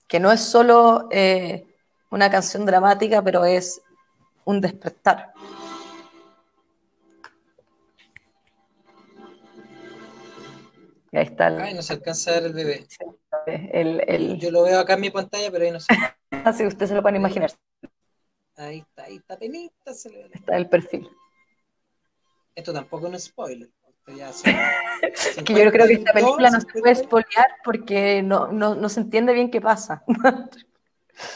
que 0.07 0.19
no 0.19 0.31
es 0.31 0.39
solo 0.39 1.09
eh, 1.11 1.65
una 2.11 2.29
canción 2.29 2.65
dramática, 2.65 3.21
pero 3.21 3.43
es 3.43 3.81
un 4.45 4.61
despertar. 4.61 5.33
Ahí 11.17 11.23
está 11.25 11.47
el, 11.47 11.59
Ay, 11.61 11.73
no 11.73 11.81
se 11.81 11.93
alcanza 11.93 12.31
a 12.31 12.33
ver 12.35 12.43
el 12.45 12.53
bebé. 12.53 12.87
el, 13.47 14.03
el- 14.07 14.37
Yo 14.39 14.51
lo 14.51 14.63
veo 14.63 14.79
acá 14.79 14.93
en 14.93 15.01
mi 15.01 15.09
pantalla, 15.09 15.49
pero 15.51 15.65
ahí 15.65 15.71
no 15.71 15.79
se 15.79 15.93
así 16.43 16.65
usted 16.65 16.85
se 16.87 16.93
lo 16.95 17.01
puede 17.01 17.17
imaginar, 17.17 17.51
Ahí 18.55 18.79
está, 18.79 19.03
ahí 19.05 19.15
está, 19.15 19.37
penita 19.37 19.93
se 19.93 20.09
le 20.09 20.23
ve. 20.23 20.29
está 20.33 20.57
el 20.57 20.67
perfil. 20.67 21.09
Esto 22.55 22.73
tampoco 22.73 23.07
es 23.07 23.13
un 23.13 23.19
spoiler. 23.19 23.69
Ya 24.17 24.33
son 24.33 24.51
Que 25.45 25.53
yo 25.63 25.71
creo 25.71 25.87
que 25.87 25.93
esta 25.93 26.11
52, 26.11 26.13
película 26.13 26.49
no 26.49 26.59
se 26.59 26.67
puede 26.79 26.95
50. 26.95 27.03
spoilear 27.03 27.47
porque 27.63 28.21
no, 28.23 28.47
no, 28.51 28.75
no 28.75 28.89
se 28.89 28.99
entiende 29.01 29.33
bien 29.33 29.49
qué 29.51 29.61
pasa. 29.61 30.03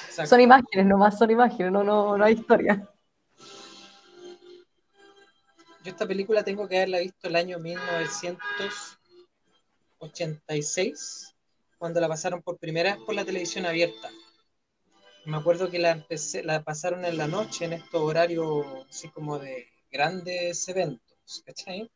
Exacto. 0.08 0.26
son 0.30 0.42
imágenes, 0.42 0.86
nomás 0.86 1.18
son 1.18 1.30
imágenes, 1.32 1.72
no, 1.72 1.84
no, 1.84 2.18
no 2.18 2.24
hay 2.26 2.34
historia. 2.34 2.90
Yo 5.84 5.92
esta 5.92 6.08
película 6.08 6.44
tengo 6.44 6.68
que 6.68 6.78
haberla 6.78 7.00
visto 7.00 7.28
el 7.28 7.36
año 7.36 7.58
1986, 10.04 11.36
cuando 11.78 12.00
la 12.02 12.08
pasaron 12.08 12.42
por 12.42 12.58
primera 12.58 12.96
vez 12.96 13.04
por 13.06 13.16
la 13.16 13.26
televisión 13.26 13.66
abierta. 13.66 14.10
Me 15.26 15.38
acuerdo 15.38 15.70
que 15.70 15.80
la, 15.80 15.92
empecé, 15.92 16.44
la 16.44 16.64
pasaron 16.64 17.06
en 17.06 17.18
la 17.18 17.28
noche, 17.28 17.66
en 17.66 17.74
estos 17.74 18.02
horarios 18.02 18.66
así 18.90 19.10
como 19.10 19.40
de 19.40 19.68
grandes 19.92 20.68
eventos, 20.68 21.44
¿cachai? 21.46 21.90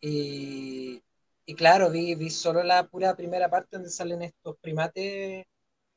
Y, 0.00 1.02
y 1.46 1.54
claro, 1.54 1.90
vi, 1.90 2.14
vi 2.14 2.30
solo 2.30 2.62
la 2.62 2.86
pura 2.86 3.16
primera 3.16 3.50
parte 3.50 3.76
donde 3.76 3.90
salen 3.90 4.22
estos 4.22 4.56
primates 4.60 5.44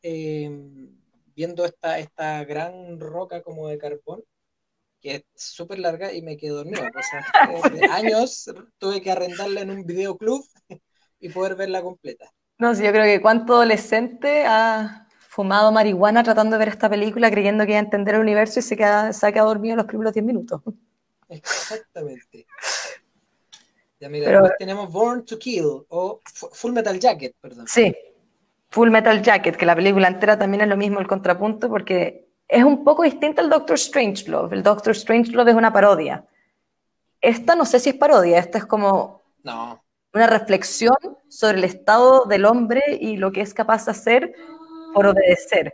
eh, 0.01 0.49
viendo 1.35 1.65
esta, 1.65 1.99
esta 1.99 2.43
gran 2.43 2.99
roca 2.99 3.41
como 3.41 3.67
de 3.69 3.77
carbón 3.77 4.23
que 4.99 5.15
es 5.15 5.23
súper 5.35 5.79
larga 5.79 6.13
y 6.13 6.21
me 6.21 6.37
quedé 6.37 6.51
dormido. 6.51 6.81
O 6.83 7.01
sea, 7.03 7.69
de 7.69 7.85
años 7.91 8.49
tuve 8.77 9.01
que 9.01 9.11
arrendarla 9.11 9.61
en 9.61 9.71
un 9.71 9.85
videoclub 9.85 10.43
y 11.19 11.29
poder 11.29 11.55
verla 11.55 11.81
completa. 11.81 12.31
No, 12.59 12.73
sí, 12.75 12.83
yo 12.83 12.91
creo 12.91 13.03
que 13.03 13.21
cuánto 13.21 13.53
adolescente 13.55 14.45
ha 14.47 15.07
fumado 15.29 15.71
marihuana 15.71 16.23
tratando 16.23 16.55
de 16.55 16.59
ver 16.59 16.69
esta 16.69 16.89
película 16.89 17.29
creyendo 17.29 17.63
que 17.65 17.71
iba 17.71 17.79
a 17.79 17.83
entender 17.83 18.15
el 18.15 18.21
universo 18.21 18.59
y 18.59 18.63
se, 18.63 18.75
queda, 18.75 19.13
se 19.13 19.27
ha 19.27 19.31
quedado 19.31 19.49
dormido 19.49 19.73
en 19.73 19.77
los 19.77 19.85
primeros 19.85 20.13
10 20.13 20.25
minutos. 20.25 20.61
Exactamente. 21.29 22.47
Ya 23.99 24.09
mira, 24.09 24.25
Pero- 24.25 24.39
después 24.41 24.57
tenemos 24.59 24.91
Born 24.91 25.25
to 25.25 25.37
Kill 25.39 25.65
o 25.89 26.21
Fu- 26.33 26.49
Full 26.51 26.71
Metal 26.71 26.99
Jacket, 26.99 27.35
perdón. 27.41 27.67
Sí, 27.67 27.95
Full 28.69 28.89
Metal 28.91 29.21
Jacket, 29.21 29.55
que 29.55 29.65
la 29.65 29.75
película 29.75 30.07
entera 30.07 30.37
también 30.37 30.61
es 30.61 30.67
lo 30.67 30.77
mismo 30.77 30.99
el 30.99 31.07
contrapunto 31.07 31.69
porque 31.69 32.27
es 32.47 32.63
un 32.63 32.83
poco 32.83 33.03
distinta 33.03 33.41
al 33.41 33.49
Doctor 33.49 33.77
Strangelove. 33.77 34.55
El 34.55 34.63
Doctor 34.63 34.95
Strangelove 34.95 35.51
es 35.51 35.57
una 35.57 35.73
parodia. 35.73 36.25
Esta 37.19 37.55
no 37.55 37.65
sé 37.65 37.79
si 37.79 37.89
es 37.89 37.95
parodia, 37.95 38.37
esta 38.37 38.59
es 38.59 38.65
como 38.65 39.23
No, 39.43 39.83
una 40.17 40.27
reflexión 40.27 40.97
sobre 41.29 41.59
el 41.59 41.63
estado 41.63 42.25
del 42.25 42.45
hombre 42.45 42.81
y 42.99 43.17
lo 43.17 43.31
que 43.31 43.41
es 43.41 43.53
capaz 43.53 43.85
de 43.85 43.91
hacer 43.91 44.33
por 44.93 45.07
obedecer. 45.07 45.73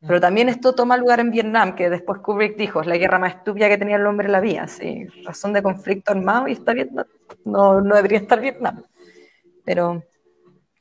Pero 0.00 0.20
también 0.20 0.48
esto 0.48 0.74
toma 0.74 0.96
lugar 0.96 1.18
en 1.18 1.30
Vietnam, 1.30 1.74
que 1.74 1.90
después 1.90 2.20
Kubrick 2.20 2.56
dijo, 2.56 2.80
es 2.80 2.86
la 2.86 2.96
guerra 2.96 3.18
más 3.18 3.34
estúpida 3.34 3.68
que 3.68 3.78
tenía 3.78 3.96
el 3.96 4.06
hombre 4.06 4.26
en 4.26 4.32
la 4.32 4.40
vida. 4.40 4.68
Sí, 4.68 5.06
razón 5.24 5.52
de 5.52 5.62
conflicto 5.62 6.12
armado 6.12 6.46
y 6.46 6.52
está 6.52 6.72
Vietnam. 6.72 7.06
No, 7.44 7.80
no 7.80 7.96
debería 7.96 8.18
estar 8.18 8.40
Vietnam. 8.40 8.84
Pero 9.64 10.04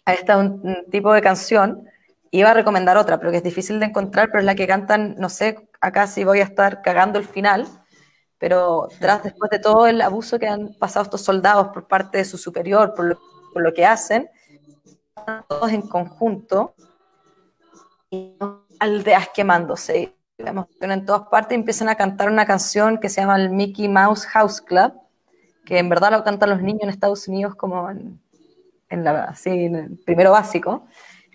ahí 0.06 0.16
está 0.16 0.38
un, 0.38 0.86
tipo 0.92 1.14
de 1.14 1.22
canción 1.22 1.88
Iba 2.30 2.52
a 2.52 2.54
recomendar 2.54 2.98
otra, 2.98 3.18
pero 3.20 3.32
que 3.32 3.38
es 3.38 3.44
difícil 3.44 3.80
de 3.80 3.86
encontrar, 3.86 4.28
pero 4.28 4.40
es 4.40 4.46
la 4.46 4.54
que 4.54 4.68
cantan, 4.68 5.16
no 5.18 5.30
sé, 5.30 5.70
acá 5.80 6.08
sí 6.08 6.26
voy 6.26 6.42
a 6.42 6.44
estar 6.44 6.82
cagando 6.82 7.18
el 7.20 7.26
final, 7.26 7.66
pero 8.40 8.88
tras 9.00 9.24
después 9.24 9.50
de 9.50 9.60
todo 9.60 9.88
el 9.88 10.02
abuso 10.02 10.38
que 10.40 10.48
han 10.48 10.74
pasado 10.76 11.04
estos 11.04 11.22
soldados 11.22 11.70
por 11.70 11.88
parte 11.88 12.20
de 12.20 12.26
su 12.26 12.38
superior, 12.38 12.94
por 12.96 13.06
lo, 13.06 13.20
por 13.54 13.64
lo 13.64 13.74
que 13.74 13.86
hacen, 13.86 14.30
todos 15.48 15.72
en 15.72 15.82
conjunto, 15.82 16.76
y 18.10 18.38
aldeas 18.80 19.30
quemándose, 19.34 20.16
digamos, 20.38 20.68
en 20.80 21.06
todas 21.06 21.28
partes 21.30 21.56
empiezan 21.56 21.90
a 21.90 21.96
cantar 21.96 22.30
una 22.30 22.46
canción 22.46 23.00
que 23.00 23.10
se 23.10 23.22
llama 23.22 23.36
el 23.38 23.50
Mickey 23.50 23.90
Mouse 23.90 24.26
House 24.28 24.62
Club, 24.62 24.94
que 25.66 25.80
en 25.80 25.90
verdad 25.90 26.12
lo 26.12 26.24
cantan 26.24 26.52
los 26.52 26.62
niños 26.62 26.84
en 26.84 26.90
Estados 26.90 27.28
Unidos 27.28 27.56
como 27.56 27.90
en, 27.90 28.22
en 28.90 29.04
la, 29.04 29.26
así, 29.26 29.50
en 29.50 29.76
el 29.76 29.98
primero 30.06 30.32
básico, 30.32 30.86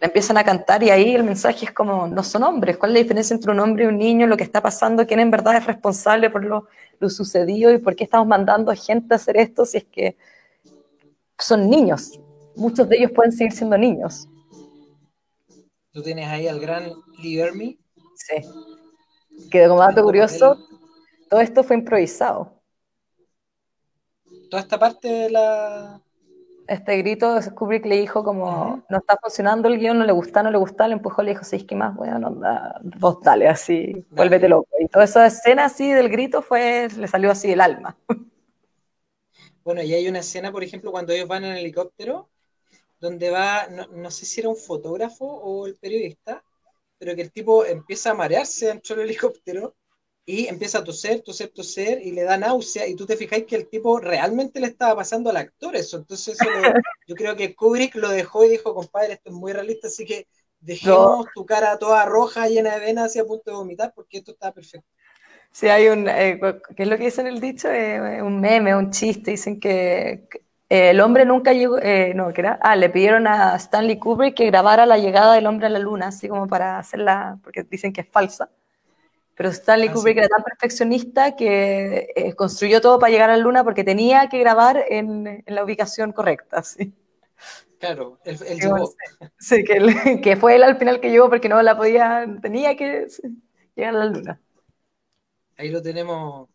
la 0.02 0.08
empiezan 0.08 0.36
a 0.36 0.42
cantar 0.42 0.82
y 0.82 0.90
ahí 0.90 1.14
el 1.14 1.22
mensaje 1.22 1.66
es 1.66 1.70
como, 1.70 2.08
no 2.08 2.24
son 2.24 2.42
hombres, 2.42 2.76
¿cuál 2.76 2.90
es 2.90 2.94
la 2.94 3.02
diferencia 3.04 3.34
entre 3.34 3.52
un 3.52 3.60
hombre 3.60 3.84
y 3.84 3.86
un 3.86 3.98
niño, 3.98 4.26
lo 4.26 4.36
que 4.36 4.42
está 4.42 4.60
pasando, 4.60 5.06
quién 5.06 5.20
en 5.20 5.30
verdad 5.30 5.56
es 5.56 5.64
responsable 5.64 6.28
por 6.28 6.44
lo, 6.44 6.66
lo 6.98 7.08
sucedido 7.08 7.70
y 7.70 7.78
por 7.78 7.94
qué 7.94 8.02
estamos 8.02 8.26
mandando 8.26 8.72
a 8.72 8.74
gente 8.74 9.14
a 9.14 9.16
hacer 9.16 9.36
esto 9.36 9.64
si 9.64 9.78
es 9.78 9.84
que 9.84 10.16
son 11.38 11.70
niños? 11.70 12.18
Muchos 12.56 12.88
de 12.88 12.96
ellos 12.96 13.12
pueden 13.12 13.30
seguir 13.30 13.52
siendo 13.52 13.78
niños. 13.78 14.26
Tú 15.92 16.02
tienes 16.02 16.26
ahí 16.26 16.48
al 16.48 16.58
gran 16.58 16.90
Lee 17.22 17.38
Ermey. 17.38 17.78
Sí. 18.16 18.44
Que 19.52 19.68
como 19.68 19.82
dato 19.82 20.02
curioso, 20.02 20.58
todo 21.30 21.38
esto 21.38 21.62
fue 21.62 21.76
improvisado. 21.76 22.60
Toda 24.50 24.62
esta 24.62 24.80
parte 24.80 25.06
de 25.06 25.30
la... 25.30 26.02
Este 26.66 26.96
grito, 26.98 27.38
Kubrick 27.54 27.84
le 27.86 27.96
dijo 27.96 28.22
como, 28.22 28.84
no 28.88 28.98
está 28.98 29.18
funcionando 29.20 29.68
el 29.68 29.78
guion, 29.78 29.98
no 29.98 30.04
le 30.04 30.12
gusta, 30.12 30.42
no 30.42 30.50
le 30.50 30.58
gusta, 30.58 30.86
le 30.86 30.94
empujó, 30.94 31.22
le 31.22 31.32
dijo, 31.32 31.44
sí, 31.44 31.56
es 31.56 31.64
que 31.64 31.74
más, 31.74 31.94
bueno, 31.94 32.28
anda, 32.28 32.80
vos 32.98 33.20
dale, 33.20 33.48
así, 33.48 34.04
vuélvete 34.10 34.48
loco. 34.48 34.68
Y 34.78 34.86
toda 34.88 35.04
esa 35.04 35.26
escena 35.26 35.64
así 35.64 35.90
del 35.90 36.08
grito 36.08 36.40
fue, 36.40 36.88
le 36.96 37.08
salió 37.08 37.30
así 37.30 37.48
del 37.48 37.60
alma. 37.60 37.96
Bueno, 39.64 39.82
y 39.82 39.92
hay 39.94 40.08
una 40.08 40.20
escena, 40.20 40.50
por 40.50 40.64
ejemplo, 40.64 40.90
cuando 40.90 41.12
ellos 41.12 41.28
van 41.28 41.44
en 41.44 41.52
el 41.52 41.58
helicóptero, 41.58 42.28
donde 43.00 43.30
va, 43.30 43.66
no, 43.68 43.86
no 43.88 44.10
sé 44.10 44.24
si 44.24 44.40
era 44.40 44.48
un 44.48 44.56
fotógrafo 44.56 45.24
o 45.24 45.66
el 45.66 45.76
periodista, 45.76 46.42
pero 46.98 47.14
que 47.14 47.22
el 47.22 47.32
tipo 47.32 47.64
empieza 47.64 48.10
a 48.10 48.14
marearse 48.14 48.66
dentro 48.66 48.96
del 48.96 49.06
helicóptero 49.06 49.74
y 50.24 50.46
empieza 50.48 50.78
a 50.78 50.84
toser, 50.84 51.20
toser, 51.22 51.48
toser 51.50 52.00
y 52.02 52.12
le 52.12 52.22
da 52.24 52.36
náusea 52.38 52.86
y 52.86 52.94
tú 52.96 53.06
te 53.06 53.16
fijáis 53.16 53.44
que 53.46 53.56
el 53.56 53.68
tipo 53.68 53.98
realmente 54.00 54.60
le 54.60 54.68
estaba 54.68 54.96
pasando 54.96 55.30
al 55.30 55.36
actor 55.38 55.74
eso. 55.76 55.96
Entonces 55.98 56.36
eso 56.36 56.50
lo- 56.50 56.78
yo 57.06 57.16
creo 57.16 57.36
que 57.36 57.54
Kubrick 57.54 57.94
lo 57.96 58.08
dejó 58.10 58.44
y 58.44 58.48
dijo, 58.50 58.74
compadre, 58.74 59.14
esto 59.14 59.30
es 59.30 59.34
muy 59.36 59.52
realista, 59.52 59.88
así 59.88 60.04
que 60.06 60.26
dejemos 60.60 61.32
tu 61.32 61.44
cara 61.46 61.78
toda 61.78 62.04
roja, 62.06 62.48
llena 62.48 62.74
de 62.74 62.80
venas, 62.80 63.06
así 63.06 63.18
a 63.18 63.24
punto 63.26 63.50
de 63.50 63.56
vomitar, 63.56 63.92
porque 63.94 64.18
esto 64.18 64.32
está 64.32 64.52
perfecto. 64.52 64.86
Sí, 65.50 65.68
hay 65.68 65.88
un, 65.88 66.08
eh, 66.08 66.40
¿qué 66.76 66.82
es 66.84 66.88
lo 66.88 66.96
que 66.96 67.04
dicen 67.04 67.26
en 67.26 67.34
el 67.34 67.40
dicho? 67.40 67.68
Eh, 67.70 68.22
un 68.22 68.40
meme, 68.40 68.74
un 68.74 68.90
chiste, 68.90 69.32
dicen 69.32 69.60
que, 69.60 70.26
que, 70.30 70.38
eh, 70.70 70.90
el 70.90 71.00
hombre 71.00 71.24
nunca 71.26 71.52
llegó, 71.52 71.78
eh, 71.78 72.12
no, 72.14 72.32
¿qué 72.32 72.40
era? 72.40 72.58
Ah, 72.62 72.74
le 72.76 72.88
pidieron 72.90 73.26
a 73.26 73.54
Stanley 73.56 73.98
Kubrick 73.98 74.34
que 74.34 74.46
grabara 74.46 74.86
la 74.86 74.96
llegada 74.98 75.34
del 75.34 75.46
hombre 75.46 75.66
a 75.66 75.70
la 75.70 75.78
luna, 75.78 76.08
así 76.08 76.28
como 76.28 76.48
para 76.48 76.78
hacerla, 76.78 77.38
porque 77.44 77.64
dicen 77.64 77.92
que 77.92 78.00
es 78.02 78.08
falsa. 78.08 78.50
Pero 79.34 79.48
Stanley 79.50 79.88
Ah, 79.88 79.92
Kubrick 79.94 80.16
sí. 80.16 80.20
era 80.20 80.28
tan 80.28 80.44
perfeccionista 80.44 81.36
que 81.36 82.08
eh, 82.14 82.34
construyó 82.34 82.80
todo 82.80 82.98
para 82.98 83.10
llegar 83.12 83.30
a 83.30 83.36
la 83.36 83.42
luna 83.42 83.64
porque 83.64 83.84
tenía 83.84 84.28
que 84.28 84.38
grabar 84.38 84.84
en, 84.88 85.26
en 85.46 85.54
la 85.54 85.64
ubicación 85.64 86.12
correcta, 86.12 86.62
sí. 86.64 86.92
Claro, 87.78 88.18
él, 88.24 88.38
él 88.46 88.60
Sí, 88.60 88.62
llegó. 88.62 88.94
Sí, 89.38 89.64
que, 89.64 89.72
él- 89.74 89.94
que 90.22 90.36
fue 90.36 90.56
él 90.56 90.62
al 90.62 90.76
final 90.78 91.00
que 91.00 91.10
llegó 91.10 91.28
porque 91.28 91.48
no 91.48 91.60
la 91.62 91.76
podía, 91.76 92.26
tenía 92.40 92.76
que 92.76 93.08
sí, 93.08 93.22
llegar 93.74 93.94
a 93.96 93.98
la 93.98 94.04
luna. 94.06 94.40
Ahí 95.56 95.70
lo 95.70 95.80
tenemos 95.80 96.48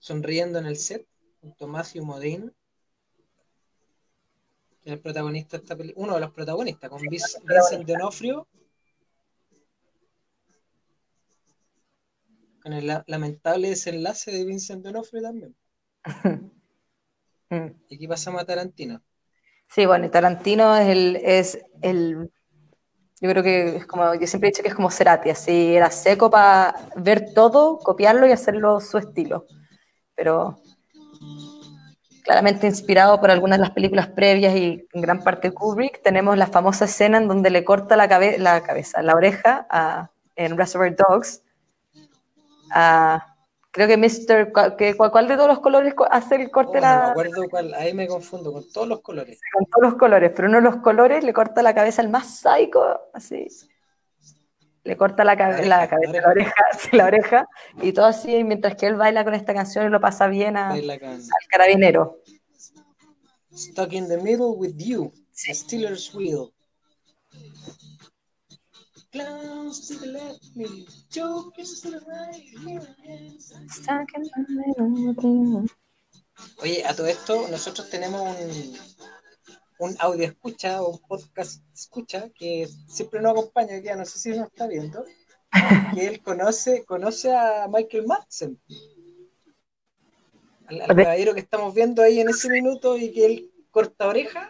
sonriendo 0.00 0.58
en 0.58 0.66
el 0.66 0.76
set, 0.76 1.06
Matthew 1.60 2.04
Modine, 2.04 2.50
que 4.82 4.90
es 4.90 4.94
el 4.94 5.00
protagonista 5.00 5.56
de 5.56 5.62
esta 5.62 5.76
película, 5.76 6.04
uno 6.04 6.14
de 6.14 6.20
los 6.20 6.30
protagonistas, 6.32 6.90
con 6.90 7.00
Vic- 7.00 7.22
Vincent 7.44 7.86
D'Onofrio, 7.86 8.46
con 12.70 12.78
el 12.78 12.86
la- 12.86 13.04
lamentable 13.08 13.68
desenlace 13.70 14.30
de 14.30 14.44
Vincent 14.44 14.84
D'Onofrio 14.84 15.22
también. 15.22 15.56
Y 17.88 17.96
aquí 17.96 18.06
pasamos 18.06 18.40
a 18.42 18.44
Tarantino. 18.46 19.02
Sí, 19.68 19.84
bueno, 19.84 20.08
Tarantino 20.08 20.76
es 20.76 20.86
el, 20.88 21.16
es 21.16 21.58
el, 21.82 22.30
yo 23.20 23.28
creo 23.28 23.42
que 23.42 23.76
es 23.78 23.86
como, 23.86 24.14
yo 24.14 24.24
siempre 24.28 24.48
he 24.48 24.52
dicho 24.52 24.62
que 24.62 24.68
es 24.68 24.74
como 24.76 24.88
Cerati, 24.88 25.30
así 25.30 25.74
era 25.74 25.90
seco 25.90 26.30
para 26.30 26.76
ver 26.94 27.34
todo, 27.34 27.78
copiarlo 27.78 28.28
y 28.28 28.30
hacerlo 28.30 28.78
su 28.78 28.98
estilo. 28.98 29.46
Pero 30.14 30.62
claramente 32.22 32.68
inspirado 32.68 33.18
por 33.20 33.32
algunas 33.32 33.58
de 33.58 33.62
las 33.64 33.72
películas 33.74 34.06
previas 34.06 34.54
y 34.54 34.86
en 34.92 35.00
gran 35.00 35.24
parte 35.24 35.50
Kubrick, 35.50 36.02
tenemos 36.02 36.38
la 36.38 36.46
famosa 36.46 36.84
escena 36.84 37.18
en 37.18 37.26
donde 37.26 37.50
le 37.50 37.64
corta 37.64 37.96
la, 37.96 38.08
cabe- 38.08 38.38
la 38.38 38.62
cabeza, 38.62 39.02
la 39.02 39.14
oreja 39.16 39.66
a- 39.70 40.12
en 40.36 40.56
Reservoir 40.56 40.94
Dogs. 40.94 41.42
Creo 43.70 43.86
que 43.88 43.96
Mr. 43.96 44.52
¿cuál, 44.52 45.28
de 45.28 45.34
todos 45.36 45.48
los 45.48 45.60
colores 45.60 45.94
co- 45.94 46.06
hace 46.10 46.36
el 46.36 46.46
Oh, 46.46 46.50
corte 46.50 46.74
no 46.76 46.80
la, 46.80 46.96
me 47.04 47.10
acuerdo 47.10 47.48
cuál, 47.50 47.74
ahí 47.74 47.92
me 47.94 48.06
confundo 48.08 48.52
con 48.52 48.70
todos 48.72 48.88
los 48.88 49.00
colores. 49.00 49.40
con 49.52 49.64
todos 49.66 49.82
los 49.82 49.94
colores, 49.98 50.32
pero 50.34 50.48
uno 50.48 50.58
de 50.58 50.64
los 50.64 50.76
colores 50.76 51.22
le 51.24 51.32
corta 51.32 51.62
la 51.62 51.74
cabeza 51.74 52.02
al 52.02 52.08
más 52.10 52.38
psycho, 52.40 53.00
así. 53.14 53.46
Le 54.82 54.96
corta 54.96 55.24
la, 55.24 55.36
cabe- 55.36 55.66
La 55.66 55.76
la 55.78 55.88
cabeza, 55.88 56.12
la 56.12 56.20
la 56.22 56.28
oreja, 56.28 56.54
la 56.92 57.04
oreja, 57.04 57.48
y 57.82 57.92
todo 57.92 58.06
así, 58.06 58.42
mientras 58.44 58.76
que 58.76 58.86
él 58.86 58.96
baila 58.96 59.24
con 59.24 59.34
esta 59.34 59.52
canción 59.52 59.86
y 59.86 59.90
lo 59.90 60.00
pasa 60.00 60.26
bien 60.26 60.56
a- 60.56 60.70
al 60.72 61.00
carabinero. 61.50 62.18
Stuck 63.54 63.92
in 63.92 64.08
the 64.08 64.16
middle 64.16 64.54
with 64.56 64.74
you. 64.76 65.12
Sí. 65.32 65.52
Steelers 65.54 66.14
wheel. 66.14 66.50
Clowns 69.12 69.88
to 69.88 69.94
the 69.98 70.06
left, 70.06 70.54
me. 70.54 70.86
Jokers 71.10 71.80
to 71.80 71.90
the 71.90 72.00
right. 72.06 72.46
Oye, 76.62 76.84
a 76.86 76.94
todo 76.94 77.06
esto, 77.08 77.48
nosotros 77.48 77.90
tenemos 77.90 78.22
un, 78.38 78.78
un 79.80 79.96
audio 79.98 80.26
escucha 80.26 80.80
o 80.82 80.90
un 80.90 80.98
podcast 81.00 81.60
escucha 81.74 82.30
que 82.30 82.68
siempre 82.88 83.20
nos 83.20 83.32
acompaña, 83.32 83.80
día 83.80 83.96
no 83.96 84.04
sé 84.04 84.18
si 84.20 84.30
nos 84.30 84.46
está 84.46 84.68
viendo, 84.68 85.04
que 85.94 86.06
él 86.06 86.22
conoce, 86.22 86.84
conoce 86.84 87.34
a 87.34 87.66
Michael 87.68 88.06
Madsen. 88.06 88.60
Al, 90.66 90.82
al 90.82 90.96
caballero 90.96 91.34
que 91.34 91.40
estamos 91.40 91.74
viendo 91.74 92.00
ahí 92.00 92.20
en 92.20 92.28
ese 92.28 92.48
minuto 92.48 92.96
y 92.96 93.10
que 93.10 93.26
él 93.26 93.50
corta 93.72 94.06
oreja. 94.06 94.48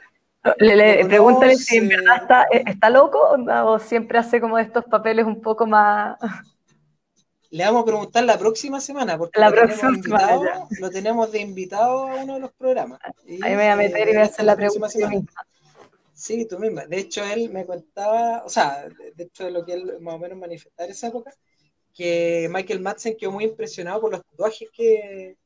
Le, 0.58 0.76
le- 0.76 1.04
pregúntale 1.06 1.54
si 1.56 1.76
en 1.76 1.88
verdad 1.88 2.16
está, 2.22 2.42
eh, 2.50 2.62
está 2.66 2.88
loco 2.88 3.18
o 3.64 3.78
siempre 3.78 4.18
hace 4.18 4.40
como 4.40 4.58
estos 4.58 4.84
papeles 4.84 5.26
un 5.26 5.40
poco 5.40 5.66
más... 5.66 6.16
Le 7.52 7.64
vamos 7.64 7.82
a 7.82 7.84
preguntar 7.84 8.22
la 8.22 8.38
próxima 8.38 8.80
semana, 8.80 9.18
porque 9.18 9.40
La 9.40 9.50
lo, 9.50 9.56
tenemos 9.56 9.80
próxima 9.80 10.00
semana, 10.20 10.34
invitado, 10.36 10.68
lo 10.78 10.90
tenemos 10.90 11.32
de 11.32 11.40
invitado 11.40 12.06
a 12.06 12.22
uno 12.22 12.34
de 12.34 12.40
los 12.40 12.52
programas. 12.52 13.00
Y, 13.26 13.44
Ahí 13.44 13.56
me 13.56 13.56
voy 13.56 13.66
a 13.66 13.76
meter 13.76 14.08
y 14.08 14.12
voy 14.12 14.20
a 14.20 14.20
eh, 14.20 14.28
hacer 14.28 14.44
la 14.44 14.54
pregunta. 14.54 14.88
Sí, 16.14 16.46
tú 16.46 16.60
misma. 16.60 16.86
De 16.86 16.98
hecho, 16.98 17.24
él 17.24 17.50
me 17.50 17.66
contaba, 17.66 18.44
o 18.44 18.48
sea, 18.48 18.86
de 18.88 19.12
de 19.16 19.24
hecho 19.24 19.46
de 19.46 19.50
lo 19.50 19.64
que 19.64 19.72
él 19.72 19.98
más 20.00 20.14
o 20.14 20.18
menos 20.20 20.38
manifestaba 20.38 20.86
en 20.86 20.92
esa 20.92 21.08
época, 21.08 21.32
que 21.92 22.48
Michael 22.52 22.80
Madsen 22.80 23.16
quedó 23.16 23.32
muy 23.32 23.44
impresionado 23.44 24.00
por 24.00 24.12
los 24.12 24.22
tatuajes 24.24 24.68
que, 24.72 25.36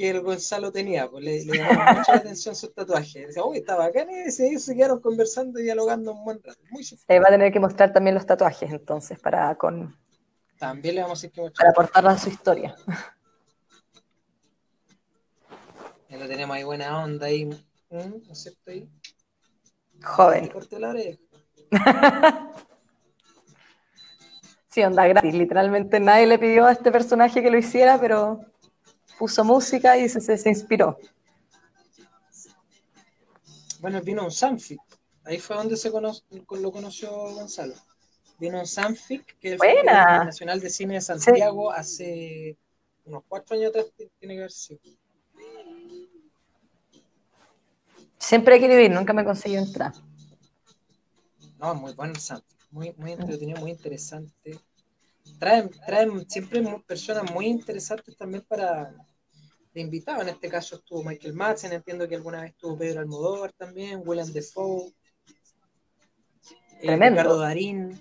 que 0.00 0.08
el 0.08 0.20
Gonzalo 0.22 0.72
tenía. 0.72 1.10
Pues 1.10 1.22
le, 1.22 1.44
le 1.44 1.58
llamaba 1.58 1.92
mucho 1.98 2.12
la 2.12 2.18
atención 2.18 2.56
sus 2.56 2.72
tatuajes. 2.72 3.26
Decía, 3.26 3.44
uy, 3.44 3.58
está 3.58 3.76
bacán, 3.76 4.08
y 4.10 4.30
se, 4.30 4.58
se 4.58 4.74
quedaron 4.74 5.00
conversando 5.00 5.60
y 5.60 5.64
dialogando 5.64 6.12
un 6.12 6.24
buen 6.24 6.42
rato. 6.42 6.58
Muy 6.70 6.82
va 6.82 7.28
a 7.28 7.30
tener 7.30 7.52
que 7.52 7.60
mostrar 7.60 7.92
también 7.92 8.14
los 8.14 8.24
tatuajes 8.24 8.70
entonces 8.70 9.18
para, 9.18 9.54
con, 9.56 9.94
También 10.58 10.94
le 10.94 11.02
vamos 11.02 11.18
a 11.18 11.26
decir 11.26 11.32
que 11.32 11.50
para 11.50 11.70
aportarla 11.70 12.12
a 12.12 12.18
su 12.18 12.30
historia. 12.30 12.74
Ya 16.08 16.16
lo 16.16 16.26
tenemos 16.26 16.56
ahí 16.56 16.64
buena 16.64 17.04
onda 17.04 17.26
ahí. 17.26 17.44
¿Mm? 17.44 17.52
¿No 17.90 18.32
es 18.32 18.38
cierto? 18.38 18.70
Ahí. 18.70 18.88
Joven. 20.02 20.48
corté 20.48 20.78
la 20.78 20.88
oreja. 20.88 21.18
Sí, 24.72 24.84
onda 24.84 25.04
gratis. 25.08 25.34
Literalmente 25.34 25.98
nadie 25.98 26.28
le 26.28 26.38
pidió 26.38 26.66
a 26.66 26.70
este 26.70 26.92
personaje 26.92 27.42
que 27.42 27.50
lo 27.50 27.58
hiciera, 27.58 28.00
pero 28.00 28.40
puso 29.20 29.44
música 29.44 29.98
y 29.98 30.08
se, 30.08 30.18
se, 30.18 30.38
se 30.38 30.48
inspiró. 30.48 30.98
Bueno, 33.80 34.00
vino 34.00 34.24
un 34.24 34.30
Sanfic. 34.30 34.80
Ahí 35.24 35.38
fue 35.38 35.56
donde 35.56 35.76
se 35.76 35.90
cono- 35.90 36.16
lo 36.30 36.72
conoció 36.72 37.10
Gonzalo. 37.34 37.74
Vino 38.38 38.58
un 38.58 38.66
Sanfic, 38.66 39.38
que 39.38 39.54
es 39.54 39.60
el 39.62 39.84
Nacional 39.84 40.58
de 40.60 40.70
Cine 40.70 40.94
de 40.94 41.00
Santiago 41.02 41.70
hace 41.70 42.56
unos 43.04 43.22
cuatro 43.28 43.56
años 43.56 43.68
atrás, 43.70 43.86
tiene 44.18 44.34
que 44.34 44.40
haber 44.40 44.52
sido. 44.52 44.80
Siempre 48.18 48.56
he 48.56 48.60
querido 48.60 48.80
ir, 48.80 48.90
nunca 48.90 49.12
me 49.12 49.24
conseguí 49.24 49.56
entrar. 49.56 49.92
no, 51.58 51.74
muy 51.74 51.92
buen 51.92 52.14
soundtrack, 52.18 52.66
muy, 52.70 52.94
muy 52.96 53.12
entretenido, 53.12 53.60
muy 53.60 53.70
interesante. 53.72 54.58
Traen, 55.38 55.70
traen 55.86 56.28
siempre 56.28 56.62
personas 56.86 57.30
muy 57.32 57.46
interesantes 57.46 58.16
también 58.16 58.42
para 58.48 58.94
de 59.72 59.80
invitados. 59.80 60.22
En 60.22 60.30
este 60.30 60.48
caso 60.48 60.76
estuvo 60.76 61.02
Michael 61.04 61.34
Madsen, 61.34 61.72
entiendo 61.72 62.08
que 62.08 62.16
alguna 62.16 62.42
vez 62.42 62.52
estuvo 62.52 62.78
Pedro 62.78 63.00
Almodóvar 63.00 63.52
también, 63.52 64.02
Willem 64.04 64.32
Dafoe, 64.32 64.92
eh, 66.80 66.86
Tremendo. 66.86 67.20
Ricardo 67.20 67.38
Darín, 67.38 68.00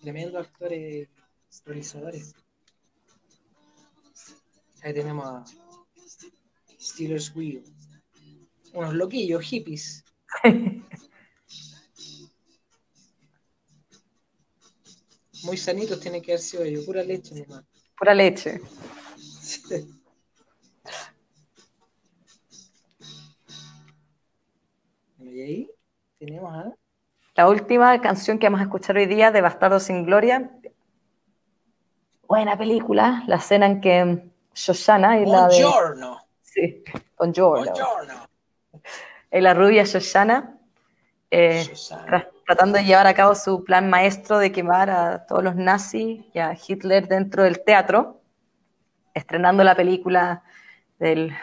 tremendo 0.00 0.38
actores 0.38 1.08
realizadores. 1.64 2.34
Ahí 4.82 4.92
tenemos 4.92 5.26
a 5.26 5.44
Steelers 6.80 7.34
Wheel, 7.34 7.64
unos 8.74 8.94
loquillos 8.94 9.42
hippies. 9.44 10.04
Muy 15.44 15.56
sanitos 15.56 15.98
tienen 15.98 16.22
que 16.22 16.32
haber 16.32 16.42
sido 16.42 16.62
ellos, 16.62 16.84
pura 16.84 17.02
leche 17.02 17.34
nomás. 17.34 17.64
Pura 17.96 18.14
leche. 18.14 18.60
y 25.32 25.40
ahí 25.40 25.70
tenemos 26.18 26.52
a 26.54 26.72
La 27.34 27.48
última 27.48 27.98
canción 28.00 28.38
que 28.38 28.46
vamos 28.46 28.60
a 28.60 28.64
escuchar 28.64 28.96
hoy 28.96 29.06
día 29.06 29.30
de 29.30 29.40
Bastardo 29.40 29.80
sin 29.80 30.04
Gloria. 30.04 30.50
Buena 32.28 32.56
película, 32.56 33.22
la 33.26 33.36
escena 33.36 33.66
en 33.66 33.80
que 33.80 34.30
Shoshana 34.54 35.18
y 35.20 35.26
la 35.26 35.48
de. 35.48 35.62
Buongiorno. 35.62 36.18
Sí, 36.42 36.84
con 37.14 37.32
Giorgio. 37.32 37.72
Buongiorno. 37.72 38.26
Y 39.32 39.40
la 39.40 39.54
rubia 39.54 39.84
Shoshana, 39.84 40.58
eh, 41.30 41.64
tra- 42.06 42.28
tratando 42.44 42.76
de 42.78 42.84
llevar 42.84 43.06
a 43.06 43.14
cabo 43.14 43.34
su 43.34 43.64
plan 43.64 43.88
maestro 43.88 44.38
de 44.38 44.52
quemar 44.52 44.90
a 44.90 45.26
todos 45.26 45.42
los 45.42 45.56
nazis 45.56 46.24
y 46.34 46.38
a 46.38 46.54
Hitler 46.54 47.08
dentro 47.08 47.44
del 47.44 47.64
teatro, 47.64 48.20
estrenando 49.14 49.64
la 49.64 49.74
película 49.74 50.42
del 50.98 51.34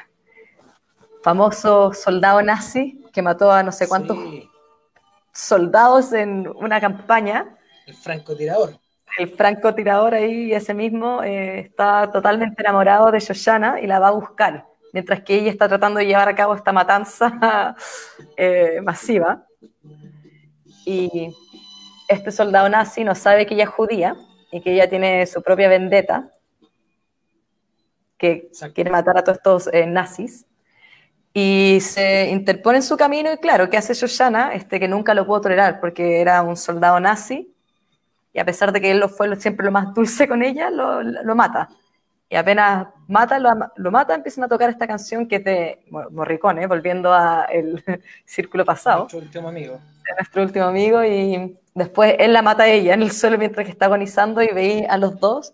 famoso 1.23 1.93
soldado 1.93 2.41
nazi 2.43 2.98
que 3.11 3.21
mató 3.21 3.51
a 3.51 3.63
no 3.63 3.71
sé 3.71 3.87
cuántos 3.87 4.17
Sí, 4.17 4.49
soldados 5.33 6.13
en 6.13 6.47
una 6.55 6.79
campaña. 6.81 7.57
el 7.85 7.95
francotirador. 7.95 8.77
El 9.17 9.29
francotirador 9.35 10.13
ahí, 10.13 10.53
ese 10.53 10.73
mismo, 10.73 11.23
eh, 11.23 11.59
está 11.59 12.11
totalmente 12.11 12.61
enamorado 12.61 13.11
de 13.11 13.19
Shoshana 13.19 13.79
y 13.81 13.87
la 13.87 13.99
va 13.99 14.09
a 14.09 14.11
buscar, 14.11 14.65
mientras 14.93 15.21
que 15.23 15.35
ella 15.35 15.49
está 15.51 15.67
tratando 15.67 15.99
de 15.99 16.05
llevar 16.05 16.29
a 16.29 16.35
cabo 16.35 16.53
esta 16.55 16.71
matanza 16.71 17.75
eh, 18.37 18.79
masiva. 18.83 19.45
Y 20.85 21.35
este 22.07 22.31
soldado 22.31 22.69
nazi 22.69 23.03
no 23.03 23.15
sabe 23.15 23.45
que 23.45 23.53
ella 23.55 23.63
es 23.65 23.69
judía 23.69 24.15
y 24.51 24.61
que 24.61 24.73
ella 24.73 24.89
tiene 24.89 25.25
su 25.25 25.41
propia 25.41 25.69
vendetta, 25.69 26.31
que 28.17 28.31
Exacto. 28.31 28.73
quiere 28.75 28.89
matar 28.91 29.17
a 29.17 29.23
todos 29.23 29.37
estos 29.37 29.73
eh, 29.73 29.85
nazis. 29.85 30.45
Y 31.33 31.79
se 31.81 32.29
interpone 32.31 32.77
en 32.77 32.83
su 32.83 32.97
camino 32.97 33.31
y 33.31 33.37
claro, 33.37 33.69
¿qué 33.69 33.77
hace 33.77 33.93
Shoshana? 33.93 34.53
Este, 34.53 34.79
que 34.79 34.87
nunca 34.87 35.13
lo 35.13 35.25
pudo 35.25 35.41
tolerar 35.41 35.79
porque 35.79 36.21
era 36.21 36.41
un 36.41 36.57
soldado 36.57 36.99
nazi 36.99 37.53
y 38.33 38.39
a 38.39 38.45
pesar 38.45 38.71
de 38.71 38.81
que 38.81 38.91
él 38.91 38.99
lo 38.99 39.09
fue 39.09 39.35
siempre 39.37 39.65
lo 39.65 39.71
más 39.71 39.93
dulce 39.93 40.27
con 40.27 40.43
ella, 40.43 40.69
lo, 40.69 41.01
lo 41.03 41.35
mata. 41.35 41.69
Y 42.29 42.35
apenas 42.35 42.87
mata, 43.07 43.39
lo, 43.39 43.91
mata, 43.91 44.15
empiezan 44.15 44.43
a 44.45 44.47
tocar 44.47 44.69
esta 44.69 44.87
canción 44.87 45.27
que 45.27 45.37
es 45.37 45.43
de 45.43 45.85
Mo- 45.91 46.09
Morricone, 46.11 46.67
volviendo 46.67 47.13
al 47.13 47.83
círculo 48.25 48.65
pasado, 48.65 49.01
Nuestro 49.01 49.19
último 49.19 49.49
amigo. 49.49 49.79
nuestro 50.17 50.43
último 50.43 50.65
amigo, 50.65 51.03
y 51.03 51.57
después 51.73 52.15
él 52.19 52.33
la 52.33 52.41
mata 52.41 52.63
a 52.63 52.67
ella 52.67 52.93
en 52.93 53.01
el 53.01 53.11
suelo 53.11 53.37
mientras 53.37 53.65
que 53.65 53.71
está 53.71 53.85
agonizando 53.85 54.41
y 54.43 54.49
veí 54.49 54.85
a 54.89 54.97
los 54.97 55.19
dos 55.19 55.53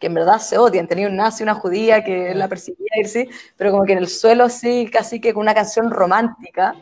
que 0.00 0.06
en 0.08 0.14
verdad 0.14 0.38
se 0.38 0.58
odian. 0.58 0.88
Tenía 0.88 1.06
un 1.08 1.14
nazi 1.16 1.42
una 1.44 1.54
judía 1.54 2.02
que 2.02 2.34
la 2.34 2.48
perseguía 2.48 2.88
sí, 3.04 3.28
pero 3.56 3.70
como 3.70 3.84
que 3.84 3.92
en 3.92 3.98
el 3.98 4.08
suelo 4.08 4.48
sí, 4.48 4.88
casi 4.90 5.20
que 5.20 5.32
con 5.34 5.42
una 5.42 5.54
canción 5.54 5.90
romántica. 5.90 6.74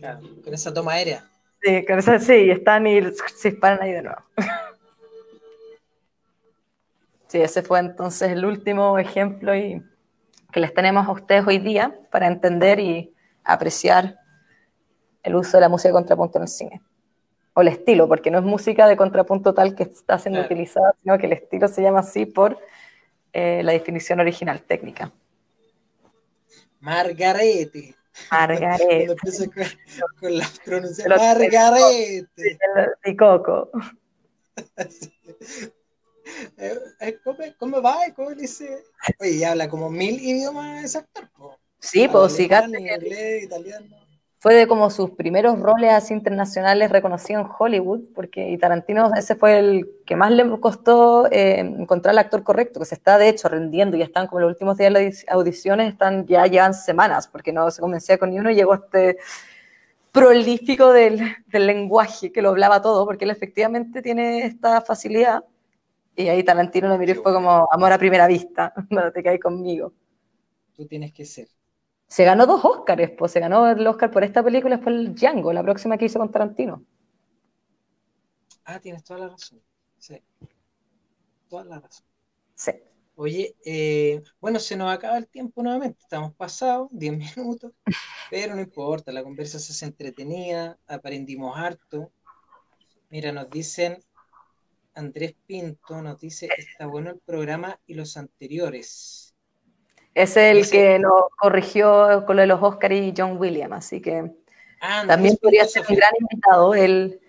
Claro, 0.00 0.20
con 0.44 0.52
esa 0.52 0.74
toma 0.74 0.92
aérea. 0.92 1.24
Sí, 1.62 1.86
con 1.86 1.98
esa- 1.98 2.18
sí, 2.18 2.34
y 2.34 2.50
están 2.50 2.86
y 2.86 3.00
se 3.36 3.50
disparan 3.50 3.80
ahí 3.82 3.92
de 3.92 4.02
nuevo. 4.02 4.18
Sí, 7.28 7.40
ese 7.40 7.62
fue 7.62 7.78
entonces 7.80 8.30
el 8.32 8.44
último 8.44 8.98
ejemplo 8.98 9.54
y 9.56 9.82
que 10.52 10.60
les 10.60 10.74
tenemos 10.74 11.06
a 11.08 11.12
ustedes 11.12 11.46
hoy 11.46 11.58
día 11.58 11.98
para 12.10 12.26
entender 12.26 12.78
y 12.80 13.14
apreciar 13.44 14.18
el 15.22 15.34
uso 15.36 15.56
de 15.56 15.60
la 15.62 15.68
música 15.68 15.88
de 15.88 15.94
contrapunto 15.94 16.38
en 16.38 16.42
el 16.42 16.48
cine. 16.48 16.82
O 17.58 17.62
el 17.62 17.68
estilo, 17.68 18.06
porque 18.06 18.30
no 18.30 18.36
es 18.38 18.44
música 18.44 18.86
de 18.86 18.98
contrapunto 18.98 19.54
tal 19.54 19.74
que 19.74 19.84
está 19.84 20.18
siendo 20.18 20.40
Claro. 20.40 20.52
utilizada, 20.54 20.94
sino 21.02 21.16
que 21.16 21.24
el 21.24 21.32
estilo 21.32 21.68
se 21.68 21.80
llama 21.80 22.00
así 22.00 22.26
por 22.26 22.58
eh, 23.32 23.62
la 23.64 23.72
definición 23.72 24.20
original 24.20 24.60
técnica. 24.60 25.10
Margarete. 26.80 27.94
Cuando 28.28 28.60
Margaret, 28.60 29.10
empiezo 29.10 29.44
con, 30.20 31.08
Margarete. 31.08 32.26
y 33.04 33.16
Coco. 33.16 33.70
Eh, 36.58 36.76
eh, 37.00 37.18
¿Cómo, 37.22 37.38
¿Cómo 37.56 37.80
va? 37.80 37.98
¿Cómo 38.16 38.34
dice? 38.34 38.82
Oye, 39.20 39.30
y 39.30 39.44
habla 39.44 39.68
como 39.68 39.88
mil 39.88 40.20
idiomas 40.20 40.84
ese 40.84 40.98
actor. 40.98 41.30
Sí, 41.78 42.08
pues 42.08 42.32
sí, 42.32 42.48
italiano. 43.42 43.96
Fue 44.38 44.54
de 44.54 44.66
como 44.66 44.90
sus 44.90 45.10
primeros 45.10 45.58
roles 45.58 45.92
así 45.92 46.12
internacionales 46.12 46.90
reconocidos 46.90 47.44
en 47.44 47.50
Hollywood, 47.58 48.00
porque 48.14 48.50
y 48.50 48.58
Tarantino 48.58 49.10
ese 49.16 49.34
fue 49.34 49.58
el 49.58 49.88
que 50.04 50.14
más 50.14 50.30
le 50.30 50.48
costó 50.60 51.26
eh, 51.32 51.58
encontrar 51.60 52.12
al 52.12 52.18
actor 52.18 52.42
correcto, 52.42 52.80
que 52.80 52.86
se 52.86 52.94
está 52.94 53.18
de 53.18 53.28
hecho 53.28 53.48
rendiendo, 53.48 53.96
ya 53.96 54.04
están 54.04 54.26
como 54.26 54.40
los 54.40 54.50
últimos 54.50 54.76
días 54.76 54.92
de 54.92 55.04
las 55.04 55.24
audiciones, 55.28 55.92
están 55.92 56.26
ya 56.26 56.46
llevan 56.46 56.74
semanas, 56.74 57.28
porque 57.28 57.52
no 57.52 57.70
se 57.70 57.80
convencía 57.80 58.18
con 58.18 58.30
ni 58.30 58.38
uno 58.38 58.50
y 58.50 58.54
llegó 58.54 58.74
este 58.74 59.18
prolífico 60.12 60.92
del, 60.92 61.20
del 61.46 61.66
lenguaje 61.66 62.32
que 62.32 62.42
lo 62.42 62.50
hablaba 62.50 62.82
todo, 62.82 63.04
porque 63.06 63.24
él 63.24 63.30
efectivamente 63.30 64.02
tiene 64.02 64.46
esta 64.46 64.80
facilidad. 64.80 65.44
Y 66.14 66.28
ahí 66.28 66.42
Tarantino 66.42 66.88
lo 66.88 66.98
miró 66.98 67.12
y 67.12 67.16
fue 67.16 67.32
como 67.32 67.68
amor 67.70 67.92
a 67.92 67.98
primera 67.98 68.26
vista, 68.26 68.72
no 68.90 69.12
te 69.12 69.22
caes 69.22 69.40
conmigo. 69.40 69.92
Tú 70.74 70.86
tienes 70.86 71.12
que 71.12 71.24
ser. 71.24 71.48
Se 72.08 72.24
ganó 72.24 72.46
dos 72.46 72.64
Oscars, 72.64 73.10
pues 73.18 73.32
se 73.32 73.40
ganó 73.40 73.68
el 73.68 73.86
Oscar 73.86 74.10
por 74.10 74.24
esta 74.24 74.42
película 74.42 74.74
y 74.74 74.78
después 74.78 74.96
el 74.96 75.14
Django, 75.14 75.52
la 75.52 75.62
próxima 75.62 75.98
que 75.98 76.04
hizo 76.04 76.18
con 76.18 76.30
Tarantino. 76.30 76.84
Ah, 78.64 78.80
tienes 78.80 79.04
toda 79.04 79.20
la 79.20 79.28
razón. 79.28 79.60
Sí. 79.98 80.22
Toda 81.48 81.64
la 81.64 81.80
razón. 81.80 82.06
Sí. 82.54 82.72
Oye, 83.18 83.56
eh, 83.64 84.22
bueno, 84.40 84.58
se 84.58 84.76
nos 84.76 84.92
acaba 84.92 85.16
el 85.16 85.26
tiempo 85.26 85.62
nuevamente. 85.62 86.00
Estamos 86.02 86.34
pasados, 86.34 86.88
10 86.92 87.18
minutos, 87.36 87.72
pero 88.30 88.54
no 88.54 88.60
importa, 88.60 89.10
la 89.10 89.22
conversa 89.22 89.58
se 89.58 89.72
hace 89.72 89.86
entretenida, 89.86 90.78
aprendimos 90.86 91.56
harto. 91.56 92.12
Mira, 93.08 93.32
nos 93.32 93.48
dicen, 93.48 94.02
Andrés 94.94 95.34
Pinto 95.46 96.02
nos 96.02 96.20
dice, 96.20 96.48
está 96.58 96.86
bueno 96.86 97.10
el 97.10 97.18
programa 97.20 97.80
y 97.86 97.94
los 97.94 98.16
anteriores. 98.16 99.25
Es 100.16 100.36
el 100.38 100.70
que 100.70 100.98
nos 100.98 101.12
corrigió 101.38 102.24
con 102.26 102.36
lo 102.36 102.42
de 102.42 102.48
los 102.48 102.62
Oscars 102.62 102.94
y 102.94 103.14
John 103.16 103.36
Williams, 103.38 103.74
así 103.76 104.00
que 104.02 104.32
Ah, 104.80 105.04
también 105.06 105.36
podría 105.42 105.66
ser 105.66 105.84
un 105.88 105.96
gran 105.96 106.12
invitado. 106.20 106.74
Él, 106.74 107.20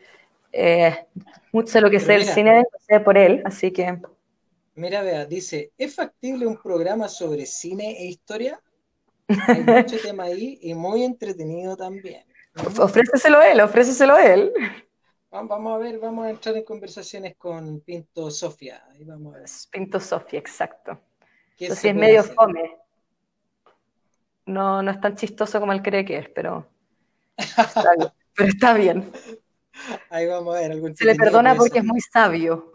eh, 0.53 1.07
mucho 1.53 1.73
de 1.75 1.81
lo 1.81 1.89
que 1.91 1.99
sé 2.01 2.13
del 2.13 2.25
cine, 2.25 2.59
lo 2.71 2.79
sé 2.87 2.99
por 3.01 3.17
él, 3.17 3.41
así 3.45 3.71
que 3.73 3.99
Mira, 4.75 5.01
vea, 5.01 5.25
dice, 5.25 5.73
¿es 5.77 5.93
factible 5.95 6.47
un 6.47 6.57
programa 6.61 7.09
sobre 7.09 7.45
cine 7.45 7.97
e 8.01 8.05
historia? 8.05 8.63
Hay 9.47 9.63
mucho 9.63 9.99
tema 9.99 10.23
ahí 10.25 10.59
y 10.61 10.73
muy 10.75 11.03
entretenido 11.03 11.77
también. 11.77 12.25
of- 12.65 12.79
ofréceselo 12.79 13.41
él, 13.41 13.61
ofréceselo 13.61 14.17
él. 14.17 14.51
Vamos 15.31 15.49
vamos 15.49 15.73
a 15.73 15.77
ver, 15.77 15.99
vamos 15.99 16.25
a 16.25 16.29
entrar 16.31 16.57
en 16.57 16.65
conversaciones 16.65 17.37
con 17.37 17.79
Pinto 17.79 18.29
Sofía. 18.29 18.83
Ahí 18.89 19.05
vamos 19.05 19.35
a 19.35 19.39
ver. 19.39 19.51
Pinto 19.71 19.99
Sofía, 19.99 20.39
exacto. 20.39 20.99
Sí 21.65 21.89
es 21.89 21.95
medio 21.95 22.23
hacer. 22.23 22.35
fome. 22.35 22.77
No, 24.47 24.81
no 24.81 24.89
es 24.89 24.99
tan 24.99 25.15
chistoso 25.15 25.59
como 25.59 25.73
él 25.73 25.83
cree 25.83 26.03
que 26.03 26.17
es, 26.17 26.29
pero 26.29 26.67
está 27.61 27.93
bien. 27.95 28.11
Pero 28.35 28.49
está 28.49 28.73
bien. 28.73 29.11
Ahí 30.09 30.25
vamos 30.27 30.55
a 30.55 30.59
ver. 30.61 30.71
algo 30.71 30.87
Se 30.91 31.05
le 31.05 31.15
perdona 31.15 31.55
porque 31.55 31.79
es 31.79 31.85
muy 31.85 32.01
sabio. 32.01 32.71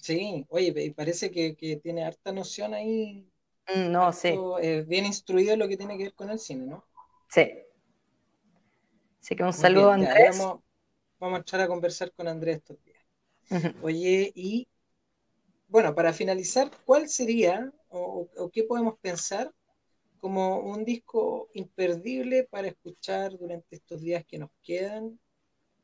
Sí, 0.00 0.46
oye, 0.50 0.92
parece 0.96 1.30
que, 1.30 1.54
que 1.56 1.76
tiene 1.76 2.04
harta 2.04 2.32
noción 2.32 2.72
ahí. 2.74 3.30
Mm, 3.68 3.90
No, 3.92 4.12
sí, 4.12 4.38
harto, 4.38 4.58
eh, 4.60 4.82
bien 4.84 5.06
instruido 5.06 5.52
en 5.54 5.60
lo 5.60 5.68
que 5.68 5.76
tiene 5.78 5.96
que 5.98 6.04
ver 6.04 6.14
con 6.14 6.30
el 6.30 6.38
cine, 6.40 6.66
¿no? 6.66 6.84
sí. 7.28 7.66
Así 9.22 9.36
que 9.36 9.44
un 9.44 9.52
Muy 9.52 9.68
saludo 9.72 9.90
a 9.90 9.94
bien, 9.94 9.94
Andrés. 9.94 10.36
Vamos, 10.38 10.60
vamos 11.20 11.36
a 11.36 11.40
entrar 11.40 11.62
a 11.62 11.68
conversar 11.68 12.12
con 12.12 12.28
Andrés 12.28 12.58
estos 12.58 12.82
días. 12.84 13.04
Oye, 13.80 14.32
y 14.34 14.68
bueno, 15.70 15.94
para 15.94 16.12
finalizar, 16.12 16.68
¿cuál 16.84 17.08
sería 17.08 17.72
o, 17.88 18.28
qué 18.52 18.64
podemos 18.64 18.98
pensar 19.00 19.52
como 20.18 20.58
un 20.58 20.84
disco 20.84 21.48
imperdible 21.54 22.46
para 22.50 22.68
escuchar 22.68 23.38
durante 23.38 23.76
estos 23.76 24.00
días 24.00 24.24
que 24.26 24.38
nos 24.38 24.50
quedan 24.62 25.18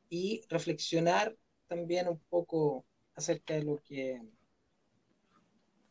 y 0.09 0.43
reflexionar 0.49 1.35
también 1.67 2.07
un 2.07 2.19
poco 2.29 2.85
acerca 3.15 3.55
de 3.55 3.63
lo 3.63 3.77
que 3.77 4.21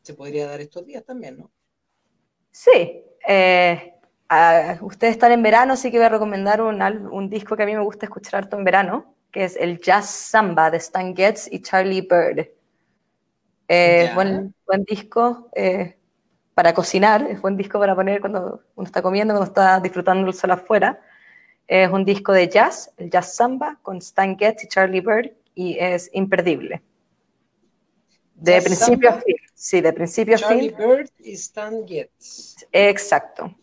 se 0.03 0.13
podría 0.13 0.47
dar 0.47 0.61
estos 0.61 0.85
días 0.85 1.03
también, 1.03 1.39
¿no? 1.39 1.51
Sí. 2.51 3.03
Eh, 3.27 3.93
ustedes 4.81 5.13
están 5.13 5.31
en 5.31 5.43
verano, 5.43 5.73
así 5.73 5.91
que 5.91 5.97
voy 5.97 6.05
a 6.05 6.09
recomendar 6.09 6.61
un, 6.61 6.81
un, 6.81 7.29
disco 7.29 7.57
que 7.57 7.63
a 7.63 7.65
mí 7.65 7.75
me 7.75 7.83
gusta 7.83 8.05
escuchar 8.05 8.43
harto 8.43 8.57
en 8.57 8.63
verano, 8.63 9.15
que 9.31 9.43
es 9.43 9.57
el 9.57 9.81
Jazz 9.81 10.09
Samba 10.09 10.71
de 10.71 10.77
Stan 10.77 11.15
Getz 11.15 11.51
y 11.51 11.61
Charlie 11.61 12.01
Bird. 12.01 12.56
Eh, 13.67 14.11
buen, 14.15 14.55
buen, 14.65 14.83
disco 14.85 15.49
eh, 15.53 15.97
para 16.53 16.73
cocinar, 16.73 17.23
es 17.29 17.41
buen 17.41 17.57
disco 17.57 17.79
para 17.79 17.95
poner 17.95 18.21
cuando 18.21 18.61
uno 18.75 18.85
está 18.85 19.01
comiendo, 19.01 19.33
cuando 19.33 19.49
está 19.49 19.79
disfrutando 19.79 20.27
el 20.27 20.33
sol 20.33 20.51
afuera. 20.51 21.01
Es 21.67 21.89
un 21.91 22.05
disco 22.05 22.31
de 22.31 22.47
jazz, 22.47 22.93
el 22.95 23.09
Jazz 23.09 23.35
Samba, 23.35 23.77
con 23.81 23.97
Stan 23.97 24.37
Getz 24.37 24.63
y 24.63 24.67
Charlie 24.69 25.01
Bird, 25.01 25.31
y 25.53 25.77
es 25.77 26.09
imperdible. 26.13 26.81
De 28.35 28.61
principio 28.61 29.09
a 29.09 29.13
fin. 29.13 29.35
Sí, 29.53 29.81
de 29.81 29.91
principio 29.91 30.35
a 30.35 30.37
fin. 30.37 30.47
Charlie 30.47 30.75
Bird 30.77 31.09
y 31.19 31.33
Stan 31.33 31.85
Getz. 31.85 32.65
Exacto. 32.71 33.53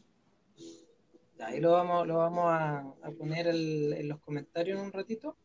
Ahí 1.40 1.60
lo 1.60 1.72
vamos, 1.72 2.06
lo 2.06 2.18
vamos 2.18 2.44
a, 2.48 2.84
poner 3.18 3.48
en 3.48 4.08
los 4.08 4.18
comentarios 4.20 4.78
en 4.78 4.86
un 4.86 4.92
ratito. 4.92 5.36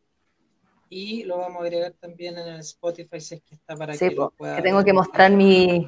Y 0.92 1.22
lo 1.22 1.38
vamos 1.38 1.62
a 1.62 1.64
agregar 1.64 1.92
también 1.92 2.36
en 2.36 2.48
el 2.48 2.60
Spotify 2.60 3.20
si 3.20 3.36
es 3.36 3.42
que 3.42 3.54
está 3.54 3.76
para 3.76 3.96
que 3.96 4.10
lo 4.10 4.30
pueda. 4.30 4.56
Que 4.56 4.62
tengo 4.62 4.82
que 4.82 4.92
mostrar 4.92 5.30
mi, 5.30 5.86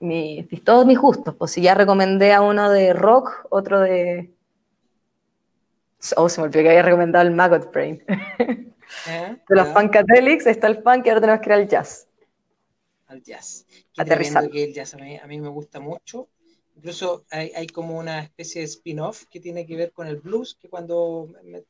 mi, 0.00 0.42
todos 0.64 0.84
mis 0.84 0.98
gustos. 0.98 1.36
Pues 1.36 1.52
si 1.52 1.62
ya 1.62 1.74
recomendé 1.74 2.32
a 2.32 2.42
uno 2.42 2.68
de 2.68 2.92
rock, 2.92 3.46
otro 3.50 3.80
de. 3.80 4.34
Oh, 6.16 6.28
se 6.28 6.40
me 6.40 6.48
olvidó 6.48 6.64
que 6.64 6.70
había 6.70 6.82
recomendado 6.82 7.24
el 7.24 7.32
Maggot 7.32 7.72
Brain. 7.72 8.04
¿Eh? 9.08 9.36
De 9.48 9.56
los 9.56 9.68
Funkadelics 9.68 10.46
está 10.46 10.66
el 10.66 10.82
funk 10.82 11.06
y 11.06 11.08
ahora 11.08 11.20
tenemos 11.20 11.40
que 11.40 11.48
ir 11.48 11.54
al 11.54 11.68
jazz. 11.68 12.08
Al 13.06 13.22
jazz. 13.22 13.64
Aterrizar. 13.96 14.50
que 14.50 14.64
el 14.64 14.74
jazz 14.74 14.94
a 14.94 14.98
mí, 14.98 15.16
a 15.18 15.26
mí 15.26 15.40
me 15.40 15.48
gusta 15.48 15.80
mucho. 15.80 16.28
Incluso 16.74 17.24
hay, 17.30 17.52
hay, 17.54 17.68
como 17.68 17.96
una 17.96 18.20
especie 18.20 18.62
de 18.62 18.66
spin-off 18.66 19.24
que 19.30 19.40
tiene 19.40 19.64
que 19.66 19.76
ver 19.76 19.92
con 19.92 20.08
el 20.08 20.16
blues, 20.16 20.56
que 20.60 20.68
cuando 20.68 21.28
me, 21.44 21.62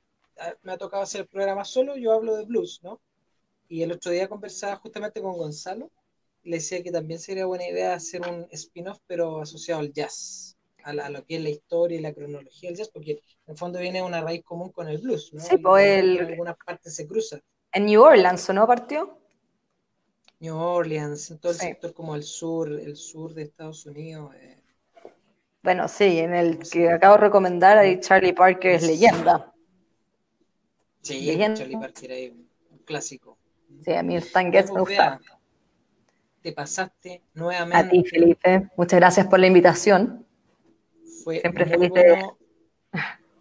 me, 0.62 0.72
ha 0.72 0.78
tocado 0.78 1.02
hacer 1.02 1.22
el 1.22 1.26
programa 1.28 1.64
solo, 1.64 1.96
yo 1.96 2.12
hablo 2.12 2.36
de 2.36 2.44
blues, 2.44 2.80
¿no? 2.82 3.00
Y 3.68 3.82
el 3.82 3.92
otro 3.92 4.12
día 4.12 4.28
conversaba 4.28 4.76
justamente 4.76 5.22
con 5.22 5.36
Gonzalo, 5.36 5.90
le 6.44 6.56
decía 6.56 6.82
que 6.82 6.90
también 6.90 7.20
sería 7.20 7.46
buena 7.46 7.68
idea 7.68 7.94
hacer 7.94 8.22
un 8.28 8.46
spin-off, 8.50 8.98
pero 9.06 9.40
asociado 9.40 9.80
al 9.80 9.92
jazz, 9.92 10.56
a, 10.84 10.92
lo 10.92 11.24
que 11.24 11.36
es 11.36 11.42
la 11.42 11.50
historia 11.50 11.98
y 11.98 12.02
la 12.02 12.12
cronología 12.12 12.70
del 12.70 12.78
jazz, 12.78 12.88
porque 12.88 13.12
en 13.12 13.52
el 13.52 13.56
fondo 13.56 13.78
viene 13.78 14.02
una 14.02 14.20
raíz 14.20 14.42
común 14.44 14.70
con 14.70 14.88
el 14.88 14.98
blues, 14.98 15.32
¿no? 15.32 15.40
Sí, 15.40 15.56
pues 15.58 15.98
el... 15.98 16.18
En 16.18 16.26
algunas 16.26 16.56
partes 16.64 16.94
se 16.94 17.06
cruza. 17.06 17.40
En 17.72 17.86
New 17.86 18.02
Orleans, 18.02 18.50
¿no 18.50 18.66
partió? 18.66 19.18
New 20.40 20.56
Orleans, 20.56 21.30
en 21.30 21.38
todo 21.38 21.52
el 21.52 21.58
sector 21.58 21.94
como 21.94 22.16
el 22.16 22.24
sur, 22.24 22.68
el 22.68 22.96
sur 22.96 23.32
de 23.32 23.42
Estados 23.42 23.86
Unidos. 23.86 24.34
Eh. 24.34 24.60
Bueno, 25.62 25.86
sí, 25.86 26.18
en 26.18 26.34
el 26.34 26.58
que 26.68 26.90
acabo 26.90 27.14
de 27.14 27.20
recomendar, 27.20 27.78
ahí 27.78 28.00
Charlie 28.00 28.32
Parker 28.32 28.72
es 28.72 28.82
leyenda. 28.82 29.51
Sí, 31.02 31.38
Charlie 31.54 31.76
Parker 31.76 32.12
es 32.12 32.32
un 32.32 32.78
clásico. 32.84 33.36
Sí, 33.84 33.92
a 33.92 34.02
mí 34.02 34.16
Stan 34.16 34.52
Getz 34.52 34.72
me 34.72 34.80
gusta 34.80 35.20
te 36.42 36.52
pasaste 36.52 37.22
nuevamente. 37.34 37.76
A 37.76 37.88
ti, 37.88 38.04
Felipe. 38.04 38.68
Muchas 38.76 38.98
gracias 38.98 39.26
por 39.28 39.38
la 39.38 39.46
invitación. 39.46 40.26
Fue 41.22 41.40
Siempre 41.40 41.78
muy 41.78 41.88
bueno, 41.88 42.36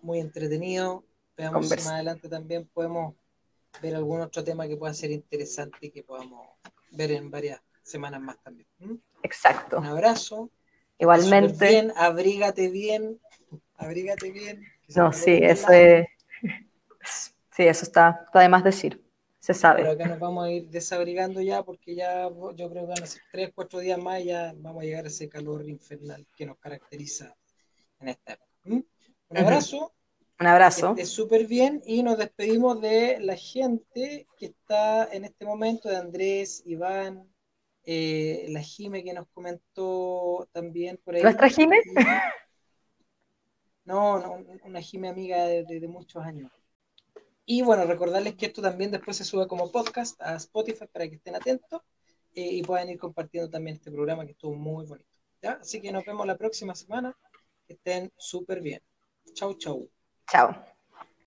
muy 0.04 0.20
entretenido. 0.20 1.04
Veamos 1.36 1.68
si 1.68 1.76
más 1.76 1.88
adelante 1.88 2.30
también 2.30 2.70
podemos 2.72 3.16
ver 3.82 3.96
algún 3.96 4.22
otro 4.22 4.44
tema 4.44 4.68
que 4.68 4.78
pueda 4.78 4.94
ser 4.94 5.12
interesante 5.12 5.78
y 5.82 5.90
que 5.90 6.04
podamos 6.04 6.48
ver 6.92 7.12
en 7.12 7.32
varias 7.32 7.60
semanas 7.82 8.22
más 8.22 8.38
también. 8.44 8.68
Exacto. 9.24 9.80
Un 9.80 9.86
abrazo. 9.86 10.52
Igualmente. 11.00 11.68
Bien, 11.68 11.92
abrígate 11.96 12.70
bien, 12.70 13.20
abrígate 13.78 14.32
bien. 14.32 14.64
No, 14.96 15.12
sí, 15.12 15.40
eso 15.42 15.72
es. 15.72 16.08
Sí, 17.52 17.64
eso 17.64 17.84
está, 17.84 18.24
está 18.26 18.40
de 18.40 18.50
más 18.50 18.64
decir 18.64 19.02
se 19.42 19.56
sabe. 19.56 19.82
Pero 19.82 19.94
acá 19.94 20.08
nos 20.08 20.20
vamos 20.20 20.46
a 20.46 20.52
ir 20.52 20.70
desabrigando 20.70 21.42
ya 21.42 21.64
porque 21.64 21.96
ya 21.96 22.30
yo 22.30 22.70
creo 22.70 22.84
que 22.84 22.94
van 22.94 23.04
a 23.04 23.08
ser 23.08 23.24
tres, 23.32 23.52
cuatro 23.56 23.80
días 23.80 24.00
más 24.00 24.22
y 24.22 24.26
ya 24.26 24.54
vamos 24.56 24.84
a 24.84 24.86
llegar 24.86 25.04
a 25.04 25.08
ese 25.08 25.28
calor 25.28 25.68
infernal 25.68 26.28
que 26.36 26.46
nos 26.46 26.60
caracteriza 26.60 27.36
en 28.00 28.10
esta 28.10 28.34
época. 28.34 28.52
Un 28.66 29.38
abrazo. 29.38 29.94
Un 30.40 30.46
abrazo. 30.46 30.94
Es 30.96 31.10
súper 31.10 31.48
bien 31.48 31.82
y 31.88 32.04
nos 32.04 32.20
despedimos 32.20 32.82
de 32.82 33.20
la 33.20 33.36
gente 33.36 34.28
que 34.38 34.46
está 34.46 35.06
en 35.12 35.26
este 35.26 35.44
momento, 35.44 35.90
de 35.90 35.98
Andrés, 35.98 36.62
Iván, 36.68 37.28
eh, 37.84 38.46
la 38.50 38.62
Jime 38.62 39.04
que 39.04 39.14
nos 39.14 39.28
comentó 39.30 40.48
también 40.52 41.00
por 41.04 41.16
ahí. 41.16 41.24
¿Nuestra 41.24 41.50
Jime? 41.50 41.82
No, 43.84 44.20
no, 44.20 44.46
una 44.64 44.80
Jime 44.80 45.10
amiga 45.10 45.48
de 45.48 45.88
muchos 45.88 46.24
años. 46.24 46.52
Y 47.54 47.64
bueno, 47.64 47.84
recordarles 47.84 48.36
que 48.36 48.46
esto 48.46 48.62
también 48.62 48.92
después 48.92 49.18
se 49.18 49.26
sube 49.26 49.46
como 49.46 49.74
podcast 49.74 50.22
a 50.22 50.36
Spotify 50.38 50.86
para 50.90 51.10
que 51.10 51.16
estén 51.16 51.36
atentos 51.36 51.82
eh, 52.34 52.48
y 52.50 52.64
puedan 52.64 52.90
ir 52.90 52.98
compartiendo 52.98 53.50
también 53.50 53.76
este 53.76 53.92
programa 53.92 54.26
que 54.26 54.32
estuvo 54.32 54.56
muy 54.56 54.86
bonito. 54.86 55.10
¿ya? 55.42 55.60
Así 55.62 55.82
que 55.82 55.92
nos 55.92 56.06
vemos 56.06 56.26
la 56.26 56.38
próxima 56.38 56.74
semana. 56.76 57.14
Que 57.68 57.74
estén 57.74 58.10
súper 58.16 58.62
bien. 58.62 58.82
Chau, 59.34 59.56
chau. 59.56 59.90
Chao. 60.32 60.64